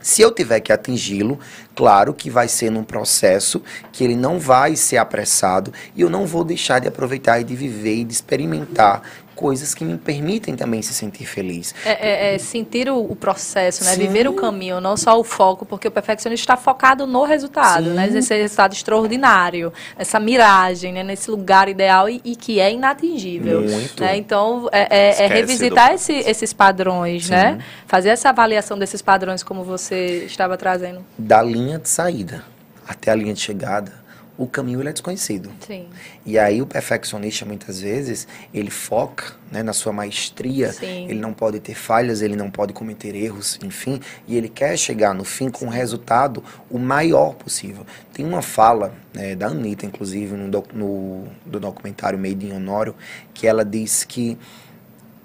Se 0.00 0.22
eu 0.22 0.30
tiver 0.30 0.60
que 0.60 0.72
atingi-lo, 0.72 1.38
claro 1.74 2.14
que 2.14 2.30
vai 2.30 2.46
ser 2.46 2.70
num 2.70 2.84
processo 2.84 3.60
que 3.90 4.04
ele 4.04 4.14
não 4.14 4.38
vai 4.38 4.76
ser 4.76 4.98
apressado 4.98 5.72
e 5.96 6.00
eu 6.00 6.08
não 6.08 6.26
vou 6.26 6.44
deixar 6.44 6.78
de 6.78 6.86
aproveitar 6.86 7.40
e 7.40 7.44
de 7.44 7.56
viver 7.56 7.96
e 7.96 8.04
de 8.04 8.12
experimentar 8.12 9.02
coisas 9.36 9.74
que 9.74 9.84
me 9.84 9.98
permitem 9.98 10.56
também 10.56 10.80
se 10.80 10.94
sentir 10.94 11.26
feliz. 11.26 11.74
É, 11.84 12.30
é, 12.30 12.34
é 12.34 12.38
sentir 12.38 12.88
o, 12.88 12.98
o, 12.98 13.14
processo, 13.14 13.84
né? 13.84 13.94
Viver 13.94 14.26
o 14.26 14.32
caminho, 14.32 14.80
não 14.80 14.96
só 14.96 15.20
o 15.20 15.22
foco, 15.22 15.66
porque 15.66 15.86
o 15.86 15.90
perfeccionista 15.90 16.42
está 16.42 16.56
focado 16.56 17.06
no 17.06 17.22
resultado, 17.22 17.90
né? 17.90 18.06
Sim. 18.06 18.10
né? 18.12 18.16
Nesse 18.16 18.34
resultado 18.34 18.72
extraordinário, 18.72 19.72
nessa 19.96 20.18
miragem, 20.18 20.92
né? 20.92 21.02
Nesse 21.02 21.30
lugar 21.30 21.68
ideal 21.68 22.08
e, 22.08 22.20
e 22.24 22.34
que 22.34 22.58
é 22.58 22.72
inatingível. 22.72 23.60
Muito. 23.60 24.02
Né? 24.02 24.16
Então, 24.16 24.68
é, 24.72 24.88
é, 24.90 25.24
é 25.24 25.26
revisitar 25.26 25.92
esse, 25.92 26.14
esses 26.14 26.52
padrões, 26.52 27.28
né? 27.28 27.52
Sim. 27.52 27.56
né? 27.58 27.64
Fazer 27.86 28.08
essa 28.08 28.30
avaliação 28.30 28.78
desses 28.78 29.02
padrões 29.02 29.42
como 29.42 29.62
você 29.62 30.24
estava 30.24 30.56
trazendo. 30.56 31.04
Da 31.18 31.42
linha 31.42 31.78
de 31.78 31.88
saída 31.88 32.42
até 32.88 33.10
a 33.10 33.14
linha 33.14 33.34
de 33.34 33.40
chegada 33.40 34.05
o 34.38 34.46
caminho 34.46 34.80
ele 34.80 34.88
é 34.88 34.92
desconhecido. 34.92 35.50
Sim. 35.66 35.86
E 36.24 36.38
aí 36.38 36.60
o 36.60 36.66
perfeccionista 36.66 37.44
muitas 37.44 37.80
vezes 37.80 38.26
ele 38.52 38.70
foca 38.70 39.34
né, 39.50 39.62
na 39.62 39.72
sua 39.72 39.92
maestria, 39.92 40.72
Sim. 40.72 41.08
ele 41.08 41.20
não 41.20 41.32
pode 41.32 41.60
ter 41.60 41.74
falhas, 41.74 42.20
ele 42.20 42.36
não 42.36 42.50
pode 42.50 42.72
cometer 42.72 43.14
erros, 43.14 43.58
enfim, 43.62 44.00
e 44.26 44.36
ele 44.36 44.48
quer 44.48 44.76
chegar 44.76 45.14
no 45.14 45.24
fim 45.24 45.48
com 45.48 45.66
o 45.66 45.70
resultado 45.70 46.42
o 46.70 46.78
maior 46.78 47.34
possível. 47.34 47.86
Tem 48.12 48.24
uma 48.24 48.42
fala 48.42 48.94
né, 49.14 49.34
da 49.34 49.46
Anitta, 49.46 49.86
inclusive, 49.86 50.34
no, 50.34 50.64
no, 50.72 51.24
do 51.44 51.60
documentário 51.60 52.18
Made 52.18 52.46
in 52.46 52.52
Honório, 52.52 52.94
que 53.32 53.46
ela 53.46 53.64
diz 53.64 54.04
que 54.04 54.36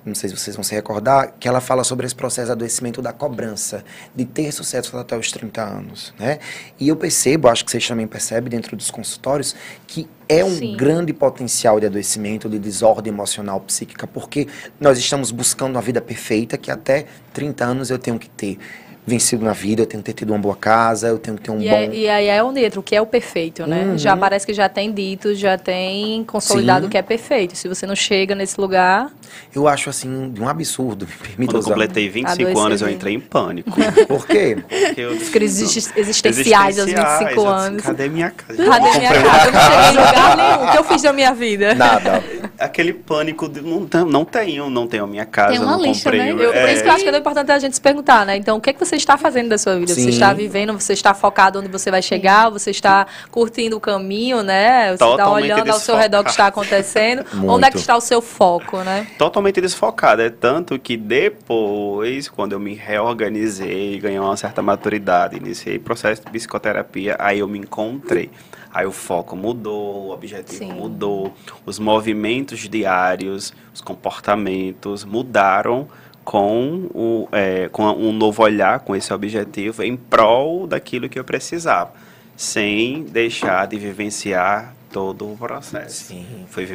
não 0.05 0.15
sei 0.15 0.29
se 0.29 0.37
vocês 0.37 0.55
vão 0.55 0.63
se 0.63 0.73
recordar, 0.73 1.33
que 1.39 1.47
ela 1.47 1.61
fala 1.61 1.83
sobre 1.83 2.05
esse 2.05 2.15
processo 2.15 2.47
de 2.47 2.51
adoecimento 2.53 3.01
da 3.01 3.13
cobrança, 3.13 3.83
de 4.15 4.25
ter 4.25 4.51
sucesso 4.51 4.97
até 4.97 5.17
os 5.17 5.31
30 5.31 5.61
anos, 5.61 6.13
né? 6.17 6.39
E 6.79 6.87
eu 6.87 6.95
percebo, 6.95 7.47
acho 7.47 7.63
que 7.63 7.71
vocês 7.71 7.87
também 7.87 8.07
percebem 8.07 8.49
dentro 8.49 8.75
dos 8.75 8.89
consultórios, 8.89 9.55
que 9.85 10.07
é 10.27 10.43
um 10.43 10.55
Sim. 10.55 10.75
grande 10.75 11.13
potencial 11.13 11.79
de 11.79 11.85
adoecimento, 11.85 12.49
de 12.49 12.57
desordem 12.57 13.13
emocional 13.13 13.59
psíquica, 13.59 14.07
porque 14.07 14.47
nós 14.79 14.97
estamos 14.97 15.29
buscando 15.29 15.71
uma 15.71 15.81
vida 15.81 16.01
perfeita 16.01 16.57
que 16.57 16.71
até 16.71 17.05
30 17.33 17.63
anos 17.63 17.89
eu 17.89 17.99
tenho 17.99 18.17
que 18.17 18.29
ter 18.29 18.57
vencido 19.05 19.43
na 19.43 19.53
vida, 19.53 19.81
eu 19.81 19.85
tenho 19.85 20.01
que 20.01 20.11
ter 20.11 20.17
tido 20.19 20.31
uma 20.31 20.39
boa 20.39 20.55
casa, 20.55 21.07
eu 21.07 21.17
tenho 21.17 21.35
que 21.35 21.43
ter 21.43 21.51
um 21.51 21.61
e 21.61 21.67
bom... 21.67 21.75
É, 21.75 21.87
e 21.87 22.07
aí 22.07 22.27
é 22.27 22.43
o 22.43 22.51
neutro, 22.51 22.81
o 22.81 22.83
que 22.83 22.95
é 22.95 23.01
o 23.01 23.05
perfeito, 23.05 23.65
né? 23.65 23.85
Uhum. 23.85 23.97
Já 23.97 24.15
parece 24.15 24.45
que 24.45 24.53
já 24.53 24.69
tem 24.69 24.91
dito, 24.91 25.33
já 25.33 25.57
tem 25.57 26.23
consolidado 26.23 26.85
o 26.85 26.89
que 26.89 26.97
é 26.97 27.01
perfeito. 27.01 27.55
Se 27.55 27.67
você 27.67 27.85
não 27.85 27.95
chega 27.95 28.35
nesse 28.35 28.59
lugar... 28.59 29.11
Eu 29.53 29.67
acho, 29.67 29.89
assim, 29.89 30.33
um 30.39 30.47
absurdo, 30.47 31.05
me 31.05 31.13
permita 31.13 31.53
Quando 31.53 31.63
eu 31.63 31.69
completei 31.69 32.09
25 32.09 32.59
anos, 32.59 32.81
eu 32.81 32.89
entrei 32.89 33.13
em 33.13 33.19
pânico. 33.19 33.71
Por 34.07 34.25
quê? 34.27 34.57
Porque 34.67 35.01
eu... 35.01 35.17
crises 35.31 35.91
existenciais 35.95 36.79
aos 36.79 36.89
25 36.89 37.47
anos. 37.47 37.83
Cadê 37.83 38.09
minha 38.09 38.31
casa? 38.31 38.63
Cadê 38.63 38.99
minha 38.99 39.13
casa? 39.13 39.47
Eu 39.47 39.51
não 39.51 39.61
cheguei 39.61 39.87
em 39.87 40.07
lugar 40.07 40.37
nenhum. 40.37 40.67
O 40.67 40.71
que 40.71 40.77
eu 40.77 40.83
fiz 40.83 41.01
da 41.01 41.13
minha 41.13 41.33
vida? 41.33 41.75
Nada. 41.75 42.23
Aquele 42.59 42.93
pânico, 42.93 43.49
de, 43.49 43.61
não, 43.61 43.87
não 44.05 44.23
tenho, 44.23 44.69
não 44.69 44.85
tenho 44.85 45.03
a 45.05 45.07
minha 45.07 45.25
casa, 45.25 45.49
tem 45.49 45.59
uma 45.59 45.71
não 45.71 45.81
lista, 45.81 46.11
comprei. 46.11 46.33
Né? 46.33 46.45
Eu, 46.45 46.53
é... 46.53 46.61
Por 46.61 46.69
isso 46.69 46.83
que 46.83 46.89
eu 46.89 46.93
acho 46.93 47.03
que 47.03 47.09
é 47.09 47.17
importante 47.17 47.51
a 47.51 47.59
gente 47.59 47.73
se 47.73 47.81
perguntar, 47.81 48.25
né? 48.25 48.37
Então, 48.37 48.57
o 48.57 48.61
que, 48.61 48.69
é 48.69 48.73
que 48.73 48.79
você 48.79 48.95
está 48.95 49.17
fazendo 49.17 49.49
da 49.49 49.57
sua 49.57 49.77
vida. 49.77 49.93
Sim. 49.93 50.03
Você 50.03 50.09
está 50.09 50.31
vivendo, 50.33 50.73
você 50.73 50.93
está 50.93 51.13
focado 51.13 51.59
onde 51.59 51.69
você 51.69 51.89
vai 51.89 52.01
chegar, 52.01 52.49
você 52.49 52.71
está 52.71 53.07
curtindo 53.31 53.77
o 53.77 53.79
caminho, 53.79 54.43
né? 54.43 54.95
Você 54.95 55.03
está 55.03 55.29
olhando 55.29 55.71
ao 55.71 55.79
seu 55.79 55.95
redor 55.95 56.19
o 56.19 56.23
que 56.23 56.29
está 56.29 56.47
acontecendo. 56.47 57.25
onde 57.47 57.65
é 57.65 57.71
que 57.71 57.77
está 57.77 57.95
o 57.95 58.01
seu 58.01 58.21
foco, 58.21 58.77
né? 58.79 59.07
Totalmente 59.21 59.61
desfocado. 59.61 60.23
É 60.23 60.31
tanto 60.31 60.79
que 60.79 60.97
depois, 60.97 62.27
quando 62.27 62.53
eu 62.53 62.59
me 62.59 62.73
reorganizei, 62.73 63.99
ganhei 63.99 64.17
uma 64.17 64.35
certa 64.35 64.63
maturidade, 64.63 65.37
iniciei 65.37 65.77
processo 65.77 66.25
de 66.25 66.31
psicoterapia, 66.31 67.15
aí 67.19 67.37
eu 67.37 67.47
me 67.47 67.59
encontrei. 67.59 68.31
Aí 68.73 68.87
o 68.87 68.91
foco 68.91 69.35
mudou, 69.35 70.07
o 70.07 70.11
objetivo 70.11 70.57
Sim. 70.57 70.73
mudou, 70.73 71.31
os 71.67 71.77
movimentos 71.77 72.67
diários, 72.67 73.53
os 73.71 73.79
comportamentos 73.79 75.05
mudaram 75.05 75.87
com, 76.23 76.89
o, 76.91 77.27
é, 77.31 77.69
com 77.69 77.83
um 77.83 78.11
novo 78.11 78.41
olhar, 78.41 78.79
com 78.79 78.95
esse 78.95 79.13
objetivo, 79.13 79.83
em 79.83 79.95
prol 79.95 80.65
daquilo 80.65 81.07
que 81.07 81.19
eu 81.19 81.23
precisava, 81.23 81.91
sem 82.35 83.03
deixar 83.03 83.67
de 83.67 83.77
vivenciar 83.77 84.73
todo 84.91 85.31
o 85.31 85.37
processo. 85.37 86.05
Sim. 86.05 86.45
Foi 86.49 86.65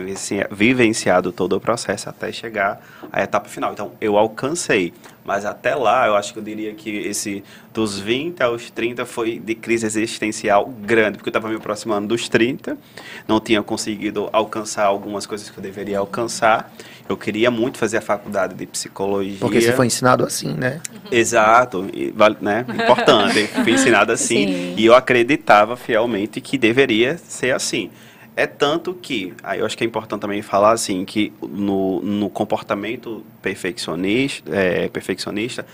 vivenciado 0.51 1.33
todo 1.33 1.55
o 1.55 1.61
processo 1.61 2.09
até 2.09 2.33
chegar 2.33 2.81
à 3.13 3.23
etapa 3.23 3.49
final. 3.49 3.73
Então, 3.73 3.93
eu 4.01 4.17
alcancei, 4.17 4.93
Mas 5.25 5.45
até 5.45 5.75
lá, 5.75 6.07
eu 6.07 6.15
acho 6.15 6.33
que 6.33 6.39
eu 6.39 6.43
diria 6.43 6.73
que 6.73 6.89
esse 6.89 7.43
dos 7.75 7.99
20 7.99 8.41
aos 8.45 8.71
30 8.71 9.05
foi 9.05 9.41
de 9.41 9.57
crise 9.57 9.85
existencial 9.85 10.67
grande, 10.67 11.19
porque 11.19 11.29
eu 11.29 11.31
estava 11.31 11.49
me 11.49 11.57
aproximando 11.57 12.07
dos 12.07 12.29
30, 12.29 12.79
não 13.27 13.41
tinha 13.41 13.61
conseguido 13.61 14.29
alcançar 14.33 14.85
algumas 14.85 15.27
coisas 15.27 15.51
que 15.51 15.59
eu 15.59 15.63
deveria 15.63 15.99
alcançar. 15.99 16.73
Eu 17.09 17.17
queria 17.17 17.51
muito 17.51 17.79
fazer 17.79 17.99
a 17.99 18.01
faculdade 18.01 18.55
de 18.55 18.67
psicologia. 18.67 19.39
Porque 19.39 19.61
você 19.61 19.73
foi 19.73 19.87
ensinado 19.87 20.25
assim, 20.25 20.53
né? 20.55 20.81
Exato, 21.11 21.89
e, 21.93 22.13
né? 22.41 22.65
Importante, 22.69 23.47
fui 23.63 23.73
ensinado 23.73 24.13
assim. 24.13 24.47
Sim. 24.47 24.75
E 24.77 24.87
eu 24.87 24.95
acreditava 24.95 25.77
fielmente 25.77 26.41
que 26.41 26.59
deveria 26.59 27.17
ser 27.17 27.55
assim. 27.55 27.91
É 28.35 28.47
tanto 28.47 28.93
que, 28.93 29.33
aí 29.43 29.61
eu 29.61 29.67
acho 29.67 29.79
que 29.79 29.83
é 29.83 29.87
importante 29.87 30.21
também 30.21 30.43
falar 30.43 30.73
assim, 30.73 31.07
que 31.07 31.33
no, 31.41 32.03
no 32.03 32.29
comportamento 32.29 33.25
perfeccionista, 33.41 34.55
é, 34.55 34.89
perfeccionista, 34.89 35.65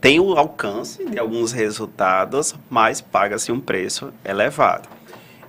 tem 0.00 0.18
o 0.18 0.32
alcance 0.36 1.04
de 1.04 1.18
alguns 1.18 1.52
resultados, 1.52 2.54
mas 2.68 3.00
paga-se 3.00 3.52
um 3.52 3.60
preço 3.60 4.12
elevado. 4.24 4.88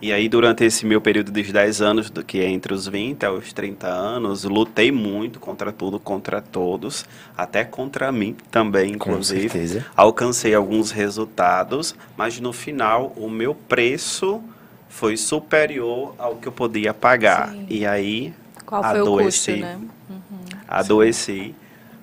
E 0.02 0.14
aí, 0.14 0.30
durante 0.30 0.64
esse 0.64 0.86
meu 0.86 1.02
período 1.02 1.30
dos 1.30 1.52
10 1.52 1.82
anos, 1.82 2.10
do 2.10 2.24
que 2.24 2.40
é 2.40 2.48
entre 2.48 2.74
os 2.74 2.88
20 2.88 3.26
aos 3.26 3.52
30 3.52 3.86
anos, 3.88 4.46
lutei 4.46 4.92
muito 4.92 5.40
contra 5.40 5.74
tudo, 5.74 6.00
contra 6.00 6.42
todos, 6.42 7.06
até 7.36 7.66
contra 7.66 8.10
mim 8.10 8.36
também, 8.50 8.94
inclusive. 8.94 9.50
Com 9.50 9.50
certeza. 9.50 9.86
Alcancei 9.96 10.56
alguns 10.56 10.92
resultados, 10.92 11.96
mas 12.16 12.40
no 12.40 12.54
final, 12.54 13.12
o 13.18 13.30
meu 13.30 13.54
preço 13.54 14.42
foi 14.88 15.18
superior 15.18 16.16
ao 16.18 16.38
que 16.38 16.48
eu 16.48 16.52
podia 16.52 16.94
pagar. 16.94 17.50
Sim. 17.50 17.66
E 17.70 17.86
aí 17.86 18.34
Qual 18.66 18.82
foi 18.82 19.00
adoeci. 19.00 19.52
O 19.52 19.54
custo, 19.54 19.62
né? 19.62 19.80
Uhum. 20.10 20.40
Adoeci 20.68 21.56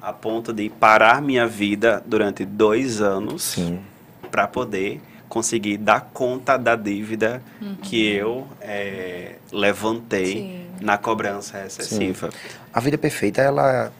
a 0.02 0.12
ponto 0.12 0.52
de 0.52 0.68
parar 0.68 1.20
minha 1.20 1.46
vida 1.46 2.02
durante 2.06 2.44
dois 2.44 3.00
anos 3.00 3.56
para 4.30 4.46
poder 4.46 5.00
conseguir 5.28 5.76
dar 5.76 6.10
conta 6.12 6.56
da 6.56 6.76
dívida 6.76 7.42
uhum. 7.60 7.76
que 7.76 8.06
eu 8.06 8.46
é, 8.60 9.36
levantei 9.52 10.26
Sim. 10.26 10.66
na 10.80 10.96
cobrança 10.98 11.64
excessiva. 11.64 12.30
Sim. 12.30 12.38
A 12.72 12.80
vida 12.80 12.98
perfeita, 12.98 13.40
ela 13.40 13.92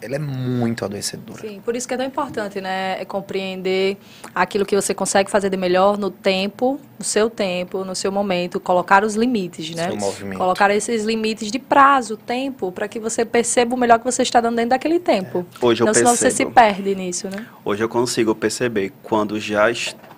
ela 0.00 0.16
é 0.16 0.18
muito 0.18 0.84
adoecedora. 0.84 1.40
Sim, 1.40 1.60
por 1.64 1.74
isso 1.74 1.88
que 1.88 1.94
é 1.94 1.96
tão 1.96 2.06
importante, 2.06 2.60
né? 2.60 3.00
É 3.00 3.04
compreender 3.04 3.96
aquilo 4.34 4.64
que 4.64 4.76
você 4.76 4.94
consegue 4.94 5.30
fazer 5.30 5.50
de 5.50 5.56
melhor 5.56 5.98
no 5.98 6.10
tempo, 6.10 6.80
no 6.98 7.04
seu 7.04 7.28
tempo, 7.28 7.84
no 7.84 7.94
seu 7.94 8.12
momento, 8.12 8.60
colocar 8.60 9.04
os 9.04 9.14
limites, 9.14 9.74
né? 9.74 9.88
Seu 9.88 9.96
movimento. 9.96 10.38
Colocar 10.38 10.70
esses 10.70 11.04
limites 11.04 11.50
de 11.50 11.58
prazo, 11.58 12.16
tempo, 12.16 12.70
para 12.70 12.86
que 12.86 13.00
você 13.00 13.24
perceba 13.24 13.74
o 13.74 13.78
melhor 13.78 13.98
que 13.98 14.04
você 14.04 14.22
está 14.22 14.40
dando 14.40 14.56
dentro 14.56 14.70
daquele 14.70 15.00
tempo. 15.00 15.44
É. 15.60 15.64
Hoje 15.64 15.82
eu 15.82 15.86
Não, 15.86 15.92
percebo. 15.92 16.16
senão 16.16 16.30
você 16.30 16.30
se 16.30 16.46
perde 16.46 16.94
nisso, 16.94 17.28
né? 17.28 17.44
Hoje 17.64 17.82
eu 17.82 17.88
consigo 17.88 18.34
perceber 18.34 18.92
quando 19.02 19.38
já 19.40 19.70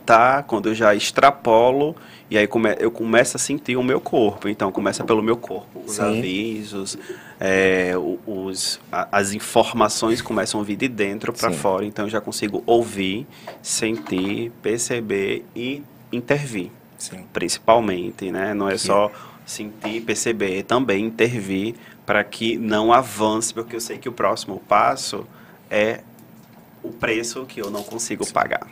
está, 0.05 0.43
quando 0.43 0.69
eu 0.69 0.75
já 0.75 0.95
extrapolo 0.95 1.97
e 2.31 2.39
aí 2.39 2.47
come, 2.47 2.75
eu 2.79 2.91
começo 2.91 3.37
a 3.37 3.41
sentir 3.41 3.77
o 3.77 3.83
meu 3.83 4.01
corpo. 4.01 4.49
Então 4.49 4.71
começa 4.71 5.03
pelo 5.05 5.23
meu 5.23 5.37
corpo, 5.37 5.83
os 5.87 5.95
Sim. 5.95 6.03
avisos, 6.03 6.99
é, 7.41 7.93
os, 8.27 8.81
as 9.11 9.33
informações 9.33 10.23
começam 10.23 10.61
a 10.61 10.65
vir 10.65 10.77
de 10.77 10.89
dentro 10.89 11.33
para 11.33 11.51
fora, 11.51 11.85
então 11.85 12.07
eu 12.07 12.11
já 12.11 12.21
consigo 12.21 12.63
ouvir, 12.67 13.27
sentir, 13.63 14.51
perceber 14.63 15.45
e 15.55 15.83
intervir. 16.13 16.71
Sim. 16.99 17.25
Principalmente, 17.33 18.31
né? 18.31 18.55
Não 18.55 18.69
é 18.69 18.79
só 18.79 19.11
sentir, 19.45 20.01
perceber, 20.03 20.63
também 20.63 21.05
intervir 21.05 21.75
para 22.07 22.23
que 22.23 22.57
não 22.57 22.93
avance, 22.93 23.53
porque 23.53 23.77
eu 23.77 23.81
sei 23.81 23.99
que 23.99 24.09
o 24.09 24.13
próximo 24.13 24.63
passo 24.69 25.27
é 25.71 26.01
o 26.83 26.91
preço 26.91 27.45
que 27.47 27.61
eu 27.61 27.71
não 27.71 27.83
consigo 27.83 28.25
Sim. 28.25 28.33
pagar. 28.33 28.67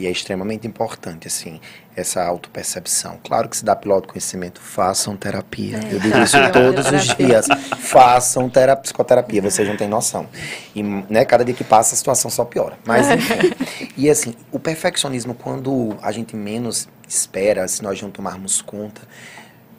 E 0.00 0.06
é 0.06 0.10
extremamente 0.10 0.66
importante, 0.66 1.28
assim, 1.28 1.60
essa 1.94 2.24
autopercepção. 2.24 3.20
Claro 3.22 3.50
que 3.50 3.56
se 3.58 3.62
dá 3.62 3.76
pelo 3.76 3.92
autoconhecimento, 3.92 4.58
façam 4.58 5.14
terapia. 5.14 5.76
É. 5.76 5.94
Eu 5.94 6.00
digo 6.00 6.18
isso 6.20 6.38
todos 6.54 6.90
os 6.90 7.14
dias. 7.14 7.46
Façam 7.80 8.48
terapia, 8.48 8.80
psicoterapia, 8.80 9.42
vocês 9.42 9.68
não 9.68 9.76
têm 9.76 9.86
noção. 9.86 10.26
E, 10.74 10.82
né, 10.82 11.26
cada 11.26 11.44
dia 11.44 11.54
que 11.54 11.62
passa, 11.62 11.94
a 11.94 11.98
situação 11.98 12.30
só 12.30 12.46
piora. 12.46 12.78
Mas, 12.86 13.10
enfim. 13.10 13.52
e, 13.94 14.08
assim, 14.08 14.32
o 14.50 14.58
perfeccionismo, 14.58 15.34
quando 15.34 15.94
a 16.00 16.10
gente 16.12 16.34
menos 16.34 16.88
espera, 17.06 17.68
se 17.68 17.82
nós 17.82 18.00
não 18.00 18.10
tomarmos 18.10 18.62
conta, 18.62 19.02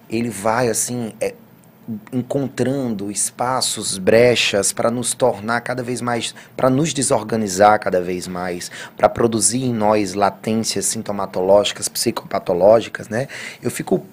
ele 0.07 0.29
vai, 0.29 0.69
assim, 0.69 1.13
é, 1.19 1.33
encontrando 2.11 3.11
espaços, 3.11 3.97
brechas 3.97 4.71
para 4.71 4.91
nos 4.91 5.13
tornar 5.13 5.61
cada 5.61 5.83
vez 5.83 6.01
mais, 6.01 6.33
para 6.55 6.69
nos 6.69 6.93
desorganizar 6.93 7.79
cada 7.79 8.01
vez 8.01 8.27
mais, 8.27 8.71
para 8.95 9.09
produzir 9.09 9.63
em 9.63 9.73
nós 9.73 10.13
latências 10.13 10.85
sintomatológicas, 10.85 11.87
psicopatológicas, 11.87 13.09
né? 13.09 13.27
Eu 13.61 13.71
fico 13.71 14.05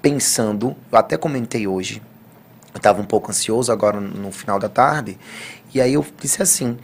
pensando, 0.00 0.76
eu 0.90 0.98
até 0.98 1.16
comentei 1.16 1.66
hoje, 1.66 2.02
eu 2.74 2.78
estava 2.78 3.00
um 3.00 3.04
pouco 3.04 3.30
ansioso 3.30 3.70
agora 3.70 4.00
no 4.00 4.32
final 4.32 4.58
da 4.58 4.68
tarde, 4.68 5.18
e 5.74 5.80
aí 5.80 5.94
eu 5.94 6.04
disse 6.20 6.42
assim, 6.42 6.78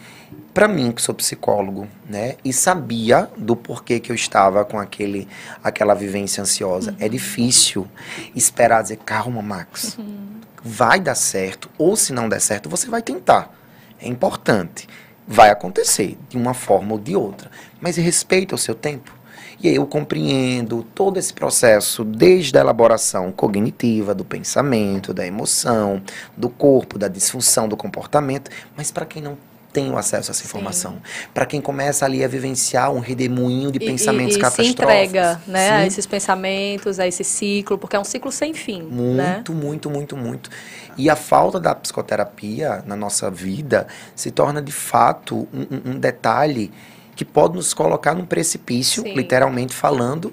para 0.54 0.66
mim 0.66 0.92
que 0.92 1.00
sou 1.00 1.14
psicólogo, 1.14 1.86
né, 2.08 2.36
e 2.44 2.52
sabia 2.52 3.30
do 3.36 3.54
porquê 3.54 4.00
que 4.00 4.10
eu 4.10 4.16
estava 4.16 4.64
com 4.64 4.78
aquele 4.78 5.28
aquela 5.62 5.94
vivência 5.94 6.42
ansiosa, 6.42 6.92
uhum. 6.92 6.96
é 7.00 7.08
difícil 7.08 7.86
esperar 8.34 8.82
dizer 8.82 8.98
calma, 8.98 9.42
Max. 9.42 9.96
Uhum. 9.98 10.38
Vai 10.62 11.00
dar 11.00 11.14
certo, 11.14 11.70
ou 11.78 11.96
se 11.96 12.12
não 12.12 12.28
der 12.28 12.40
certo, 12.40 12.68
você 12.68 12.88
vai 12.88 13.02
tentar. 13.02 13.54
É 14.00 14.08
importante. 14.08 14.88
Vai 15.26 15.50
acontecer 15.50 16.16
de 16.28 16.36
uma 16.36 16.54
forma 16.54 16.92
ou 16.92 16.98
de 16.98 17.14
outra, 17.14 17.50
mas 17.80 17.96
respeita 17.96 18.54
o 18.54 18.58
seu 18.58 18.74
tempo. 18.74 19.17
E 19.60 19.68
aí 19.68 19.74
eu 19.74 19.86
compreendo 19.86 20.86
todo 20.94 21.18
esse 21.18 21.32
processo, 21.32 22.04
desde 22.04 22.56
a 22.56 22.60
elaboração 22.60 23.32
cognitiva, 23.32 24.14
do 24.14 24.24
pensamento, 24.24 25.12
da 25.12 25.26
emoção, 25.26 26.00
do 26.36 26.48
corpo, 26.48 26.98
da 26.98 27.08
disfunção 27.08 27.68
do 27.68 27.76
comportamento, 27.76 28.50
mas 28.76 28.90
para 28.90 29.04
quem 29.04 29.20
não 29.20 29.36
tenham 29.72 29.98
acesso 29.98 30.30
a 30.30 30.32
essa 30.32 30.44
informação. 30.44 30.96
Para 31.34 31.44
quem 31.44 31.60
começa 31.60 32.04
ali 32.04 32.24
a 32.24 32.28
vivenciar 32.28 32.90
um 32.90 33.00
redemoinho 33.00 33.70
de 33.70 33.78
pensamentos 33.78 34.36
e, 34.36 34.38
e 34.38 34.40
catastróficos. 34.40 34.76
se 34.76 34.82
entrega 34.82 35.40
né, 35.46 35.70
a 35.70 35.86
esses 35.86 36.06
pensamentos, 36.06 36.98
a 36.98 37.06
esse 37.06 37.22
ciclo, 37.22 37.76
porque 37.76 37.94
é 37.94 38.00
um 38.00 38.04
ciclo 38.04 38.32
sem 38.32 38.54
fim. 38.54 38.82
Muito, 38.82 39.16
né? 39.16 39.44
muito, 39.62 39.90
muito, 39.90 40.16
muito. 40.16 40.50
E 40.96 41.08
a 41.08 41.14
falta 41.14 41.60
da 41.60 41.74
psicoterapia 41.74 42.82
na 42.86 42.96
nossa 42.96 43.30
vida 43.30 43.86
se 44.16 44.30
torna, 44.30 44.60
de 44.60 44.72
fato, 44.72 45.46
um, 45.52 45.92
um 45.92 45.98
detalhe 45.98 46.72
que 47.18 47.24
pode 47.24 47.56
nos 47.56 47.74
colocar 47.74 48.14
num 48.14 48.24
precipício, 48.24 49.02
Sim. 49.02 49.12
literalmente 49.12 49.74
falando. 49.74 50.32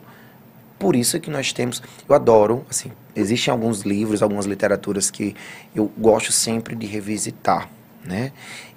Por 0.78 0.96
isso 0.96 1.20
que 1.20 1.32
nós 1.32 1.52
temos, 1.52 1.82
eu 2.08 2.14
adoro, 2.14 2.64
assim, 2.70 2.92
existem 3.16 3.52
alguns 3.52 3.82
livros, 3.82 4.22
algumas 4.22 4.46
literaturas 4.46 5.10
que 5.10 5.36
eu 5.76 5.92
gosto 5.98 6.32
sempre 6.32 6.76
de 6.76 6.86
revisitar, 6.86 7.68
né? 8.04 8.32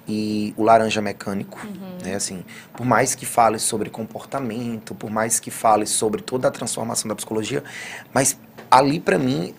e 0.07 0.55
o 0.57 0.63
Laranja 0.63 1.03
Mecânico, 1.03 1.59
uhum. 1.63 1.99
né? 2.03 2.15
Assim, 2.15 2.43
por 2.73 2.83
mais 2.83 3.13
que 3.13 3.27
fale 3.27 3.59
sobre 3.59 3.91
comportamento, 3.91 4.95
por 4.95 5.11
mais 5.11 5.39
que 5.39 5.51
fale 5.51 5.85
sobre 5.85 6.23
toda 6.23 6.47
a 6.47 6.51
transformação 6.51 7.07
da 7.07 7.13
psicologia, 7.13 7.63
mas 8.11 8.35
ali 8.71 8.99
para 8.99 9.19
mim 9.19 9.53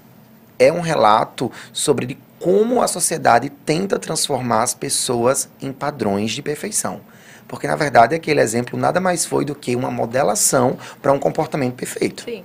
é 0.59 0.73
um 0.73 0.81
relato 0.81 1.53
sobre 1.73 2.19
como 2.41 2.83
a 2.83 2.89
sociedade 2.89 3.49
tenta 3.49 3.97
transformar 3.97 4.65
as 4.65 4.75
pessoas 4.75 5.49
em 5.63 5.73
padrões 5.73 6.33
de 6.33 6.43
perfeição. 6.43 7.01
Porque 7.51 7.67
na 7.67 7.75
verdade 7.75 8.15
aquele 8.15 8.41
exemplo 8.41 8.79
nada 8.79 9.01
mais 9.01 9.27
foi 9.27 9.45
do 9.45 9.57
que 9.57 9.75
uma 9.75 9.91
modelação 9.91 10.79
para 11.03 11.13
um 11.13 11.19
comportamento 11.19 11.75
perfeito. 11.75 12.23
Sim. 12.23 12.45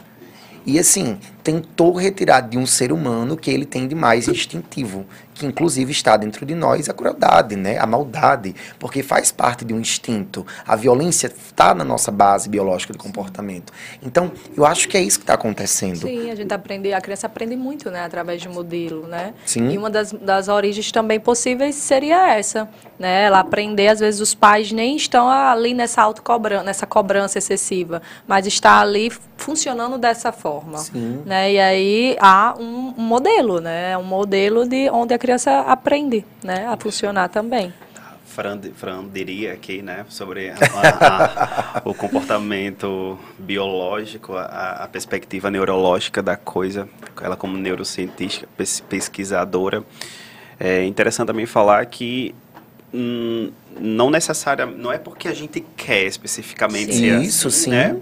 E 0.65 0.79
assim, 0.79 1.19
tentou 1.45 1.93
retirar 1.93 2.41
de 2.41 2.57
um 2.57 2.65
ser 2.65 2.91
humano 2.91 3.37
que 3.37 3.51
ele 3.51 3.67
tem 3.67 3.87
de 3.87 3.93
mais 3.93 4.27
instintivo, 4.27 5.05
que 5.35 5.45
inclusive 5.45 5.91
está 5.91 6.17
dentro 6.17 6.43
de 6.43 6.55
nós 6.55 6.89
a 6.89 6.93
crueldade, 6.93 7.55
né? 7.55 7.77
a 7.77 7.85
maldade, 7.85 8.55
porque 8.79 9.03
faz 9.03 9.31
parte 9.31 9.63
de 9.63 9.71
um 9.71 9.79
instinto. 9.79 10.43
A 10.65 10.75
violência 10.75 11.27
está 11.27 11.75
na 11.75 11.83
nossa 11.83 12.09
base 12.09 12.49
biológica 12.49 12.93
do 12.93 12.97
comportamento. 12.97 13.71
Então, 14.01 14.31
eu 14.57 14.65
acho 14.65 14.87
que 14.87 14.97
é 14.97 15.01
isso 15.01 15.19
que 15.19 15.23
está 15.23 15.35
acontecendo. 15.35 16.07
Sim, 16.07 16.31
a 16.31 16.35
gente 16.35 16.51
aprende, 16.51 16.91
a 16.91 16.99
criança 16.99 17.27
aprende 17.27 17.55
muito, 17.55 17.91
né, 17.91 18.03
através 18.03 18.41
de 18.41 18.49
um 18.49 18.53
modelo, 18.53 19.05
né? 19.05 19.35
Sim. 19.45 19.69
E 19.69 19.77
uma 19.77 19.89
das, 19.89 20.13
das 20.13 20.47
origens 20.47 20.91
também 20.91 21.19
possíveis 21.19 21.75
seria 21.75 22.33
essa, 22.33 22.67
né? 22.97 23.25
Ela 23.25 23.41
aprender, 23.41 23.89
às 23.89 23.99
vezes 23.99 24.19
os 24.19 24.33
pais 24.33 24.71
nem 24.71 24.95
estão 24.95 25.29
ali 25.29 25.75
nessa 25.75 26.01
autocobrança, 26.01 26.63
nessa 26.63 26.87
cobrança 26.87 27.37
excessiva, 27.37 28.01
mas 28.25 28.47
está 28.47 28.79
ali 28.79 29.11
funcionando 29.37 29.97
dessa 29.97 30.31
forma, 30.31 30.77
Sim. 30.77 31.21
né? 31.25 31.34
E 31.51 31.59
aí 31.59 32.17
há 32.19 32.55
um, 32.57 32.93
modelo, 32.97 33.59
né? 33.59 33.97
Um 33.97 34.03
modelo 34.03 34.67
de 34.67 34.89
onde 34.89 35.13
a 35.13 35.17
criança 35.17 35.61
aprende 35.61 36.25
né, 36.43 36.65
a 36.67 36.77
funcionar 36.77 37.29
também. 37.29 37.73
Fran, 38.25 38.59
Fran 38.75 39.07
diria 39.07 39.53
aqui, 39.53 39.81
né, 39.81 40.05
sobre 40.09 40.49
a, 40.49 40.55
a, 40.55 41.81
o 41.85 41.93
comportamento 41.93 43.17
biológico, 43.39 44.35
a, 44.35 44.89
perspectiva 44.91 45.49
neurológica 45.49 46.21
da 46.21 46.35
coisa, 46.35 46.89
ela 47.21 47.37
como 47.37 47.57
neurocientista, 47.57 48.45
pesquisadora. 48.89 49.83
É 50.59 50.83
interessante 50.83 51.27
também 51.27 51.45
falar 51.45 51.85
que 51.85 52.35
hum, 52.95 53.51
não 53.79 54.09
necessariamente, 54.09 54.79
não 54.79 54.91
é 54.91 54.97
porque 54.97 55.27
a 55.27 55.33
gente 55.33 55.63
quer 55.75 56.05
especificamente 56.05 56.93
Sim. 56.93 56.99
ser 56.99 57.09
assim, 57.15 57.27
Isso, 57.27 57.51
sim. 57.51 57.69
né? 57.71 57.97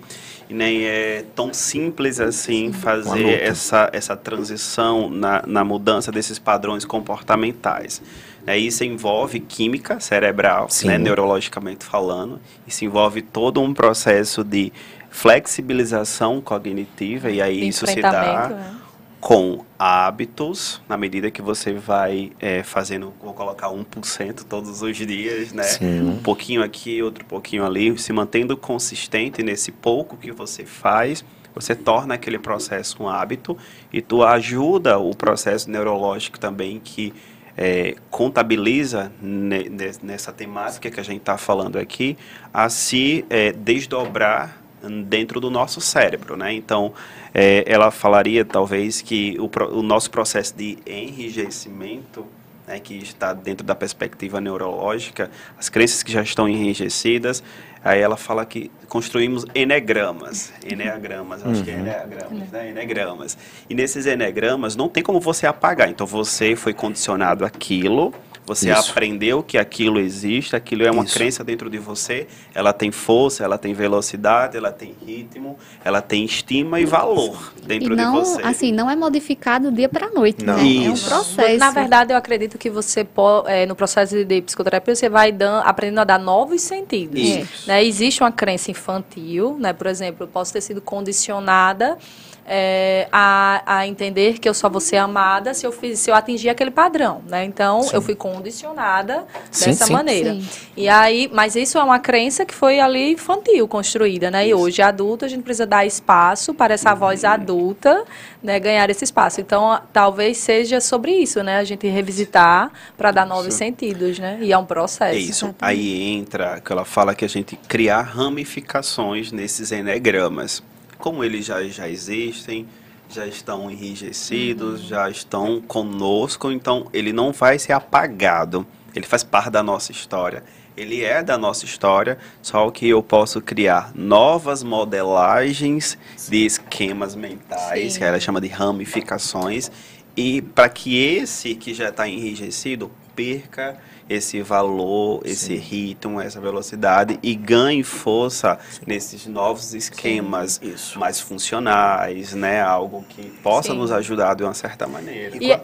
E 0.50 0.54
nem 0.54 0.84
é 0.84 1.26
tão 1.34 1.54
simples 1.54 2.20
assim 2.20 2.72
fazer 2.74 3.42
essa, 3.42 3.90
essa 3.94 4.16
transição 4.16 5.10
na, 5.10 5.42
na 5.48 5.64
mudança 5.64 6.12
desses 6.12 6.38
padrões 6.38 6.84
comportamentais. 6.84 8.02
Né? 8.46 8.58
Isso 8.58 8.84
envolve 8.84 9.40
química 9.40 10.00
cerebral, 10.00 10.68
Sim. 10.70 10.88
né? 10.88 10.98
neurologicamente 10.98 11.86
falando. 11.86 12.42
Isso 12.68 12.84
envolve 12.84 13.22
todo 13.22 13.62
um 13.62 13.74
processo 13.74 14.44
de 14.44 14.72
flexibilização 15.10 16.42
cognitiva 16.42 17.32
e 17.32 17.42
aí 17.42 17.68
isso 17.68 17.88
se 17.88 18.02
dá 18.02 18.50
né? 18.50 18.76
Com 19.24 19.64
hábitos, 19.80 20.82
na 20.88 20.98
medida 20.98 21.32
que 21.32 21.42
você 21.42 21.72
vai 21.72 22.34
é, 22.42 22.62
fazendo, 22.62 23.14
vou 23.24 23.34
colocar 23.34 23.70
1% 23.70 24.44
todos 24.50 24.82
os 24.82 24.98
dias, 24.98 25.54
né? 25.54 25.64
Sim. 25.64 26.02
Um 26.10 26.18
pouquinho 26.18 26.62
aqui, 26.62 27.02
outro 27.02 27.24
pouquinho 27.24 27.66
ali, 27.66 27.98
se 27.98 28.12
mantendo 28.12 28.58
consistente 28.58 29.42
nesse 29.42 29.72
pouco 29.72 30.18
que 30.18 30.30
você 30.30 30.66
faz, 30.66 31.24
você 31.56 31.74
torna 31.74 32.16
aquele 32.16 32.38
processo 32.38 33.02
um 33.02 33.08
hábito 33.08 33.58
e 33.94 34.02
tu 34.02 34.24
ajuda 34.24 35.00
o 35.00 35.16
processo 35.16 35.72
neurológico 35.72 36.38
também 36.38 36.82
que 36.84 37.14
é, 37.56 37.96
contabiliza 38.10 39.10
ne- 39.22 39.70
ne- 39.70 39.92
nessa 40.04 40.34
temática 40.34 40.92
que 40.92 41.00
a 41.00 41.04
gente 41.04 41.20
está 41.22 41.38
falando 41.38 41.78
aqui 41.80 42.18
a 42.54 42.68
se 42.68 43.24
é, 43.30 43.54
desdobrar 43.54 44.63
dentro 45.06 45.40
do 45.40 45.50
nosso 45.50 45.80
cérebro, 45.80 46.36
né? 46.36 46.54
Então, 46.54 46.94
é, 47.34 47.64
ela 47.66 47.92
falaria 47.92 48.44
talvez 48.44 49.02
que 49.02 49.38
o, 49.40 49.50
o 49.78 49.82
nosso 49.82 50.12
processo 50.12 50.56
de 50.56 50.78
enrijecimento, 50.86 52.26
né, 52.68 52.80
que 52.80 52.96
está 52.96 53.34
dentro 53.34 53.66
da 53.66 53.76
perspectiva 53.76 54.40
neurológica, 54.40 55.30
as 55.58 55.70
crenças 55.70 56.04
que 56.04 56.12
já 56.12 56.22
estão 56.22 56.48
enrijecidas, 56.48 57.44
aí 57.84 58.00
ela 58.00 58.16
fala 58.16 58.46
que 58.46 58.72
construímos 58.88 59.46
enegramas, 59.54 60.54
eneagramas, 60.66 61.46
acho 61.46 61.64
que 61.64 61.72
é 61.72 61.76
eneagramas, 61.76 62.50
né? 62.52 62.70
Enegramas. 62.70 63.38
E 63.70 63.74
nesses 63.74 64.06
enegramas 64.06 64.76
não 64.76 64.88
tem 64.88 65.04
como 65.04 65.20
você 65.20 65.46
apagar. 65.46 65.90
Então, 65.90 66.08
você 66.08 66.56
foi 66.56 66.74
condicionado 66.74 67.44
àquilo, 67.44 68.14
você 68.46 68.72
Isso. 68.72 68.92
aprendeu 68.92 69.42
que 69.42 69.58
aquilo 69.58 70.00
existe, 70.00 70.56
aquilo 70.56 70.84
é 70.84 70.92
uma 70.92 71.04
Isso. 71.06 71.14
crença 71.14 71.44
dentro 71.44 71.70
de 71.70 71.78
você, 71.78 72.28
ela 72.54 72.74
tem 72.74 72.92
força, 72.92 73.44
ela 73.44 73.58
tem 73.58 73.74
velocidade, 73.74 74.58
ela 74.58 74.72
tem 74.72 74.94
ritmo, 75.06 75.58
ela 75.84 76.02
tem 76.02 76.26
estima 76.26 76.80
e 76.80 76.86
valor 76.86 77.54
E 77.58 77.66
dentro 77.66 77.96
não, 77.96 78.14
de 78.14 78.20
você. 78.20 78.42
assim, 78.44 78.72
não 78.72 78.90
é 78.90 78.96
modificado 78.96 79.70
do 79.72 79.76
dia 79.76 79.88
para 79.88 80.10
noite, 80.10 80.44
Não. 80.44 80.56
né? 80.56 80.86
É 80.86 80.90
um 80.90 80.98
processo. 80.98 81.58
Na 81.58 81.72
verdade, 81.72 82.12
eu 82.14 82.18
acredito 82.18 82.58
que 82.58 82.70
você, 82.70 83.08
é, 83.48 83.66
no 83.66 83.76
processo 83.76 84.24
de 84.26 84.42
psicoterapia, 84.42 84.96
você 84.96 85.08
vai 85.10 85.32
dan- 85.32 85.62
aprendendo 85.62 86.00
a 86.00 86.04
dar 86.04 86.20
novos 86.20 86.62
sentidos. 86.62 87.20
Isso. 87.20 87.68
Né? 87.68 87.84
Existe 87.84 88.22
uma 88.22 88.32
crença 88.32 88.72
infantil, 88.72 89.58
né? 89.60 89.72
por 89.74 89.88
exemplo, 89.88 90.24
eu 90.24 90.28
posso 90.28 90.52
ter 90.52 90.62
sido 90.62 90.82
condicionada 90.82 91.98
é, 92.46 93.08
a, 93.12 93.64
a 93.66 93.88
entender 93.88 94.40
que 94.40 94.48
eu 94.48 94.54
só 94.54 94.70
vou 94.70 94.82
ser 94.82 94.98
amada 94.98 95.54
se 95.54 95.66
eu, 95.66 95.72
fiz, 95.72 96.00
se 96.00 96.10
eu 96.12 96.16
atingir 96.16 96.50
aquele 96.50 96.72
padrão. 96.72 97.22
Né? 97.28 97.46
Então, 97.46 97.88
eu 97.94 98.02
fui 98.02 98.16
condicionada 98.16 99.26
Sim, 99.52 99.66
dessa 99.68 99.86
sim. 99.86 99.94
maneira. 99.94 100.34
Sim. 100.34 100.48
E 100.76 100.90
aí, 100.90 101.30
mas 101.32 101.56
isso 101.56 101.78
é 101.78 101.84
uma 101.84 102.00
crença 102.00 102.46
que 102.46 102.54
foi 102.54 102.80
ali 102.80 103.14
infantil 103.14 103.68
construída, 103.68 104.30
né? 104.30 104.48
E 104.48 104.54
hoje, 104.54 104.82
adulto, 104.82 105.26
a 105.26 105.28
gente 105.28 105.44
precisa 105.44 105.66
dar 105.66 105.86
espaço 105.86 106.54
para 106.54 106.74
essa 106.74 106.94
voz 106.94 107.24
adulta, 107.24 108.04
né, 108.42 108.60
ganhar 108.60 108.90
esse 108.90 109.04
espaço. 109.04 109.40
Então, 109.40 109.80
talvez 109.92 110.38
seja 110.38 110.82
sobre 110.82 111.12
isso, 111.12 111.42
né? 111.44 111.58
A 111.58 111.64
gente 111.64 111.88
revisitar 111.88 112.72
para 112.98 113.12
dar 113.12 113.26
novos 113.26 113.48
Isso. 113.48 113.58
sentidos, 113.58 114.20
né? 114.20 114.40
E 114.42 114.52
é 114.52 114.58
um 114.58 114.66
processo. 114.66 115.16
É 115.16 115.18
isso. 115.18 115.46
Exatamente. 115.46 115.80
Aí 115.80 116.14
entra 116.14 116.60
que 116.60 116.72
ela 116.72 116.86
fala 116.86 117.16
que 117.16 117.24
a 117.24 117.30
gente 117.30 117.56
criar 117.56 118.02
ramificações 118.02 119.32
nesses 119.32 119.72
enegramas. 119.72 120.62
Como 121.04 121.22
eles 121.22 121.46
já, 121.46 121.62
já 121.66 121.90
existem, 121.90 122.66
já 123.10 123.28
estão 123.28 123.70
enrijecidos, 123.70 124.84
já 124.84 125.10
estão 125.10 125.60
conosco, 125.60 126.50
então 126.50 126.88
ele 126.94 127.12
não 127.12 127.34
vai 127.34 127.60
ser 127.60 127.74
apagado. 127.74 128.66
Ele 128.96 129.06
faz 129.06 129.22
parte 129.22 129.50
da 129.50 129.62
nossa 129.62 129.92
história. 129.92 130.46
Ele 130.78 131.04
é 131.04 131.22
da 131.22 131.38
nossa 131.38 131.66
história, 131.66 132.18
só 132.42 132.72
que 132.72 132.88
eu 132.88 133.04
posso 133.04 133.42
criar 133.42 133.92
novas 133.94 134.64
modelagens 134.64 135.98
de 136.30 136.46
esquemas 136.46 137.16
mentais, 137.16 137.92
Sim. 137.92 138.00
que 138.00 138.06
ela 138.06 138.18
chama 138.22 138.40
de 138.40 138.48
ramificações, 138.48 139.70
e 140.16 140.42
para 140.42 140.70
que 140.70 140.98
esse 141.04 141.54
que 141.54 141.74
já 141.74 141.90
está 141.90 142.08
enrijecido 142.08 142.90
perca 143.14 143.78
esse 144.10 144.42
valor, 144.42 145.22
esse 145.26 145.56
ritmo, 145.56 146.22
essa 146.22 146.40
velocidade 146.40 147.20
e 147.24 147.36
ganhe 147.36 147.84
força 147.84 148.58
nesses 148.86 149.26
novos 149.28 149.74
esquemas 149.74 150.60
Isso. 150.62 151.00
mais 151.00 151.20
funcionais, 151.20 152.34
né? 152.34 152.62
Algo 152.62 153.04
que 153.10 153.24
possa 153.42 153.72
Sim. 153.72 153.78
nos 153.78 153.92
ajudar 153.92 154.36
de 154.36 154.44
uma 154.44 154.54
certa 154.54 154.86
maneira. 154.88 155.36
E, 155.40 155.60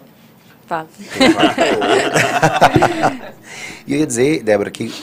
Fala. 0.67 0.87
E 3.87 3.93
eu 3.93 4.01
ia 4.01 4.05
dizer, 4.05 4.43
Débora, 4.43 4.69
que 4.69 4.93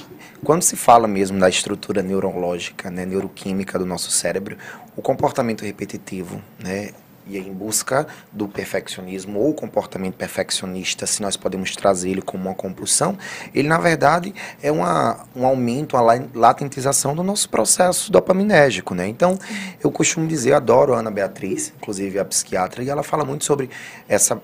quando 0.45 0.63
se 0.63 0.77
fala 0.77 1.09
mesmo 1.09 1.41
da 1.41 1.49
estrutura 1.49 2.05
neurológica, 2.05 2.89
né, 2.89 3.05
neuroquímica 3.05 3.81
do 3.81 3.85
nosso 3.85 4.13
cérebro, 4.13 4.57
o 4.97 5.03
comportamento 5.03 5.65
repetitivo, 5.65 6.41
né, 6.63 6.91
e 7.27 7.39
em 7.39 7.53
busca 7.53 8.07
do 8.33 8.47
perfeccionismo 8.47 9.41
ou 9.41 9.53
comportamento 9.53 10.15
perfeccionista, 10.15 11.07
se 11.07 11.21
nós 11.21 11.37
podemos 11.37 11.75
trazer 11.75 12.11
ele 12.11 12.23
como 12.23 12.45
uma 12.45 12.55
compulsão, 12.55 13.19
ele 13.55 13.69
na 13.69 13.79
verdade 13.79 14.35
é 14.63 14.71
uma, 14.71 15.27
um 15.35 15.45
aumento, 15.45 15.97
uma 15.97 16.03
la- 16.03 16.25
latentização 16.35 17.15
do 17.15 17.23
nosso 17.23 17.49
processo 17.49 18.11
dopaminérgico, 18.13 18.95
né? 18.95 19.09
Então, 19.09 19.39
eu 19.83 19.91
costumo 19.91 20.27
dizer, 20.27 20.51
eu 20.51 20.57
adoro 20.57 20.95
a 20.95 20.99
Ana 20.99 21.11
Beatriz, 21.11 21.73
inclusive 21.77 22.19
a 22.19 22.25
psiquiatra, 22.25 22.83
e 22.83 22.89
ela 22.89 23.03
fala 23.03 23.25
muito 23.25 23.45
sobre 23.45 23.69
essa 24.09 24.41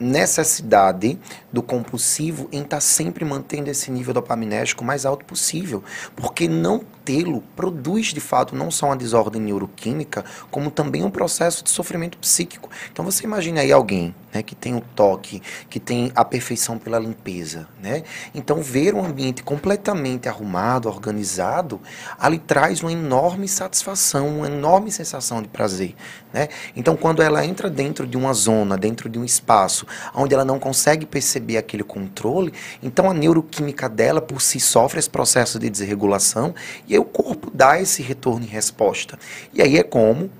necessidade 0.00 1.18
do 1.52 1.62
compulsivo 1.62 2.48
em 2.50 2.62
estar 2.62 2.80
sempre 2.80 3.24
mantendo 3.24 3.70
esse 3.70 3.90
nível 3.90 4.12
dopaminérgico 4.12 4.84
mais 4.84 5.06
alto 5.06 5.24
possível, 5.24 5.82
porque 6.16 6.48
não 6.48 6.80
tê-lo 7.04 7.42
produz 7.56 8.06
de 8.08 8.20
fato 8.20 8.54
não 8.54 8.70
só 8.70 8.86
uma 8.86 8.96
desordem 8.96 9.42
neuroquímica, 9.42 10.24
como 10.50 10.70
também 10.70 11.04
um 11.04 11.10
processo 11.10 11.62
de 11.64 11.70
sofrimento 11.70 12.18
psíquico. 12.18 12.70
Então 12.92 13.04
você 13.04 13.24
imagina 13.24 13.60
aí 13.60 13.72
alguém, 13.72 14.14
né, 14.32 14.42
que 14.42 14.54
tem 14.54 14.74
o 14.74 14.80
toque, 14.80 15.42
que 15.68 15.78
tem 15.78 16.10
a 16.14 16.24
perfeição 16.24 16.78
pela 16.78 16.98
limpeza, 16.98 17.68
né? 17.82 18.02
Então 18.34 18.62
ver 18.62 18.94
um 18.94 19.04
ambiente 19.04 19.42
completamente 19.42 20.28
arrumado, 20.28 20.88
organizado, 20.88 21.80
ali 22.18 22.38
traz 22.38 22.82
uma 22.82 22.92
enorme 22.92 23.46
satisfação, 23.48 24.38
uma 24.38 24.46
enorme 24.46 24.90
sensação 24.90 25.42
de 25.42 25.48
prazer, 25.48 25.94
né? 26.32 26.48
Então 26.74 26.96
quando 26.96 27.22
ela 27.22 27.44
entra 27.44 27.68
dentro 27.68 28.06
de 28.06 28.16
uma 28.16 28.32
zona, 28.32 28.76
dentro 28.76 29.08
de 29.08 29.18
um 29.18 29.24
espaço, 29.24 29.86
onde 30.14 30.34
ela 30.34 30.44
não 30.44 30.58
consegue 30.58 31.04
perceber 31.04 31.56
aquele 31.56 31.82
controle, 31.82 32.52
então 32.82 33.10
a 33.10 33.14
neuroquímica 33.14 33.88
dela 33.88 34.20
por 34.20 34.40
si 34.40 34.58
sofre 34.60 34.98
esse 34.98 35.10
processo 35.10 35.58
de 35.58 35.68
desregulação 35.68 36.54
e 36.92 36.94
aí 36.94 36.98
o 36.98 37.04
corpo 37.04 37.50
dá 37.54 37.80
esse 37.80 38.02
retorno 38.02 38.44
em 38.44 38.48
resposta. 38.48 39.18
E 39.54 39.62
aí 39.62 39.78
é 39.78 39.82
como 39.82 40.30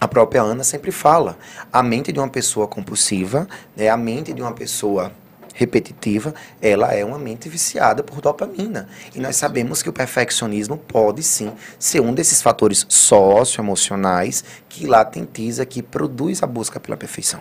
a 0.00 0.08
própria 0.08 0.40
Ana 0.40 0.64
sempre 0.64 0.90
fala, 0.90 1.36
a 1.70 1.82
mente 1.82 2.10
de 2.10 2.18
uma 2.18 2.30
pessoa 2.30 2.66
compulsiva, 2.66 3.46
né, 3.76 3.90
a 3.90 3.96
mente 3.96 4.32
de 4.32 4.40
uma 4.40 4.54
pessoa 4.54 5.12
repetitiva, 5.52 6.34
ela 6.62 6.94
é 6.94 7.04
uma 7.04 7.18
mente 7.18 7.46
viciada 7.46 8.02
por 8.02 8.22
dopamina. 8.22 8.88
E 9.14 9.20
nós 9.20 9.36
sabemos 9.36 9.82
que 9.82 9.90
o 9.90 9.92
perfeccionismo 9.92 10.78
pode 10.78 11.22
sim 11.22 11.52
ser 11.78 12.00
um 12.00 12.14
desses 12.14 12.40
fatores 12.40 12.86
socioemocionais 12.88 14.42
que 14.70 14.86
latentiza, 14.86 15.66
que 15.66 15.82
produz 15.82 16.42
a 16.42 16.46
busca 16.46 16.80
pela 16.80 16.96
perfeição. 16.96 17.40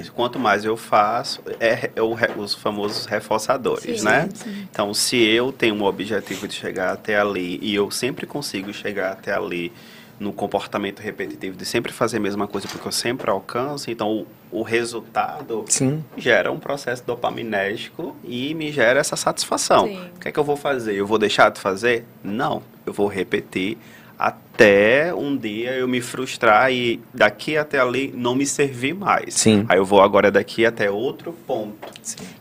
Isso, 0.00 0.12
quanto 0.12 0.38
mais 0.38 0.64
eu 0.64 0.76
faço, 0.76 1.42
é, 1.60 1.90
é 1.94 2.02
o 2.02 2.16
os 2.36 2.54
famosos 2.54 3.06
reforçadores, 3.06 4.00
Sim, 4.00 4.04
né? 4.04 4.28
sim. 4.34 4.66
Então, 4.70 4.92
se 4.92 5.16
eu 5.16 5.52
tenho 5.52 5.74
um 5.74 5.84
objetivo 5.84 6.46
de 6.46 6.54
chegar 6.54 6.92
até 6.92 7.18
ali 7.18 7.58
e 7.62 7.74
eu 7.74 7.90
sempre 7.90 8.26
consigo 8.26 8.72
chegar 8.72 9.12
até 9.12 9.32
ali 9.32 9.72
no 10.18 10.32
comportamento 10.32 11.00
repetitivo 11.00 11.56
de 11.56 11.64
sempre 11.64 11.92
fazer 11.92 12.16
a 12.16 12.20
mesma 12.20 12.46
coisa 12.48 12.66
porque 12.66 12.86
eu 12.88 12.92
sempre 12.92 13.30
alcanço, 13.30 13.90
então 13.90 14.26
o, 14.50 14.60
o 14.60 14.62
resultado 14.62 15.64
Sim. 15.68 16.04
gera 16.16 16.50
um 16.50 16.58
processo 16.58 17.04
dopaminérgico 17.06 18.16
e 18.24 18.52
me 18.54 18.72
gera 18.72 18.98
essa 18.98 19.14
satisfação. 19.14 19.86
Sim. 19.86 20.10
O 20.16 20.20
que 20.20 20.28
é 20.28 20.32
que 20.32 20.38
eu 20.38 20.44
vou 20.44 20.56
fazer? 20.56 20.94
Eu 20.94 21.06
vou 21.06 21.18
deixar 21.18 21.50
de 21.50 21.60
fazer? 21.60 22.04
Não, 22.22 22.62
eu 22.84 22.92
vou 22.92 23.06
repetir 23.06 23.78
até 24.18 25.14
um 25.14 25.36
dia 25.36 25.70
eu 25.72 25.86
me 25.86 26.00
frustrar 26.00 26.72
e 26.72 27.00
daqui 27.14 27.56
até 27.56 27.78
ali 27.78 28.12
não 28.16 28.34
me 28.34 28.44
servir 28.44 28.92
mais. 28.94 29.34
Sim. 29.34 29.64
Aí 29.68 29.78
eu 29.78 29.84
vou 29.84 30.02
agora 30.02 30.30
daqui 30.30 30.66
até 30.66 30.90
outro 30.90 31.32
ponto. 31.46 31.76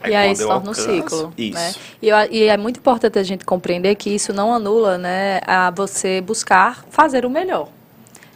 e 0.07 0.15
aí 0.15 0.29
quando 0.29 0.35
se 0.37 0.43
eu 0.43 0.47
torna 0.47 0.71
um 0.71 0.73
ciclo. 0.73 1.33
Isso. 1.37 1.53
Né? 1.59 1.73
E, 2.01 2.09
eu- 2.09 2.17
e 2.31 2.43
é 2.45 2.57
muito 2.57 2.79
importante 2.79 3.19
a 3.19 3.23
gente 3.23 3.45
compreender 3.45 3.93
que 3.95 4.09
isso 4.09 4.33
não 4.33 4.51
anula 4.53 4.97
né, 4.97 5.39
a 5.45 5.69
você 5.69 6.19
buscar 6.21 6.83
fazer 6.89 7.25
o 7.25 7.29
melhor. 7.29 7.69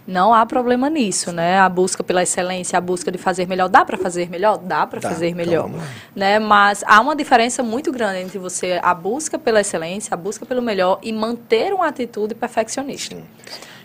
Não 0.08 0.34
há 0.34 0.45
problema 0.45 0.89
nisso, 0.89 1.32
né? 1.32 1.60
A 1.60 1.70
busca 1.70 2.04
pela 2.04 2.24
excelência, 2.24 2.78
a 2.78 2.82
busca 2.82 3.12
de 3.12 3.18
fazer 3.18 3.47
melhor, 3.47 3.70
dá 3.70 3.86
para 3.86 3.97
fazer 3.97 4.30
melhor, 4.30 4.58
dá 4.58 4.86
para 4.88 4.99
fazer 4.99 5.28
então 5.28 5.38
melhor, 5.38 5.70
né? 6.16 6.39
Mas 6.39 6.84
há 6.88 6.99
uma 6.99 7.16
diferença 7.16 7.62
muito 7.64 7.91
grande 7.91 8.20
entre 8.20 8.39
você 8.39 8.80
a 8.82 8.93
busca 8.93 9.38
pela 9.38 9.62
excelência, 9.62 10.14
a 10.14 10.18
busca 10.18 10.45
pelo 10.45 10.62
melhor 10.62 10.99
e 11.02 11.14
manter 11.14 11.74
uma 11.74 11.88
atitude 11.88 12.36
perfeccionista. 12.36 13.16
Sim. 13.16 13.24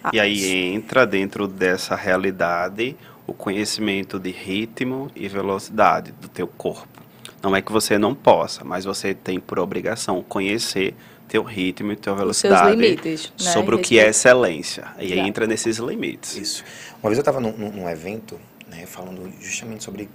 Ah, 0.03 0.11
E 0.12 0.21
aí 0.21 0.73
entra 0.75 1.07
dentro 1.07 1.47
dessa 1.47 1.95
realidade 1.95 2.97
o 3.27 3.33
conhecimento 3.33 4.19
de 4.19 4.31
ritmo 4.31 5.11
e 5.17 5.29
velocidade 5.29 6.12
do 6.12 6.29
teu 6.29 6.47
corpo. 6.47 7.03
Não 7.43 7.55
é 7.55 7.61
que 7.61 7.73
você 7.73 7.99
não 7.99 8.14
possa, 8.14 8.64
mas 8.64 8.85
você 8.85 9.14
tem 9.14 9.39
por 9.39 9.59
obrigação 9.59 10.23
conhecer 10.23 10.95
teu 11.29 11.43
ritmo 11.43 11.93
e 11.93 11.97
tua 11.97 12.14
velocidade 12.14 12.77
limites, 12.77 13.33
né? 13.41 13.51
sobre 13.53 13.74
o 13.74 13.79
que 13.79 13.99
é 13.99 14.09
excelência. 14.09 14.87
E 14.99 15.12
aí 15.12 15.18
entra 15.20 15.47
nesses 15.47 15.79
limites. 15.79 16.37
Isso. 16.37 16.64
Uma 17.03 17.11
vez 17.11 17.18
eu 17.18 17.22
estava 17.22 17.41
num, 17.41 17.53
num- 17.53 17.89
evento, 17.89 18.39
né, 18.68 18.87
falando 18.87 19.31
justamente 19.41 19.85
sobre 19.85 20.09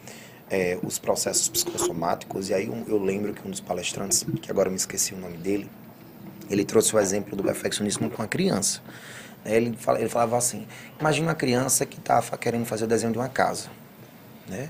é, 0.49 0.78
os 0.84 0.99
processos 0.99 1.47
psicossomáticos, 1.47 2.49
e 2.49 2.53
aí 2.53 2.70
um- 2.70 2.84
eu 2.88 3.01
lembro 3.01 3.34
que 3.34 3.45
um 3.47 3.51
dos 3.51 3.62
palestrantes, 3.62 4.26
que 4.41 4.51
agora 4.51 4.68
eu 4.68 4.72
me 4.72 4.78
esqueci 4.78 5.14
o 5.14 5.18
nome 5.18 5.38
dele, 5.38 5.70
ele 6.49 6.66
trouxe 6.66 6.93
o 6.95 6.99
exemplo 6.99 7.36
do 7.38 7.43
perfeccionismo 7.43 8.09
com 8.09 8.22
a 8.22 8.28
criança. 8.28 8.82
Ele, 9.45 9.76
fala- 9.80 9.99
ele 9.99 10.09
falava 10.09 10.38
assim, 10.38 10.68
imagina 10.99 11.28
uma 11.28 11.36
criança 11.36 11.86
que 11.86 11.97
está 11.99 12.22
querendo 12.38 12.66
fazer 12.66 12.84
o 12.84 12.88
desenho 12.88 13.12
de 13.14 13.18
uma 13.18 13.30
casa. 13.30 13.70
Né? 14.47 14.70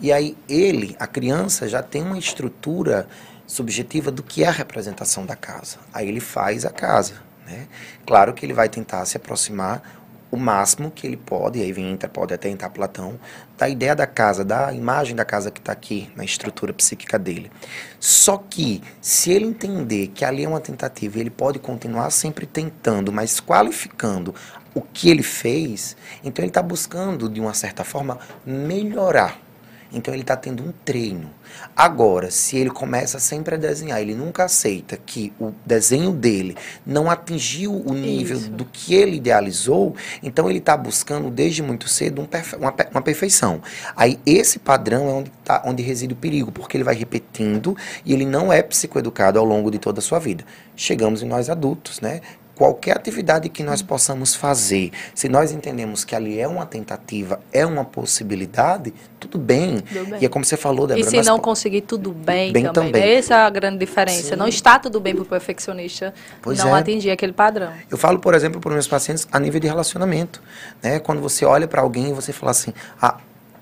E 0.00 0.10
aí 0.10 0.34
ele, 0.48 0.96
a 0.98 1.06
criança, 1.06 1.68
já 1.68 1.82
tem 1.82 2.02
uma 2.02 2.18
estrutura 2.18 3.06
subjetiva 3.50 4.12
do 4.12 4.22
que 4.22 4.44
é 4.44 4.46
a 4.46 4.52
representação 4.52 5.26
da 5.26 5.34
casa. 5.34 5.78
Aí 5.92 6.08
ele 6.08 6.20
faz 6.20 6.64
a 6.64 6.70
casa. 6.70 7.14
Né? 7.46 7.66
Claro 8.06 8.32
que 8.32 8.46
ele 8.46 8.52
vai 8.52 8.68
tentar 8.68 9.04
se 9.04 9.16
aproximar 9.16 9.82
o 10.30 10.36
máximo 10.36 10.92
que 10.92 11.04
ele 11.04 11.16
pode, 11.16 11.60
aí 11.60 11.72
vem, 11.72 11.96
pode 11.96 12.32
até 12.32 12.48
entrar 12.48 12.70
Platão, 12.70 13.18
da 13.58 13.68
ideia 13.68 13.96
da 13.96 14.06
casa, 14.06 14.44
da 14.44 14.72
imagem 14.72 15.16
da 15.16 15.24
casa 15.24 15.50
que 15.50 15.58
está 15.58 15.72
aqui 15.72 16.08
na 16.14 16.24
estrutura 16.24 16.72
psíquica 16.72 17.18
dele. 17.18 17.50
Só 17.98 18.36
que, 18.36 18.80
se 19.00 19.32
ele 19.32 19.46
entender 19.46 20.06
que 20.14 20.24
ali 20.24 20.44
é 20.44 20.48
uma 20.48 20.60
tentativa 20.60 21.18
ele 21.18 21.30
pode 21.30 21.58
continuar 21.58 22.10
sempre 22.10 22.46
tentando, 22.46 23.12
mas 23.12 23.40
qualificando 23.40 24.32
o 24.72 24.80
que 24.80 25.10
ele 25.10 25.24
fez, 25.24 25.96
então 26.22 26.44
ele 26.44 26.50
está 26.50 26.62
buscando, 26.62 27.28
de 27.28 27.40
uma 27.40 27.52
certa 27.52 27.82
forma, 27.82 28.20
melhorar. 28.46 29.49
Então 29.92 30.14
ele 30.14 30.22
está 30.22 30.36
tendo 30.36 30.62
um 30.62 30.72
treino. 30.84 31.30
Agora, 31.76 32.30
se 32.30 32.56
ele 32.56 32.70
começa 32.70 33.18
sempre 33.18 33.56
a 33.56 33.58
desenhar, 33.58 34.00
ele 34.00 34.14
nunca 34.14 34.44
aceita 34.44 34.96
que 34.96 35.32
o 35.40 35.52
desenho 35.66 36.12
dele 36.12 36.56
não 36.86 37.10
atingiu 37.10 37.72
o 37.84 37.92
nível 37.92 38.36
Isso. 38.38 38.50
do 38.50 38.64
que 38.64 38.94
ele 38.94 39.16
idealizou, 39.16 39.96
então 40.22 40.48
ele 40.48 40.58
está 40.60 40.76
buscando 40.76 41.28
desde 41.30 41.62
muito 41.62 41.88
cedo 41.88 42.22
um 42.22 42.24
perfe- 42.26 42.56
uma, 42.56 42.70
pe- 42.70 42.88
uma 42.92 43.02
perfeição. 43.02 43.60
Aí 43.96 44.18
esse 44.24 44.58
padrão 44.60 45.08
é 45.08 45.12
onde, 45.12 45.30
tá, 45.44 45.62
onde 45.66 45.82
reside 45.82 46.12
o 46.12 46.16
perigo, 46.16 46.52
porque 46.52 46.76
ele 46.76 46.84
vai 46.84 46.94
repetindo 46.94 47.76
e 48.04 48.12
ele 48.12 48.24
não 48.26 48.52
é 48.52 48.62
psicoeducado 48.62 49.38
ao 49.38 49.44
longo 49.44 49.70
de 49.70 49.78
toda 49.78 49.98
a 49.98 50.02
sua 50.02 50.18
vida. 50.20 50.44
Chegamos 50.76 51.22
em 51.22 51.26
nós 51.26 51.50
adultos, 51.50 52.00
né? 52.00 52.20
Qualquer 52.60 52.94
atividade 52.94 53.48
que 53.48 53.62
nós 53.62 53.80
possamos 53.80 54.34
fazer, 54.34 54.92
se 55.14 55.30
nós 55.30 55.50
entendemos 55.50 56.04
que 56.04 56.14
ali 56.14 56.38
é 56.38 56.46
uma 56.46 56.66
tentativa, 56.66 57.40
é 57.50 57.64
uma 57.64 57.86
possibilidade, 57.86 58.92
tudo 59.18 59.38
bem. 59.38 59.80
Tudo 59.80 60.10
bem. 60.10 60.20
E 60.20 60.26
é 60.26 60.28
como 60.28 60.44
você 60.44 60.58
falou, 60.58 60.86
Débora. 60.86 61.06
E 61.06 61.08
se 61.08 61.22
não 61.22 61.38
conseguir 61.38 61.80
tudo 61.80 62.12
bem, 62.12 62.52
Bem 62.52 62.64
também. 62.64 62.92
também. 62.92 63.00
né? 63.00 63.14
Essa 63.14 63.32
é 63.32 63.36
a 63.38 63.48
grande 63.48 63.78
diferença. 63.78 64.34
Sim. 64.34 64.36
Não 64.36 64.46
está 64.46 64.78
tudo 64.78 65.00
bem 65.00 65.14
para 65.14 65.22
o 65.22 65.24
perfeccionista 65.24 66.12
Pois 66.42 66.58
não 66.58 66.76
é. 66.76 66.80
atingir 66.80 67.10
aquele 67.10 67.32
padrão. 67.32 67.72
Eu 67.90 67.96
falo, 67.96 68.18
por 68.18 68.34
exemplo, 68.34 68.60
para 68.60 68.72
meus 68.72 68.86
pacientes 68.86 69.26
a 69.32 69.40
nível 69.40 69.58
de 69.58 69.66
relacionamento. 69.66 70.42
Né? 70.82 70.98
Quando 70.98 71.22
você 71.22 71.46
olha 71.46 71.66
para 71.66 71.80
alguém 71.80 72.10
e 72.10 72.12
você 72.12 72.30
fala 72.30 72.50
assim, 72.50 72.74
ah, 73.00 73.16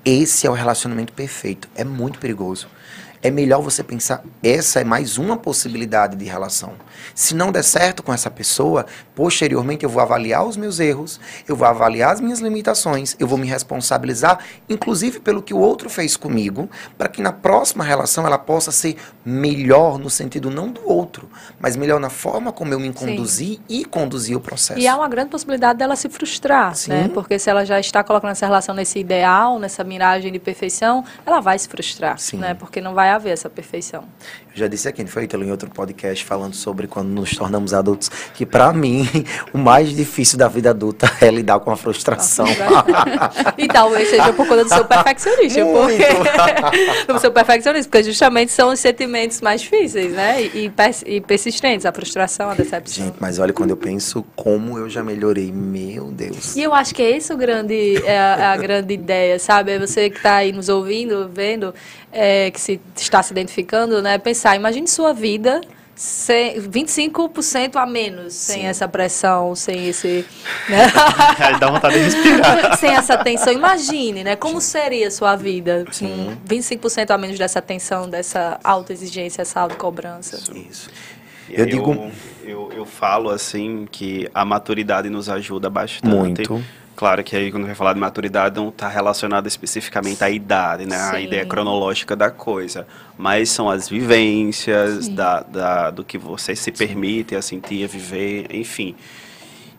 esse 0.04 0.44
é 0.44 0.50
o 0.50 0.54
relacionamento 0.54 1.12
perfeito. 1.12 1.68
É 1.76 1.84
muito 1.84 2.18
perigoso. 2.18 2.66
É 3.28 3.30
melhor 3.30 3.60
você 3.60 3.82
pensar, 3.84 4.22
essa 4.42 4.80
é 4.80 4.84
mais 4.84 5.18
uma 5.18 5.36
possibilidade 5.36 6.16
de 6.16 6.24
relação. 6.24 6.72
Se 7.14 7.34
não 7.34 7.52
der 7.52 7.62
certo 7.62 8.02
com 8.02 8.10
essa 8.10 8.30
pessoa, 8.30 8.86
posteriormente 9.14 9.84
eu 9.84 9.90
vou 9.90 10.00
avaliar 10.00 10.46
os 10.46 10.56
meus 10.56 10.80
erros, 10.80 11.20
eu 11.46 11.54
vou 11.54 11.68
avaliar 11.68 12.14
as 12.14 12.22
minhas 12.22 12.38
limitações, 12.38 13.14
eu 13.18 13.28
vou 13.28 13.36
me 13.36 13.46
responsabilizar, 13.46 14.38
inclusive 14.66 15.20
pelo 15.20 15.42
que 15.42 15.52
o 15.52 15.58
outro 15.58 15.90
fez 15.90 16.16
comigo, 16.16 16.70
para 16.96 17.06
que 17.06 17.20
na 17.20 17.30
próxima 17.30 17.84
relação 17.84 18.26
ela 18.26 18.38
possa 18.38 18.72
ser 18.72 18.96
melhor 19.22 19.98
no 19.98 20.08
sentido 20.08 20.50
não 20.50 20.72
do 20.72 20.88
outro, 20.88 21.28
mas 21.60 21.76
melhor 21.76 22.00
na 22.00 22.08
forma 22.08 22.50
como 22.50 22.72
eu 22.72 22.80
me 22.80 22.90
conduzi 22.94 23.60
e 23.68 23.84
conduzir 23.84 24.38
o 24.38 24.40
processo. 24.40 24.80
E 24.80 24.88
há 24.88 24.96
uma 24.96 25.08
grande 25.08 25.28
possibilidade 25.28 25.78
dela 25.78 25.96
se 25.96 26.08
frustrar, 26.08 26.74
Sim. 26.74 26.92
né? 26.92 27.10
Porque 27.12 27.38
se 27.38 27.50
ela 27.50 27.66
já 27.66 27.78
está 27.78 28.02
colocando 28.02 28.30
essa 28.30 28.46
relação 28.46 28.74
nesse 28.74 28.98
ideal, 28.98 29.58
nessa 29.58 29.84
miragem 29.84 30.32
de 30.32 30.38
perfeição, 30.38 31.04
ela 31.26 31.40
vai 31.40 31.58
se 31.58 31.68
frustrar, 31.68 32.18
Sim. 32.18 32.38
né? 32.38 32.54
Porque 32.54 32.80
não 32.80 32.94
vai 32.94 33.17
haver 33.18 33.32
essa 33.32 33.50
perfeição. 33.50 34.04
Eu 34.52 34.56
já 34.56 34.68
disse 34.68 34.88
aqui, 34.88 35.02
não 35.02 35.10
foi, 35.10 35.24
Ítalo, 35.24 35.44
em 35.44 35.50
outro 35.50 35.70
podcast, 35.70 36.24
falando 36.24 36.54
sobre 36.54 36.86
quando 36.86 37.08
nos 37.08 37.36
tornamos 37.36 37.74
adultos, 37.74 38.10
que 38.34 38.46
para 38.46 38.72
mim 38.72 39.06
o 39.52 39.58
mais 39.58 39.94
difícil 39.94 40.38
da 40.38 40.48
vida 40.48 40.70
adulta 40.70 41.10
é 41.20 41.30
lidar 41.30 41.60
com 41.60 41.70
a 41.70 41.76
frustração. 41.76 42.46
e 43.58 43.68
talvez 43.68 44.08
seja 44.08 44.32
por 44.32 44.46
conta 44.46 44.64
do 44.64 44.70
seu 44.70 44.84
perfeccionismo, 44.84 45.64
Muito. 45.72 45.98
porque 46.04 47.12
do 47.12 47.18
seu 47.18 47.30
perfeccionismo, 47.32 47.90
porque 47.90 48.04
justamente 48.04 48.52
são 48.52 48.70
os 48.72 48.80
sentimentos 48.80 49.40
mais 49.40 49.60
difíceis, 49.60 50.12
né? 50.12 50.42
E, 50.42 50.64
e 50.64 50.70
pers- 50.70 51.04
persistentes, 51.26 51.84
a 51.84 51.92
frustração, 51.92 52.50
a 52.50 52.54
decepção. 52.54 53.04
Gente, 53.04 53.16
mas 53.20 53.38
olha, 53.38 53.52
quando 53.52 53.70
eu 53.70 53.76
penso 53.76 54.24
como 54.34 54.78
eu 54.78 54.88
já 54.88 55.02
melhorei, 55.02 55.52
meu 55.52 56.06
Deus. 56.10 56.56
E 56.56 56.62
eu 56.62 56.72
acho 56.72 56.94
que 56.94 57.02
é 57.02 57.16
isso 57.16 57.34
o 57.34 57.36
grande, 57.36 57.96
é 58.04 58.18
a, 58.18 58.52
a 58.52 58.56
grande 58.56 58.94
ideia, 58.94 59.38
sabe? 59.38 59.72
É 59.72 59.78
você 59.78 60.08
que 60.10 60.16
está 60.16 60.36
aí 60.36 60.52
nos 60.52 60.68
ouvindo, 60.68 61.28
vendo, 61.32 61.74
é, 62.12 62.50
que 62.50 62.60
se 62.60 62.80
está 63.02 63.22
se 63.22 63.32
identificando, 63.32 64.00
né? 64.02 64.18
Pensar, 64.18 64.56
imagine 64.56 64.86
sua 64.88 65.12
vida 65.12 65.60
sem, 65.94 66.60
25% 66.60 67.74
a 67.76 67.84
menos, 67.84 68.32
sem 68.34 68.60
Sim. 68.60 68.66
essa 68.66 68.86
pressão, 68.86 69.54
sem 69.56 69.88
esse... 69.88 70.24
Né? 70.68 70.86
Aí 71.38 71.58
dá 71.58 71.70
vontade 71.70 71.94
de 71.94 72.00
respirar. 72.02 72.76
sem 72.78 72.90
essa 72.90 73.16
tensão. 73.18 73.52
Imagine, 73.52 74.22
né? 74.22 74.36
Como 74.36 74.60
seria 74.60 75.08
a 75.08 75.10
sua 75.10 75.34
vida 75.34 75.84
Sim. 75.90 76.36
com 76.46 76.54
25% 76.54 77.10
a 77.10 77.18
menos 77.18 77.36
dessa 77.36 77.60
tensão, 77.60 78.08
dessa 78.08 78.60
autoexigência, 78.62 79.42
essa 79.42 79.60
autocobrança. 79.60 80.38
Isso. 80.54 80.88
Eu, 81.50 81.64
Eu 81.64 81.66
digo- 81.66 82.10
eu, 82.44 82.70
eu 82.74 82.86
falo 82.86 83.30
assim 83.30 83.88
que 83.90 84.28
a 84.32 84.44
maturidade 84.44 85.10
nos 85.10 85.28
ajuda 85.28 85.68
bastante. 85.68 86.14
Muito. 86.14 86.64
Claro 86.98 87.22
que 87.22 87.36
aí 87.36 87.52
quando 87.52 87.64
vai 87.64 87.76
falar 87.76 87.92
de 87.92 88.00
maturidade 88.00 88.56
não 88.56 88.70
está 88.70 88.88
relacionado 88.88 89.46
especificamente 89.46 90.24
à 90.24 90.28
idade, 90.28 90.84
né? 90.84 90.96
A 90.96 91.20
ideia 91.20 91.46
cronológica 91.46 92.16
da 92.16 92.28
coisa. 92.28 92.88
Mas 93.16 93.50
são 93.50 93.70
as 93.70 93.88
vivências 93.88 95.06
da, 95.06 95.42
da, 95.42 95.90
do 95.92 96.02
que 96.02 96.18
você 96.18 96.56
se 96.56 96.72
permite 96.72 97.36
a 97.36 97.40
sentir, 97.40 97.84
a 97.84 97.86
viver, 97.86 98.52
enfim. 98.52 98.96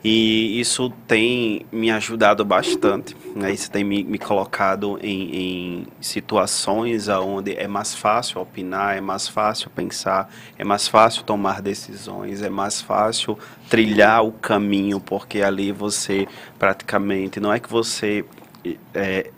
E 0.04 0.60
isso 0.60 0.90
tem 1.08 1.66
me 1.72 1.92
ajudado 1.92 2.46
bastante. 2.46 3.18
Né? 3.36 3.52
Isso 3.52 3.70
tem 3.70 3.84
me, 3.84 4.04
me 4.04 4.18
colocado 4.18 4.98
em, 5.02 5.36
em 5.36 5.88
situações 6.00 7.10
onde 7.10 7.54
é 7.56 7.68
mais 7.68 7.94
fácil 7.94 8.42
opinar, 8.42 8.96
é 8.98 9.02
mais 9.02 9.28
fácil 9.28 9.70
pensar, 9.70 10.34
é 10.58 10.64
mais 10.64 10.88
fácil 10.88 11.24
tomar 11.24 11.62
decisões, 11.62 12.42
é 12.42 12.50
mais 12.50 12.82
fácil 12.82 13.38
trilhar 13.70 14.24
o 14.24 14.32
caminho, 14.32 15.02
porque 15.02 15.42
ali 15.42 15.72
você 15.72 16.28
praticamente 16.58 17.40
não 17.42 17.52
é 17.52 17.60
que 17.60 17.70
você 17.70 18.24
é, 18.94 19.30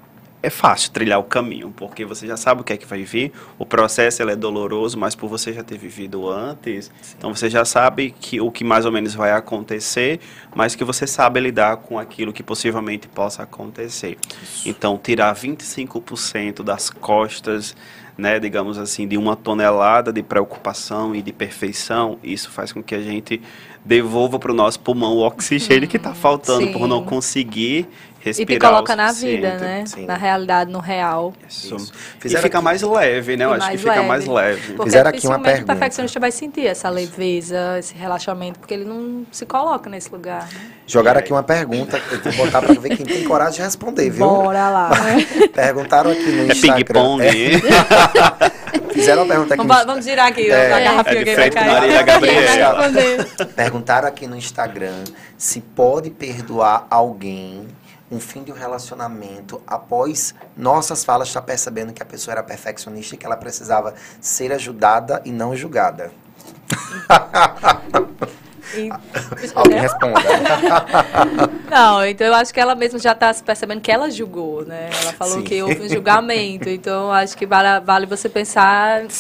é 0.44 0.50
fácil 0.50 0.92
trilhar 0.92 1.20
o 1.20 1.24
caminho, 1.24 1.72
porque 1.76 2.04
você 2.04 2.26
já 2.26 2.36
sabe 2.36 2.62
o 2.62 2.64
que 2.64 2.74
é 2.74 2.78
que 2.78 2.86
vai 2.86 3.04
vir. 3.04 3.32
O 3.60 3.66
processo 3.66 4.24
é 4.24 4.36
doloroso, 4.36 4.98
mas 4.98 5.16
por 5.16 5.30
você 5.30 5.54
já 5.54 5.64
ter 5.64 5.78
vivido 5.78 6.30
antes, 6.30 6.92
então 7.18 7.34
você 7.34 7.50
já 7.50 7.64
sabe 7.64 8.14
que 8.20 8.42
o 8.42 8.50
que 8.50 8.64
mais 8.64 8.86
ou 8.86 8.92
menos 8.92 9.14
vai 9.14 9.32
acontecer, 9.32 10.20
mas 10.56 10.76
que 10.76 10.84
você 10.84 11.06
sabe 11.06 11.40
lidar 11.40 11.78
com 11.78 12.00
aquilo 12.00 12.34
que 12.34 12.42
possivelmente 12.42 13.08
possa 13.08 13.44
acontecer. 13.44 14.18
Então, 14.66 14.98
tirar 14.98 15.36
25% 15.36 16.64
das 16.64 16.90
costas, 16.90 17.76
né, 18.18 18.40
digamos 18.40 18.78
assim, 18.78 19.08
de 19.08 19.18
uma 19.18 19.36
tonelada 19.36 20.12
de 20.12 20.22
preocupação 20.22 21.16
e 21.16 21.22
de 21.22 21.32
perfeição, 21.32 22.20
isso 22.24 22.50
faz 22.52 22.72
com 22.72 22.82
que 22.82 22.96
a 22.96 23.02
gente 23.02 23.42
devolva 23.84 24.38
para 24.38 24.52
o 24.52 24.56
nosso 24.56 24.80
pulmão 24.80 25.18
o 25.18 25.26
oxigênio 25.26 25.88
que 25.88 25.98
está 25.98 26.14
faltando 26.14 26.72
por 26.72 26.88
não 26.88 27.00
Sim. 27.00 27.06
Conseguir 28.24 28.52
E 28.54 28.56
respirar 28.56 28.60
te 28.72 28.74
coloca 28.74 28.96
na 28.96 29.12
vida, 29.12 29.58
né? 29.58 29.84
sim. 29.86 30.06
Na 30.06 30.16
realidade, 30.16 30.72
no 30.72 30.80
real. 30.80 31.34
Isso. 31.50 31.76
Isso. 31.76 31.94
E 32.18 32.22
Fizeram 32.22 32.44
fica 32.44 32.58
aqui- 32.58 32.64
mais 32.66 32.82
leve, 32.82 33.38
né? 33.38 33.46
Eu 33.46 33.50
E 33.50 33.54
acho 33.54 33.60
que 33.62 33.68
mais 33.68 33.80
fica 33.82 33.94
leve. 33.96 34.08
mais 34.08 34.26
leve. 34.26 34.68
Porque 34.74 34.84
Fizeram 34.84 35.10
aqui 35.10 35.28
uma 35.28 35.40
pergunta. 35.40 35.64
o 35.64 35.66
perfeccionista 35.78 36.20
vai 36.20 36.32
sentir 36.32 36.66
essa 36.68 36.90
leveza, 36.90 37.78
esse 37.80 37.94
relaxamento, 37.96 38.60
porque 38.60 38.74
ele 38.74 38.86
não 38.86 39.26
se 39.32 39.46
coloca 39.46 39.90
nesse 39.90 40.12
lugar. 40.12 40.44
Né? 40.54 40.62
Jogaram 40.88 41.20
aqui 41.20 41.32
uma 41.32 41.44
pergunta, 41.44 42.02
eu 42.12 42.20
vou 42.32 42.46
botar 42.46 42.62
para 42.62 42.74
ver 42.80 42.96
quem 42.98 43.06
tem 43.06 43.24
coragem 43.24 43.56
de 43.58 43.62
responder, 43.62 44.10
viu? 44.10 44.28
Bora 44.28 44.70
lá. 44.70 44.90
né? 44.90 45.26
Perguntaram 45.54 46.12
aqui 46.12 46.26
no 46.32 46.44
É 46.44 46.54
Instagram. 46.54 46.76
ping-pong. 46.86 47.24
É, 47.24 48.92
fizeram 48.94 49.24
uma 49.24 49.28
pergunta 49.30 49.54
aqui 49.54 49.64
vamos, 49.68 49.82
no 49.82 49.86
vamos 49.88 50.06
girar 50.06 50.28
aqui 50.28 50.50
É. 50.52 50.74
a 50.74 50.80
garrafinha 50.80 51.22
É 51.22 51.24
que 51.24 51.36
vai 51.36 51.50
cair. 51.50 53.48
Perguntaram 53.56 54.08
aqui 54.08 54.28
no 54.28 54.36
Instagram 54.36 55.04
se 55.38 55.62
pode 55.62 56.10
perdoar 56.10 56.88
alguém 56.90 57.68
um 58.12 58.20
fim 58.20 58.44
de 58.44 58.52
um 58.52 58.56
relacionamento 58.56 59.62
após 59.66 60.36
nossas 60.56 61.06
falas 61.06 61.30
estar 61.30 61.42
percebendo 61.42 61.94
que 61.94 62.04
a 62.04 62.06
pessoa 62.06 62.34
era 62.34 62.44
perfeccionista 62.44 63.16
e 63.16 63.18
que 63.18 63.26
ela 63.26 63.38
precisava 63.38 63.96
ser 64.20 64.52
ajudada 64.52 65.22
e 65.24 65.32
não 65.32 65.56
julgada? 65.56 66.12
E- 68.76 68.90
Alguém 69.56 69.80
responda. 69.80 70.20
Não, 71.70 72.06
então 72.06 72.28
eu 72.28 72.34
acho 72.34 72.54
que 72.54 72.60
ela 72.60 72.76
mesma 72.76 73.00
já 73.00 73.12
está 73.14 73.32
se 73.34 73.44
percebendo 73.44 73.82
que 73.82 73.92
ela 73.92 74.10
julgou, 74.10 74.66
né? 74.66 74.90
Ela 75.02 75.14
falou 75.14 75.36
Sim. 75.38 75.44
que 75.44 75.62
houve 75.62 75.82
um 75.82 75.90
julgamento, 75.90 76.70
então 76.70 77.12
acho 77.12 77.38
que 77.38 77.46
vale, 77.46 77.80
vale 77.86 78.06
você 78.06 78.28
pensar. 78.30 79.04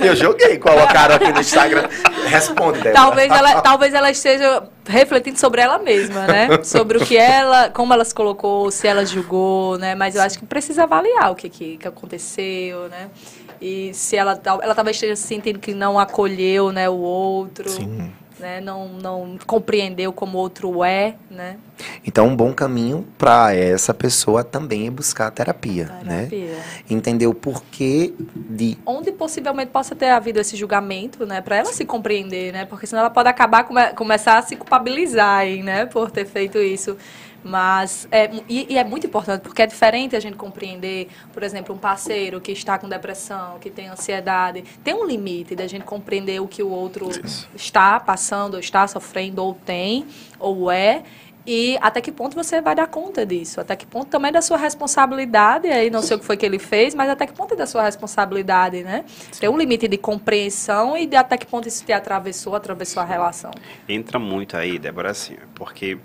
Eu 0.00 0.16
joguei, 0.16 0.58
colocaram 0.58 1.16
aqui 1.16 1.32
no 1.32 1.40
Instagram. 1.40 1.88
Responde, 2.26 2.78
Débora. 2.78 2.94
talvez, 2.94 3.30
ela, 3.30 3.60
talvez 3.60 3.94
ela 3.94 4.10
esteja 4.10 4.64
refletindo 4.86 5.38
sobre 5.38 5.60
ela 5.60 5.78
mesma, 5.78 6.26
né? 6.26 6.48
Sobre 6.64 6.98
o 6.98 7.04
que 7.04 7.16
ela, 7.16 7.70
como 7.70 7.92
ela 7.92 8.04
se 8.04 8.14
colocou, 8.14 8.70
se 8.70 8.86
ela 8.86 9.04
julgou, 9.04 9.78
né? 9.78 9.94
Mas 9.94 10.14
eu 10.16 10.22
acho 10.22 10.38
que 10.38 10.46
precisa 10.46 10.84
avaliar 10.84 11.30
o 11.30 11.34
que, 11.34 11.48
que, 11.48 11.76
que 11.76 11.86
aconteceu, 11.88 12.88
né? 12.88 13.08
E 13.64 13.94
se 13.94 14.16
ela, 14.16 14.40
ela 14.60 14.74
talvez 14.74 14.96
esteja 14.96 15.14
sentindo 15.14 15.60
que 15.60 15.72
não 15.72 15.96
acolheu, 15.96 16.72
né, 16.72 16.88
o 16.90 16.94
outro, 16.94 17.70
Sim. 17.70 18.10
né? 18.40 18.60
Não, 18.60 18.88
não 18.88 19.38
compreendeu 19.46 20.12
como 20.12 20.36
o 20.36 20.40
outro 20.40 20.82
é, 20.82 21.14
né? 21.30 21.58
Então, 22.04 22.26
um 22.26 22.34
bom 22.34 22.52
caminho 22.52 23.06
para 23.16 23.54
essa 23.54 23.94
pessoa 23.94 24.42
também 24.42 24.88
é 24.88 24.90
buscar 24.90 25.28
a 25.28 25.30
terapia, 25.30 25.84
né? 26.02 26.26
Terapia. 26.28 26.56
Entender 26.90 27.28
o 27.28 27.34
porquê 27.34 28.12
de 28.34 28.76
onde 28.84 29.12
possivelmente 29.12 29.70
possa 29.70 29.94
ter 29.94 30.08
havido 30.10 30.40
esse 30.40 30.56
julgamento, 30.56 31.24
né, 31.24 31.40
para 31.40 31.58
ela 31.58 31.72
se 31.72 31.84
compreender, 31.84 32.52
né, 32.52 32.64
porque 32.64 32.84
senão 32.88 33.02
ela 33.02 33.10
pode 33.10 33.28
acabar 33.28 33.62
come- 33.62 33.92
começar 33.94 34.38
a 34.38 34.42
se 34.42 34.56
culpabilizar, 34.56 35.38
aí, 35.38 35.62
né, 35.62 35.86
por 35.86 36.10
ter 36.10 36.24
feito 36.26 36.58
isso. 36.58 36.96
Mas 37.44 38.06
é, 38.10 38.30
e, 38.48 38.74
e 38.74 38.78
é 38.78 38.84
muito 38.84 39.06
importante 39.06 39.40
porque 39.40 39.62
é 39.62 39.66
diferente 39.66 40.14
a 40.14 40.20
gente 40.20 40.36
compreender, 40.36 41.08
por 41.32 41.42
exemplo, 41.42 41.74
um 41.74 41.78
parceiro 41.78 42.40
que 42.40 42.52
está 42.52 42.78
com 42.78 42.88
depressão, 42.88 43.58
que 43.58 43.70
tem 43.70 43.88
ansiedade, 43.88 44.62
tem 44.84 44.94
um 44.94 45.04
limite 45.04 45.56
da 45.56 45.66
gente 45.66 45.84
compreender 45.84 46.40
o 46.40 46.46
que 46.46 46.62
o 46.62 46.70
outro 46.70 47.08
está 47.54 47.98
passando, 47.98 48.54
ou 48.54 48.60
está 48.60 48.86
sofrendo, 48.86 49.42
ou 49.42 49.54
tem, 49.54 50.06
ou 50.38 50.70
é. 50.70 51.02
E 51.44 51.76
até 51.80 52.00
que 52.00 52.12
ponto 52.12 52.36
você 52.36 52.60
vai 52.60 52.74
dar 52.74 52.86
conta 52.86 53.26
disso? 53.26 53.60
Até 53.60 53.74
que 53.74 53.84
ponto 53.84 54.06
também 54.06 54.28
é 54.28 54.32
da 54.32 54.42
sua 54.42 54.56
responsabilidade, 54.56 55.66
aí 55.68 55.90
não 55.90 56.00
sei 56.00 56.16
o 56.16 56.20
que 56.20 56.24
foi 56.24 56.36
que 56.36 56.46
ele 56.46 56.58
fez, 56.58 56.94
mas 56.94 57.10
até 57.10 57.26
que 57.26 57.32
ponto 57.32 57.54
é 57.54 57.56
da 57.56 57.66
sua 57.66 57.82
responsabilidade, 57.82 58.84
né? 58.84 59.04
Tem 59.40 59.48
um 59.48 59.58
limite 59.58 59.88
de 59.88 59.98
compreensão 59.98 60.96
e 60.96 61.04
de 61.04 61.16
até 61.16 61.36
que 61.36 61.46
ponto 61.46 61.66
isso 61.66 61.84
te 61.84 61.92
atravessou, 61.92 62.54
atravessou 62.54 63.02
a 63.02 63.06
relação. 63.06 63.50
Entra 63.88 64.20
muito 64.20 64.56
aí, 64.56 64.78
Débora, 64.78 65.10
assim, 65.10 65.36
porque 65.54 65.98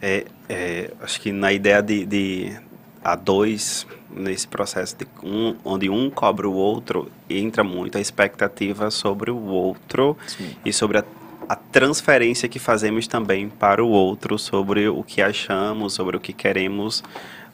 é, 0.00 0.26
é, 0.48 0.90
acho 1.00 1.20
que 1.20 1.32
na 1.32 1.52
ideia 1.52 1.82
de, 1.82 2.04
de 2.04 2.56
a 3.02 3.14
dois, 3.14 3.86
nesse 4.10 4.48
processo 4.48 4.96
de 4.96 5.06
um, 5.22 5.54
onde 5.64 5.88
um 5.88 6.10
cobra 6.10 6.48
o 6.48 6.52
outro, 6.52 7.10
entra 7.30 7.62
muito 7.62 7.96
a 7.98 8.00
expectativa 8.00 8.90
sobre 8.90 9.30
o 9.30 9.44
outro 9.44 10.16
e 10.64 10.72
sobre 10.72 10.98
a, 10.98 11.04
a 11.48 11.54
transferência 11.54 12.48
que 12.48 12.58
fazemos 12.58 13.06
também 13.06 13.48
para 13.48 13.84
o 13.84 13.88
outro 13.88 14.36
sobre 14.38 14.88
o 14.88 15.04
que 15.04 15.22
achamos, 15.22 15.92
sobre 15.92 16.16
o 16.16 16.20
que 16.20 16.32
queremos, 16.32 17.04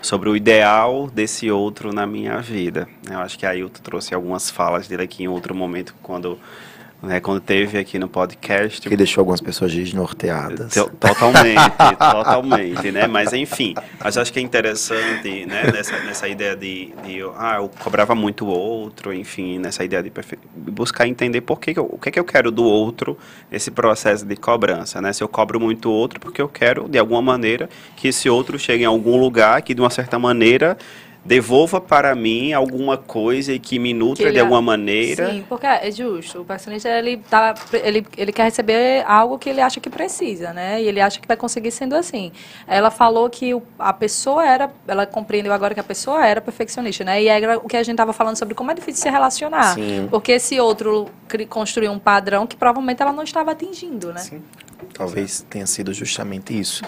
sobre 0.01 0.29
o 0.29 0.37
ideal 0.37 1.09
desse 1.09 1.51
outro 1.51 1.93
na 1.93 2.07
minha 2.07 2.39
vida. 2.39 2.89
Eu 3.09 3.19
acho 3.19 3.39
que 3.39 3.45
a 3.45 3.51
Ailton 3.51 3.83
trouxe 3.83 4.15
algumas 4.15 4.51
falas 4.51 4.89
dele 4.89 5.03
aqui 5.03 5.23
em 5.23 5.29
outro 5.29 5.55
momento, 5.55 5.95
quando, 6.03 6.39
né, 7.03 7.19
quando 7.21 7.41
teve 7.41 7.79
aqui 7.79 7.99
no 7.99 8.09
podcast. 8.09 8.89
que 8.89 8.97
deixou 8.97 9.23
algumas 9.23 9.41
pessoas 9.41 9.73
desnorteadas. 9.75 10.73
To- 10.75 10.91
Totalmente, 11.01 11.97
totalmente, 11.99 12.93
né? 12.93 13.07
Mas 13.07 13.33
enfim, 13.33 13.75
mas 14.03 14.17
acho 14.17 14.33
que 14.33 14.39
é 14.39 14.43
interessante, 14.43 15.47
né? 15.47 15.65
Nessa, 15.73 15.99
nessa 16.01 16.29
ideia 16.29 16.55
de, 16.57 16.93
de 17.05 17.21
ah, 17.37 17.57
eu 17.57 17.69
cobrava 17.81 18.15
muito 18.15 18.45
o 18.45 18.49
outro, 18.49 19.13
enfim, 19.13 19.59
nessa 19.59 19.85
ideia 19.85 20.03
de 20.03 20.13
buscar 20.55 21.07
entender 21.07 21.41
por 21.41 21.59
que 21.61 21.75
que 21.75 21.81
eu- 21.81 21.89
o 21.93 21.99
que 21.99 22.11
que 22.11 22.19
eu 22.21 22.25
quero 22.25 22.51
do 22.51 22.65
outro 22.65 23.19
nesse 23.51 23.71
processo 23.71 24.25
de 24.25 24.37
cobrança, 24.37 25.01
né? 25.01 25.13
Se 25.13 25.23
eu 25.23 25.29
cobro 25.29 25.59
muito 25.61 25.89
o 25.89 25.93
outro 25.93 26.21
porque 26.21 26.41
eu 26.41 26.49
quero 26.49 26.89
de 26.89 26.99
alguma 26.99 27.21
maneira 27.23 27.69
que 27.97 28.09
esse 28.09 28.29
outro 28.31 28.59
chegue 28.59 28.85
em 28.85 28.87
algum 28.87 29.17
lugar 29.19 29.61
que 29.63 29.75
de 29.75 29.81
uma 29.81 29.91
certa 29.91 30.19
maneira 30.19 30.77
devolva 31.25 31.81
para 31.81 32.15
mim 32.17 32.53
alguma 32.53 32.97
coisa 32.97 33.53
e 33.53 33.59
que 33.59 33.79
me 33.79 33.95
nutra 33.95 34.25
ele 34.25 34.33
de 34.33 34.41
alguma 34.41 34.61
maneira. 34.61 35.31
Sim, 35.31 35.45
porque 35.49 35.67
é 35.67 35.91
justo. 35.91 36.41
O 36.41 36.45
personista 36.45 36.89
ele, 36.89 37.19
tá, 37.19 37.55
ele, 37.73 38.05
ele 38.17 38.33
quer 38.33 38.45
receber 38.45 39.05
algo 39.07 39.39
que 39.39 39.49
ele 39.49 39.61
acha 39.61 39.79
que 39.81 39.89
precisa, 39.89 40.53
né? 40.53 40.83
E 40.83 40.89
ele 40.89 41.01
acha 41.01 41.21
que 41.21 41.29
vai 41.29 41.37
conseguir 41.37 41.71
sendo 41.71 41.95
assim. 41.95 42.33
Ela 42.67 42.91
falou 42.91 43.31
que 43.31 43.55
o- 43.55 43.63
a 43.79 43.93
pessoa 43.93 44.45
era, 44.45 44.71
ela 44.87 45.07
compreendeu 45.07 45.53
agora 45.53 45.75
que 45.75 45.81
a 45.81 45.85
pessoa 45.85 46.27
era 46.27 46.41
perfeccionista, 46.41 47.05
né? 47.05 47.23
E 47.23 47.29
era 47.29 47.57
o 47.59 47.69
que 47.69 47.77
a 47.77 47.83
gente 47.83 47.95
estava 47.95 48.13
falando 48.13 48.37
sobre 48.37 48.55
como 48.55 48.71
é 48.71 48.75
difícil 48.75 49.03
se 49.03 49.11
relacionar. 49.11 49.75
Sim. 49.75 50.09
Porque 50.11 50.33
esse 50.33 50.59
outro 50.59 51.09
construiu 51.49 51.93
um 51.93 51.99
padrão 52.01 52.47
que 52.49 52.57
provavelmente 52.57 53.01
ela 53.01 53.13
não 53.13 53.23
estava 53.23 53.53
atingindo, 53.53 54.13
né? 54.13 54.21
Sim. 54.21 54.43
Talvez 54.93 55.47
tenha 55.49 55.67
sido 55.67 55.95
justamente 55.95 56.59
isso. 56.59 56.83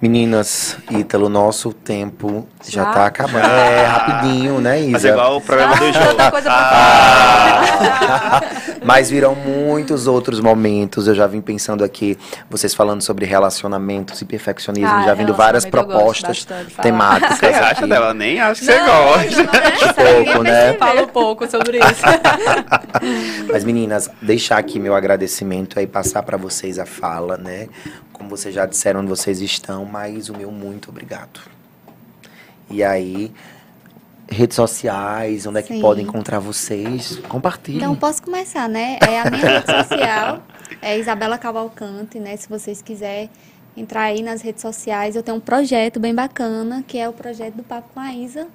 Meninas, 0.00 0.76
Ítalo, 0.92 1.28
nosso 1.28 1.72
tempo 1.72 2.46
já, 2.64 2.84
Já? 2.84 2.92
tá 2.92 3.06
acabando. 3.06 3.44
É, 3.46 3.84
rapidinho, 3.84 4.60
né, 4.60 4.80
Isa? 4.80 4.90
Mas 4.92 5.04
é 5.04 5.08
igual 5.08 5.36
o 5.36 5.40
programa 5.40 5.74
do 5.76 5.92
jogo. 5.92 6.06
tanta 6.06 6.30
coisa 6.30 6.48
pra 6.48 6.70
Ah. 6.70 8.40
Mas 8.84 9.10
virão 9.10 9.34
muitos 9.34 10.06
outros 10.06 10.40
momentos. 10.40 11.06
Eu 11.06 11.14
já 11.14 11.26
vim 11.26 11.40
pensando 11.40 11.82
aqui, 11.84 12.18
vocês 12.48 12.74
falando 12.74 13.02
sobre 13.02 13.24
relacionamentos 13.26 14.20
e 14.20 14.24
perfeccionismo, 14.24 14.88
Ah, 14.94 15.02
já 15.04 15.14
vindo 15.14 15.34
várias 15.34 15.64
propostas 15.64 16.46
temáticas 16.80 17.38
Você 17.38 17.46
acha 17.46 17.80
aqui. 17.80 17.86
dela? 17.88 18.14
Nem 18.14 18.40
acho 18.40 18.60
que 18.60 18.66
você 18.66 18.78
Não, 18.78 18.86
gosta. 18.86 19.94
pouco, 19.94 20.42
né? 20.42 20.72
Fala 20.74 21.02
um 21.02 21.08
pouco 21.08 21.48
sobre 21.50 21.78
isso. 21.78 22.02
Mas 23.50 23.64
meninas, 23.64 24.10
deixar 24.20 24.58
aqui 24.58 24.78
meu 24.78 24.94
agradecimento 24.94 25.78
aí 25.78 25.86
passar 25.86 26.22
para 26.22 26.36
vocês 26.36 26.78
a 26.78 26.86
fala, 26.86 27.36
né? 27.36 27.68
Como 28.12 28.28
vocês 28.30 28.54
já 28.54 28.66
disseram 28.66 29.00
onde 29.00 29.08
vocês 29.08 29.40
estão, 29.40 29.84
mas 29.84 30.28
o 30.28 30.34
meu 30.36 30.50
muito 30.50 30.90
obrigado. 30.90 31.40
E 32.68 32.82
aí, 32.82 33.32
redes 34.30 34.54
sociais, 34.54 35.46
onde 35.46 35.58
é 35.58 35.62
que 35.62 35.74
Sim. 35.74 35.80
podem 35.80 36.04
encontrar 36.04 36.38
vocês? 36.38 37.16
Compartilhem. 37.28 37.80
Então, 37.80 37.96
posso 37.96 38.22
começar, 38.22 38.68
né? 38.68 38.98
É 39.00 39.20
a 39.20 39.30
minha 39.30 39.44
rede 39.44 39.66
social, 39.66 40.42
é 40.82 40.98
Isabela 40.98 41.38
Cavalcante, 41.38 42.18
né? 42.18 42.36
Se 42.36 42.48
vocês 42.48 42.82
quiserem 42.82 43.30
entrar 43.76 44.02
aí 44.02 44.22
nas 44.22 44.42
redes 44.42 44.62
sociais, 44.62 45.16
eu 45.16 45.22
tenho 45.22 45.36
um 45.36 45.40
projeto 45.40 45.98
bem 45.98 46.14
bacana, 46.14 46.84
que 46.86 46.98
é 46.98 47.08
o 47.08 47.12
projeto 47.12 47.54
do 47.54 47.62
Papo 47.62 47.88
com 47.94 48.00
a 48.00 48.12
Isa, 48.12 48.46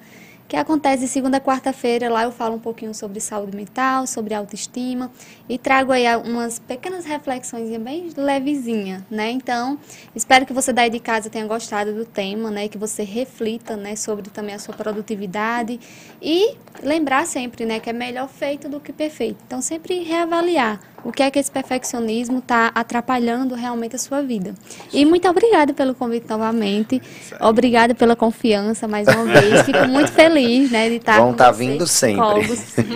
que 0.48 0.56
acontece 0.56 1.08
segunda 1.08 1.40
quarta-feira. 1.40 2.10
Lá 2.10 2.24
eu 2.24 2.32
falo 2.32 2.56
um 2.56 2.60
pouquinho 2.60 2.94
sobre 2.94 3.20
saúde 3.20 3.56
mental, 3.56 4.06
sobre 4.06 4.34
autoestima 4.34 5.12
e 5.48 5.58
trago 5.58 5.92
aí 5.92 6.06
umas 6.18 6.60
pequenas 6.60 7.06
reflexões 7.06 7.70
bem 7.80 8.10
levezinha, 8.16 9.06
né? 9.10 9.32
Então, 9.32 9.80
espero 10.16 10.46
que 10.46 10.54
você 10.54 10.72
daí 10.72 10.90
de 10.90 11.00
casa 11.00 11.30
tenha 11.30 11.46
gostado 11.46 11.94
do 11.94 12.06
tema, 12.06 12.52
né? 12.52 12.68
Que 12.68 12.78
você 12.78 13.04
reflita, 13.04 13.76
né, 13.76 13.96
sobre 13.96 14.30
também 14.30 14.56
a 14.56 14.60
sua 14.60 14.74
produtividade 14.74 15.80
e 16.22 16.56
lembrar 16.82 17.26
sempre, 17.26 17.66
né, 17.66 17.80
que 17.80 17.90
é 17.90 17.94
melhor 17.94 18.28
feito 18.28 18.70
do 18.70 18.80
que 18.80 18.94
perfeito. 18.94 19.38
Então, 19.46 19.62
sempre 19.62 20.04
reavaliar 20.04 20.93
o 21.04 21.12
que 21.12 21.22
é 21.22 21.30
que 21.30 21.38
esse 21.38 21.52
perfeccionismo 21.52 22.40
está 22.40 22.72
atrapalhando 22.74 23.56
realmente 23.56 23.96
a 23.96 24.00
sua 24.00 24.22
vida. 24.22 24.54
E 24.92 25.06
muito 25.06 25.28
obrigada 25.28 25.74
pelo 25.74 25.94
convite 25.94 26.28
novamente. 26.30 27.02
Obrigada 27.40 27.94
pela 27.94 28.16
confiança 28.16 28.88
mais 28.88 29.08
uma 29.08 29.26
vez. 29.26 29.64
Fico 29.66 29.88
muito 29.88 30.12
feliz, 30.12 30.72
né, 30.72 30.90
de 30.90 30.96
estar 30.96 31.18
Vão 31.18 31.32
com 31.32 31.38
tá 31.38 31.52
vindo 31.52 31.86
sempre. 31.86 32.24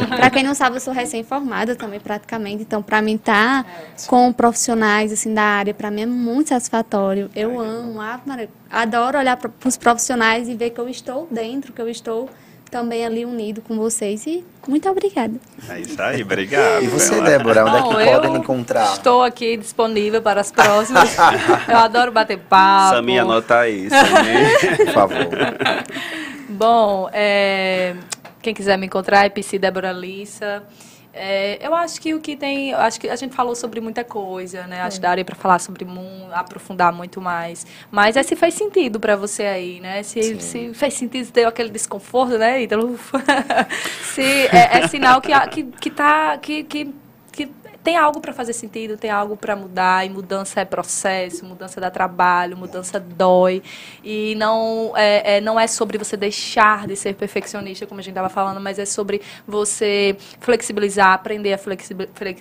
Para 0.07 0.29
quem 0.29 0.43
não 0.43 0.55
sabe, 0.55 0.77
eu 0.77 0.79
sou 0.79 0.93
recém-formada 0.93 1.75
também 1.75 1.99
praticamente. 1.99 2.63
Então, 2.63 2.81
para 2.81 3.01
mim 3.01 3.15
estar 3.15 3.65
com 4.07 4.31
profissionais 4.31 5.11
assim 5.11 5.33
da 5.33 5.43
área, 5.43 5.73
para 5.73 5.91
mim 5.91 6.01
é 6.01 6.05
muito 6.05 6.49
satisfatório. 6.49 7.29
Eu 7.35 7.59
amo, 7.59 7.99
adoro 8.69 9.17
olhar 9.17 9.37
para 9.37 9.51
os 9.65 9.77
profissionais 9.77 10.47
e 10.47 10.55
ver 10.55 10.69
que 10.69 10.79
eu 10.79 10.87
estou 10.87 11.27
dentro, 11.29 11.73
que 11.73 11.81
eu 11.81 11.89
estou 11.89 12.29
também 12.69 13.05
ali 13.05 13.25
unido 13.25 13.61
com 13.61 13.75
vocês. 13.77 14.25
E 14.25 14.43
muito 14.67 14.89
obrigada. 14.89 15.33
É 15.69 15.79
isso 15.79 16.01
aí, 16.01 16.21
obrigado. 16.21 16.83
E 16.83 16.87
você. 16.87 17.21
Débora, 17.21 17.65
onde 17.65 17.71
Bom, 17.71 17.99
é 17.99 18.05
que 18.05 18.09
eu 18.09 18.13
podem 18.13 18.35
encontrar? 18.35 18.93
Estou 18.93 19.23
aqui 19.23 19.57
disponível 19.57 20.21
para 20.21 20.41
as 20.41 20.51
próximas. 20.51 21.15
Eu 21.67 21.77
adoro 21.77 22.11
bater 22.11 22.37
papo. 22.37 22.95
Samir, 22.95 23.21
anota 23.21 23.59
aí. 23.59 23.89
Samir. 23.89 24.77
Por 24.85 24.93
favor. 24.93 25.27
Bom, 26.49 27.09
é, 27.11 27.95
quem 28.41 28.53
quiser 28.53 28.77
me 28.77 28.85
encontrar 28.85 29.25
é 29.25 29.29
PC 29.29 29.59
Débora 29.59 29.91
Lissa. 29.91 30.63
É, 31.19 31.57
eu 31.65 31.73
acho 31.73 31.99
que 31.99 32.13
o 32.13 32.21
que 32.21 32.35
tem. 32.35 32.73
Acho 32.73 32.99
que 32.99 33.09
a 33.09 33.15
gente 33.15 33.35
falou 33.35 33.55
sobre 33.55 33.81
muita 33.81 34.03
coisa, 34.03 34.67
né? 34.67 34.81
Acho 34.81 34.97
que 34.97 35.01
daria 35.01 35.25
para 35.25 35.35
falar 35.35 35.59
sobre 35.59 35.85
aprofundar 36.31 36.93
muito 36.93 37.19
mais. 37.19 37.65
Mas 37.89 38.15
é 38.15 38.23
se 38.23 38.35
fez 38.35 38.53
sentido 38.53 38.99
para 38.99 39.15
você 39.15 39.43
aí, 39.43 39.79
né? 39.79 40.03
Se, 40.03 40.39
se 40.39 40.73
fez 40.73 40.93
sentido, 40.93 41.25
se 41.25 41.33
deu 41.33 41.47
aquele 41.49 41.69
desconforto, 41.69 42.37
né, 42.37 42.61
Ítalo? 42.61 42.97
se 44.13 44.21
é, 44.21 44.77
é 44.77 44.87
sinal 44.87 45.19
que, 45.19 45.31
que, 45.49 45.63
que 45.63 45.89
tá. 45.89 46.37
Que, 46.37 46.63
que 46.63 46.93
tem 47.87 47.95
algo 47.95 48.19
para 48.19 48.33
fazer 48.33 48.51
sentido, 48.51 48.97
tem 48.97 49.09
algo 49.09 49.37
para 49.37 49.55
mudar, 49.55 50.05
e 50.05 50.09
mudança 50.09 50.59
é 50.59 50.65
processo, 50.65 51.45
mudança 51.45 51.79
dá 51.79 51.89
trabalho, 51.89 52.57
mudança 52.57 52.99
dói. 52.99 53.63
E 54.03 54.35
não 54.35 54.91
é, 54.93 55.37
é 55.37 55.41
não 55.41 55.57
é 55.57 55.67
sobre 55.67 55.97
você 55.97 56.17
deixar 56.17 56.85
de 56.85 56.97
ser 56.97 57.15
perfeccionista, 57.15 57.87
como 57.87 58.01
a 58.01 58.03
gente 58.03 58.11
estava 58.11 58.27
falando, 58.27 58.59
mas 58.59 58.77
é 58.77 58.83
sobre 58.83 59.21
você 59.47 60.17
flexibilizar, 60.41 61.13
aprender 61.13 61.53
a 61.53 61.57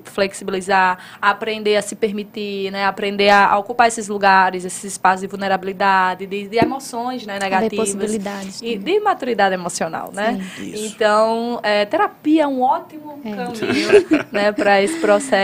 flexibilizar, 0.02 0.98
aprender 1.22 1.76
a 1.76 1.82
se 1.82 1.94
permitir, 1.94 2.72
né? 2.72 2.84
aprender 2.84 3.28
a, 3.28 3.56
ocupar 3.56 3.86
esses 3.86 4.08
lugares, 4.08 4.64
esses 4.64 4.82
espaços 4.82 5.20
de 5.20 5.28
vulnerabilidade, 5.28 6.26
de, 6.26 6.48
de 6.48 6.56
emoções 6.56 7.24
né? 7.24 7.38
negativas. 7.38 7.94
possibilidades. 7.94 8.60
E 8.60 8.76
de 8.76 8.98
maturidade 8.98 9.54
emocional, 9.54 10.10
né? 10.12 10.44
Então, 10.58 11.60
é, 11.62 11.84
terapia 11.84 12.42
é 12.42 12.46
um 12.48 12.62
ótimo 12.62 13.20
é. 13.24 13.30
caminho 13.30 14.26
né, 14.32 14.50
para 14.50 14.82
esse 14.82 14.98
processo. 14.98 15.35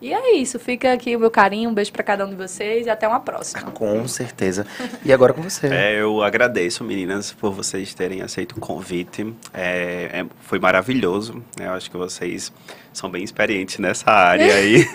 E 0.00 0.12
é 0.12 0.36
isso. 0.36 0.58
Fica 0.58 0.92
aqui 0.92 1.14
o 1.16 1.20
meu 1.20 1.30
carinho, 1.30 1.70
um 1.70 1.74
beijo 1.74 1.92
para 1.92 2.02
cada 2.02 2.26
um 2.26 2.30
de 2.30 2.36
vocês 2.36 2.86
e 2.86 2.90
até 2.90 3.06
uma 3.06 3.20
próxima. 3.20 3.70
Com 3.70 4.06
certeza. 4.08 4.66
E 5.04 5.12
agora 5.12 5.32
com 5.32 5.42
você. 5.42 5.68
É, 5.68 6.00
eu 6.00 6.22
agradeço, 6.22 6.82
meninas, 6.84 7.32
por 7.32 7.52
vocês 7.52 7.94
terem 7.94 8.22
aceito 8.22 8.52
o 8.52 8.60
convite. 8.60 9.34
É, 9.52 10.10
é, 10.12 10.26
foi 10.40 10.58
maravilhoso. 10.58 11.42
Né? 11.58 11.66
Eu 11.66 11.72
acho 11.72 11.90
que 11.90 11.96
vocês 11.96 12.52
são 12.92 13.10
bem 13.10 13.22
experientes 13.22 13.78
nessa 13.78 14.10
área 14.10 14.54
aí. 14.54 14.86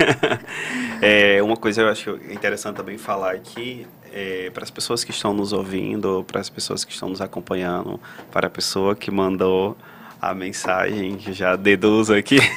é, 1.02 1.42
uma 1.42 1.58
coisa 1.58 1.82
eu 1.82 1.90
acho 1.90 2.20
interessante 2.30 2.76
também 2.76 2.98
falar 2.98 3.32
aqui 3.34 3.88
é, 4.14 4.50
para 4.52 4.64
as 4.64 4.72
pessoas 4.72 5.04
que 5.04 5.12
estão 5.12 5.34
nos 5.34 5.54
ouvindo, 5.54 6.24
para 6.26 6.40
as 6.40 6.50
pessoas 6.50 6.84
que 6.84 6.92
estão 6.92 7.10
nos 7.10 7.22
acompanhando, 7.22 8.00
para 8.32 8.48
a 8.48 8.50
pessoa 8.50 8.96
que 8.96 9.12
mandou 9.12 9.78
a 10.22 10.34
mensagem, 10.34 11.16
que 11.18 11.32
já 11.34 11.56
deduzo 11.56 12.14
aqui. 12.14 12.40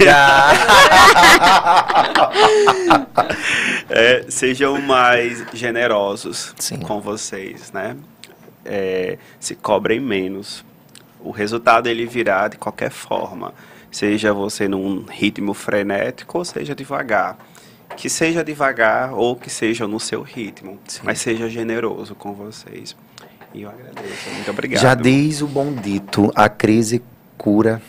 é, 3.88 4.24
sejam 4.28 4.80
mais 4.80 5.44
generosos 5.52 6.54
Sim. 6.58 6.78
com 6.78 7.00
vocês, 7.00 7.72
né? 7.72 7.96
É, 8.64 9.18
se 9.38 9.54
cobrem 9.54 10.00
menos. 10.00 10.64
O 11.20 11.30
resultado 11.30 11.88
ele 11.88 12.06
virá 12.06 12.48
de 12.48 12.56
qualquer 12.56 12.90
forma, 12.90 13.52
seja 13.90 14.32
você 14.32 14.66
num 14.66 15.04
ritmo 15.04 15.52
frenético 15.52 16.38
ou 16.38 16.44
seja 16.44 16.74
devagar 16.74 17.36
que 17.96 18.08
seja 18.08 18.42
devagar 18.42 19.12
ou 19.12 19.36
que 19.36 19.50
seja 19.50 19.86
no 19.86 20.00
seu 20.00 20.22
ritmo, 20.22 20.78
Sim. 20.86 21.00
mas 21.04 21.20
seja 21.20 21.48
generoso 21.48 22.14
com 22.14 22.32
vocês. 22.32 22.96
E 23.52 23.62
eu 23.62 23.68
agradeço. 23.68 24.30
Muito 24.32 24.50
obrigado. 24.50 24.80
Já 24.80 24.94
diz 24.94 25.42
o 25.42 25.46
bom 25.46 25.72
dito, 25.74 26.30
a 26.34 26.48
crise 26.48 27.02
cura, 27.40 27.80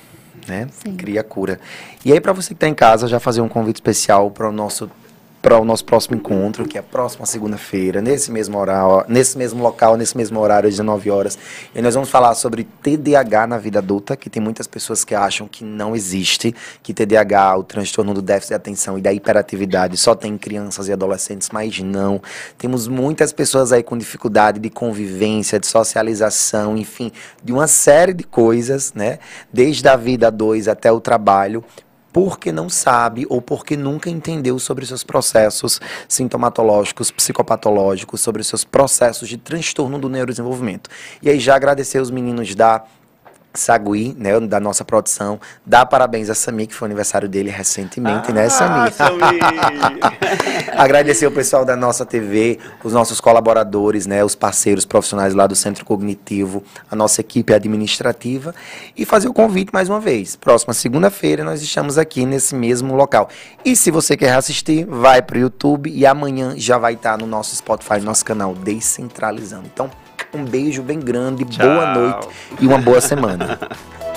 né? 0.47 0.69
Sim. 0.71 0.95
Cria 0.95 1.21
cura. 1.21 1.59
E 2.05 2.13
aí, 2.13 2.21
para 2.21 2.31
você 2.31 2.47
que 2.49 2.53
está 2.53 2.69
em 2.69 2.73
casa, 2.73 3.05
já 3.05 3.19
fazer 3.19 3.41
um 3.41 3.49
convite 3.49 3.75
especial 3.75 4.31
para 4.31 4.47
o 4.47 4.51
nosso 4.51 4.89
para 5.41 5.57
o 5.59 5.65
nosso 5.65 5.83
próximo 5.83 6.15
encontro, 6.15 6.67
que 6.67 6.77
é 6.77 6.79
a 6.79 6.83
próxima 6.83 7.25
segunda-feira, 7.25 8.01
nesse 8.01 8.31
mesmo 8.31 8.57
horário, 8.57 9.05
nesse 9.07 9.37
mesmo 9.37 9.63
local, 9.63 9.97
nesse 9.97 10.15
mesmo 10.15 10.39
horário, 10.39 10.67
às 10.67 10.73
19 10.73 11.09
horas. 11.09 11.37
E 11.73 11.81
nós 11.81 11.95
vamos 11.95 12.09
falar 12.09 12.35
sobre 12.35 12.63
TDAH 12.63 13.47
na 13.47 13.57
vida 13.57 13.79
adulta, 13.79 14.15
que 14.15 14.29
tem 14.29 14.41
muitas 14.41 14.67
pessoas 14.67 15.03
que 15.03 15.15
acham 15.15 15.47
que 15.47 15.63
não 15.63 15.95
existe, 15.95 16.53
que 16.83 16.93
TDAH, 16.93 17.57
o 17.57 17.63
transtorno 17.63 18.13
do 18.13 18.21
déficit 18.21 18.49
de 18.49 18.55
atenção 18.55 18.97
e 18.99 19.01
da 19.01 19.11
hiperatividade, 19.11 19.97
só 19.97 20.13
tem 20.13 20.33
em 20.33 20.37
crianças 20.37 20.87
e 20.87 20.93
adolescentes, 20.93 21.49
mas 21.51 21.79
não. 21.79 22.21
Temos 22.57 22.87
muitas 22.87 23.33
pessoas 23.33 23.71
aí 23.71 23.81
com 23.81 23.97
dificuldade 23.97 24.59
de 24.59 24.69
convivência, 24.69 25.59
de 25.59 25.65
socialização, 25.65 26.77
enfim, 26.77 27.11
de 27.43 27.51
uma 27.51 27.67
série 27.67 28.13
de 28.13 28.23
coisas, 28.23 28.93
né? 28.93 29.17
Desde 29.51 29.87
a 29.87 29.95
vida 29.95 30.29
2 30.29 30.67
até 30.67 30.91
o 30.91 30.99
trabalho, 30.99 31.63
porque 32.11 32.51
não 32.51 32.69
sabe 32.69 33.25
ou 33.29 33.41
porque 33.41 33.77
nunca 33.77 34.09
entendeu 34.09 34.59
sobre 34.59 34.85
seus 34.85 35.03
processos 35.03 35.79
sintomatológicos, 36.07 37.11
psicopatológicos, 37.11 38.21
sobre 38.21 38.43
seus 38.43 38.63
processos 38.63 39.29
de 39.29 39.37
transtorno 39.37 39.99
do 39.99 40.09
neurodesenvolvimento. 40.09 40.89
E 41.21 41.29
aí 41.29 41.39
já 41.39 41.55
agradecer 41.55 41.99
os 41.99 42.11
meninos 42.11 42.53
da 42.55 42.83
Sagui, 43.53 44.15
né, 44.17 44.39
da 44.39 44.59
nossa 44.59 44.85
produção, 44.85 45.39
dá 45.65 45.85
parabéns 45.85 46.29
a 46.29 46.35
Sami, 46.35 46.67
que 46.67 46.73
foi 46.73 46.87
o 46.87 46.89
aniversário 46.89 47.27
dele 47.27 47.49
recentemente, 47.49 48.31
né, 48.31 48.47
ah, 48.59 48.83
né, 48.85 48.91
Sami? 48.91 49.39
Agradecer 50.77 51.27
o 51.27 51.31
pessoal 51.31 51.65
da 51.65 51.75
nossa 51.75 52.05
TV, 52.05 52.59
os 52.83 52.93
nossos 52.93 53.19
colaboradores, 53.19 54.05
né, 54.07 54.23
os 54.23 54.35
parceiros 54.35 54.85
profissionais 54.85 55.33
lá 55.33 55.47
do 55.47 55.55
Centro 55.55 55.83
Cognitivo, 55.83 56.63
a 56.89 56.95
nossa 56.95 57.21
equipe 57.21 57.53
administrativa 57.53 58.55
e 58.95 59.05
fazer 59.05 59.27
o 59.27 59.33
convite 59.33 59.73
mais 59.73 59.89
uma 59.89 59.99
vez. 59.99 60.35
Próxima 60.35 60.73
segunda-feira 60.73 61.43
nós 61.43 61.61
estamos 61.61 61.97
aqui 61.97 62.25
nesse 62.25 62.55
mesmo 62.55 62.95
local. 62.95 63.29
E 63.65 63.75
se 63.75 63.91
você 63.91 64.15
quer 64.15 64.33
assistir, 64.33 64.85
vai 64.85 65.21
para 65.21 65.37
o 65.37 65.39
YouTube 65.39 65.89
e 65.89 66.05
amanhã 66.05 66.53
já 66.57 66.77
vai 66.77 66.93
estar 66.93 67.17
no 67.17 67.27
nosso 67.27 67.55
Spotify, 67.55 67.99
no 67.99 68.05
nosso 68.05 68.23
canal 68.23 68.53
Descentralizando. 68.53 69.69
Então, 69.71 69.89
um 70.33 70.43
beijo 70.43 70.81
bem 70.81 70.99
grande, 70.99 71.45
Tchau. 71.45 71.65
boa 71.65 71.93
noite 71.93 72.27
e 72.59 72.67
uma 72.67 72.77
boa 72.77 73.01
semana. 73.01 73.59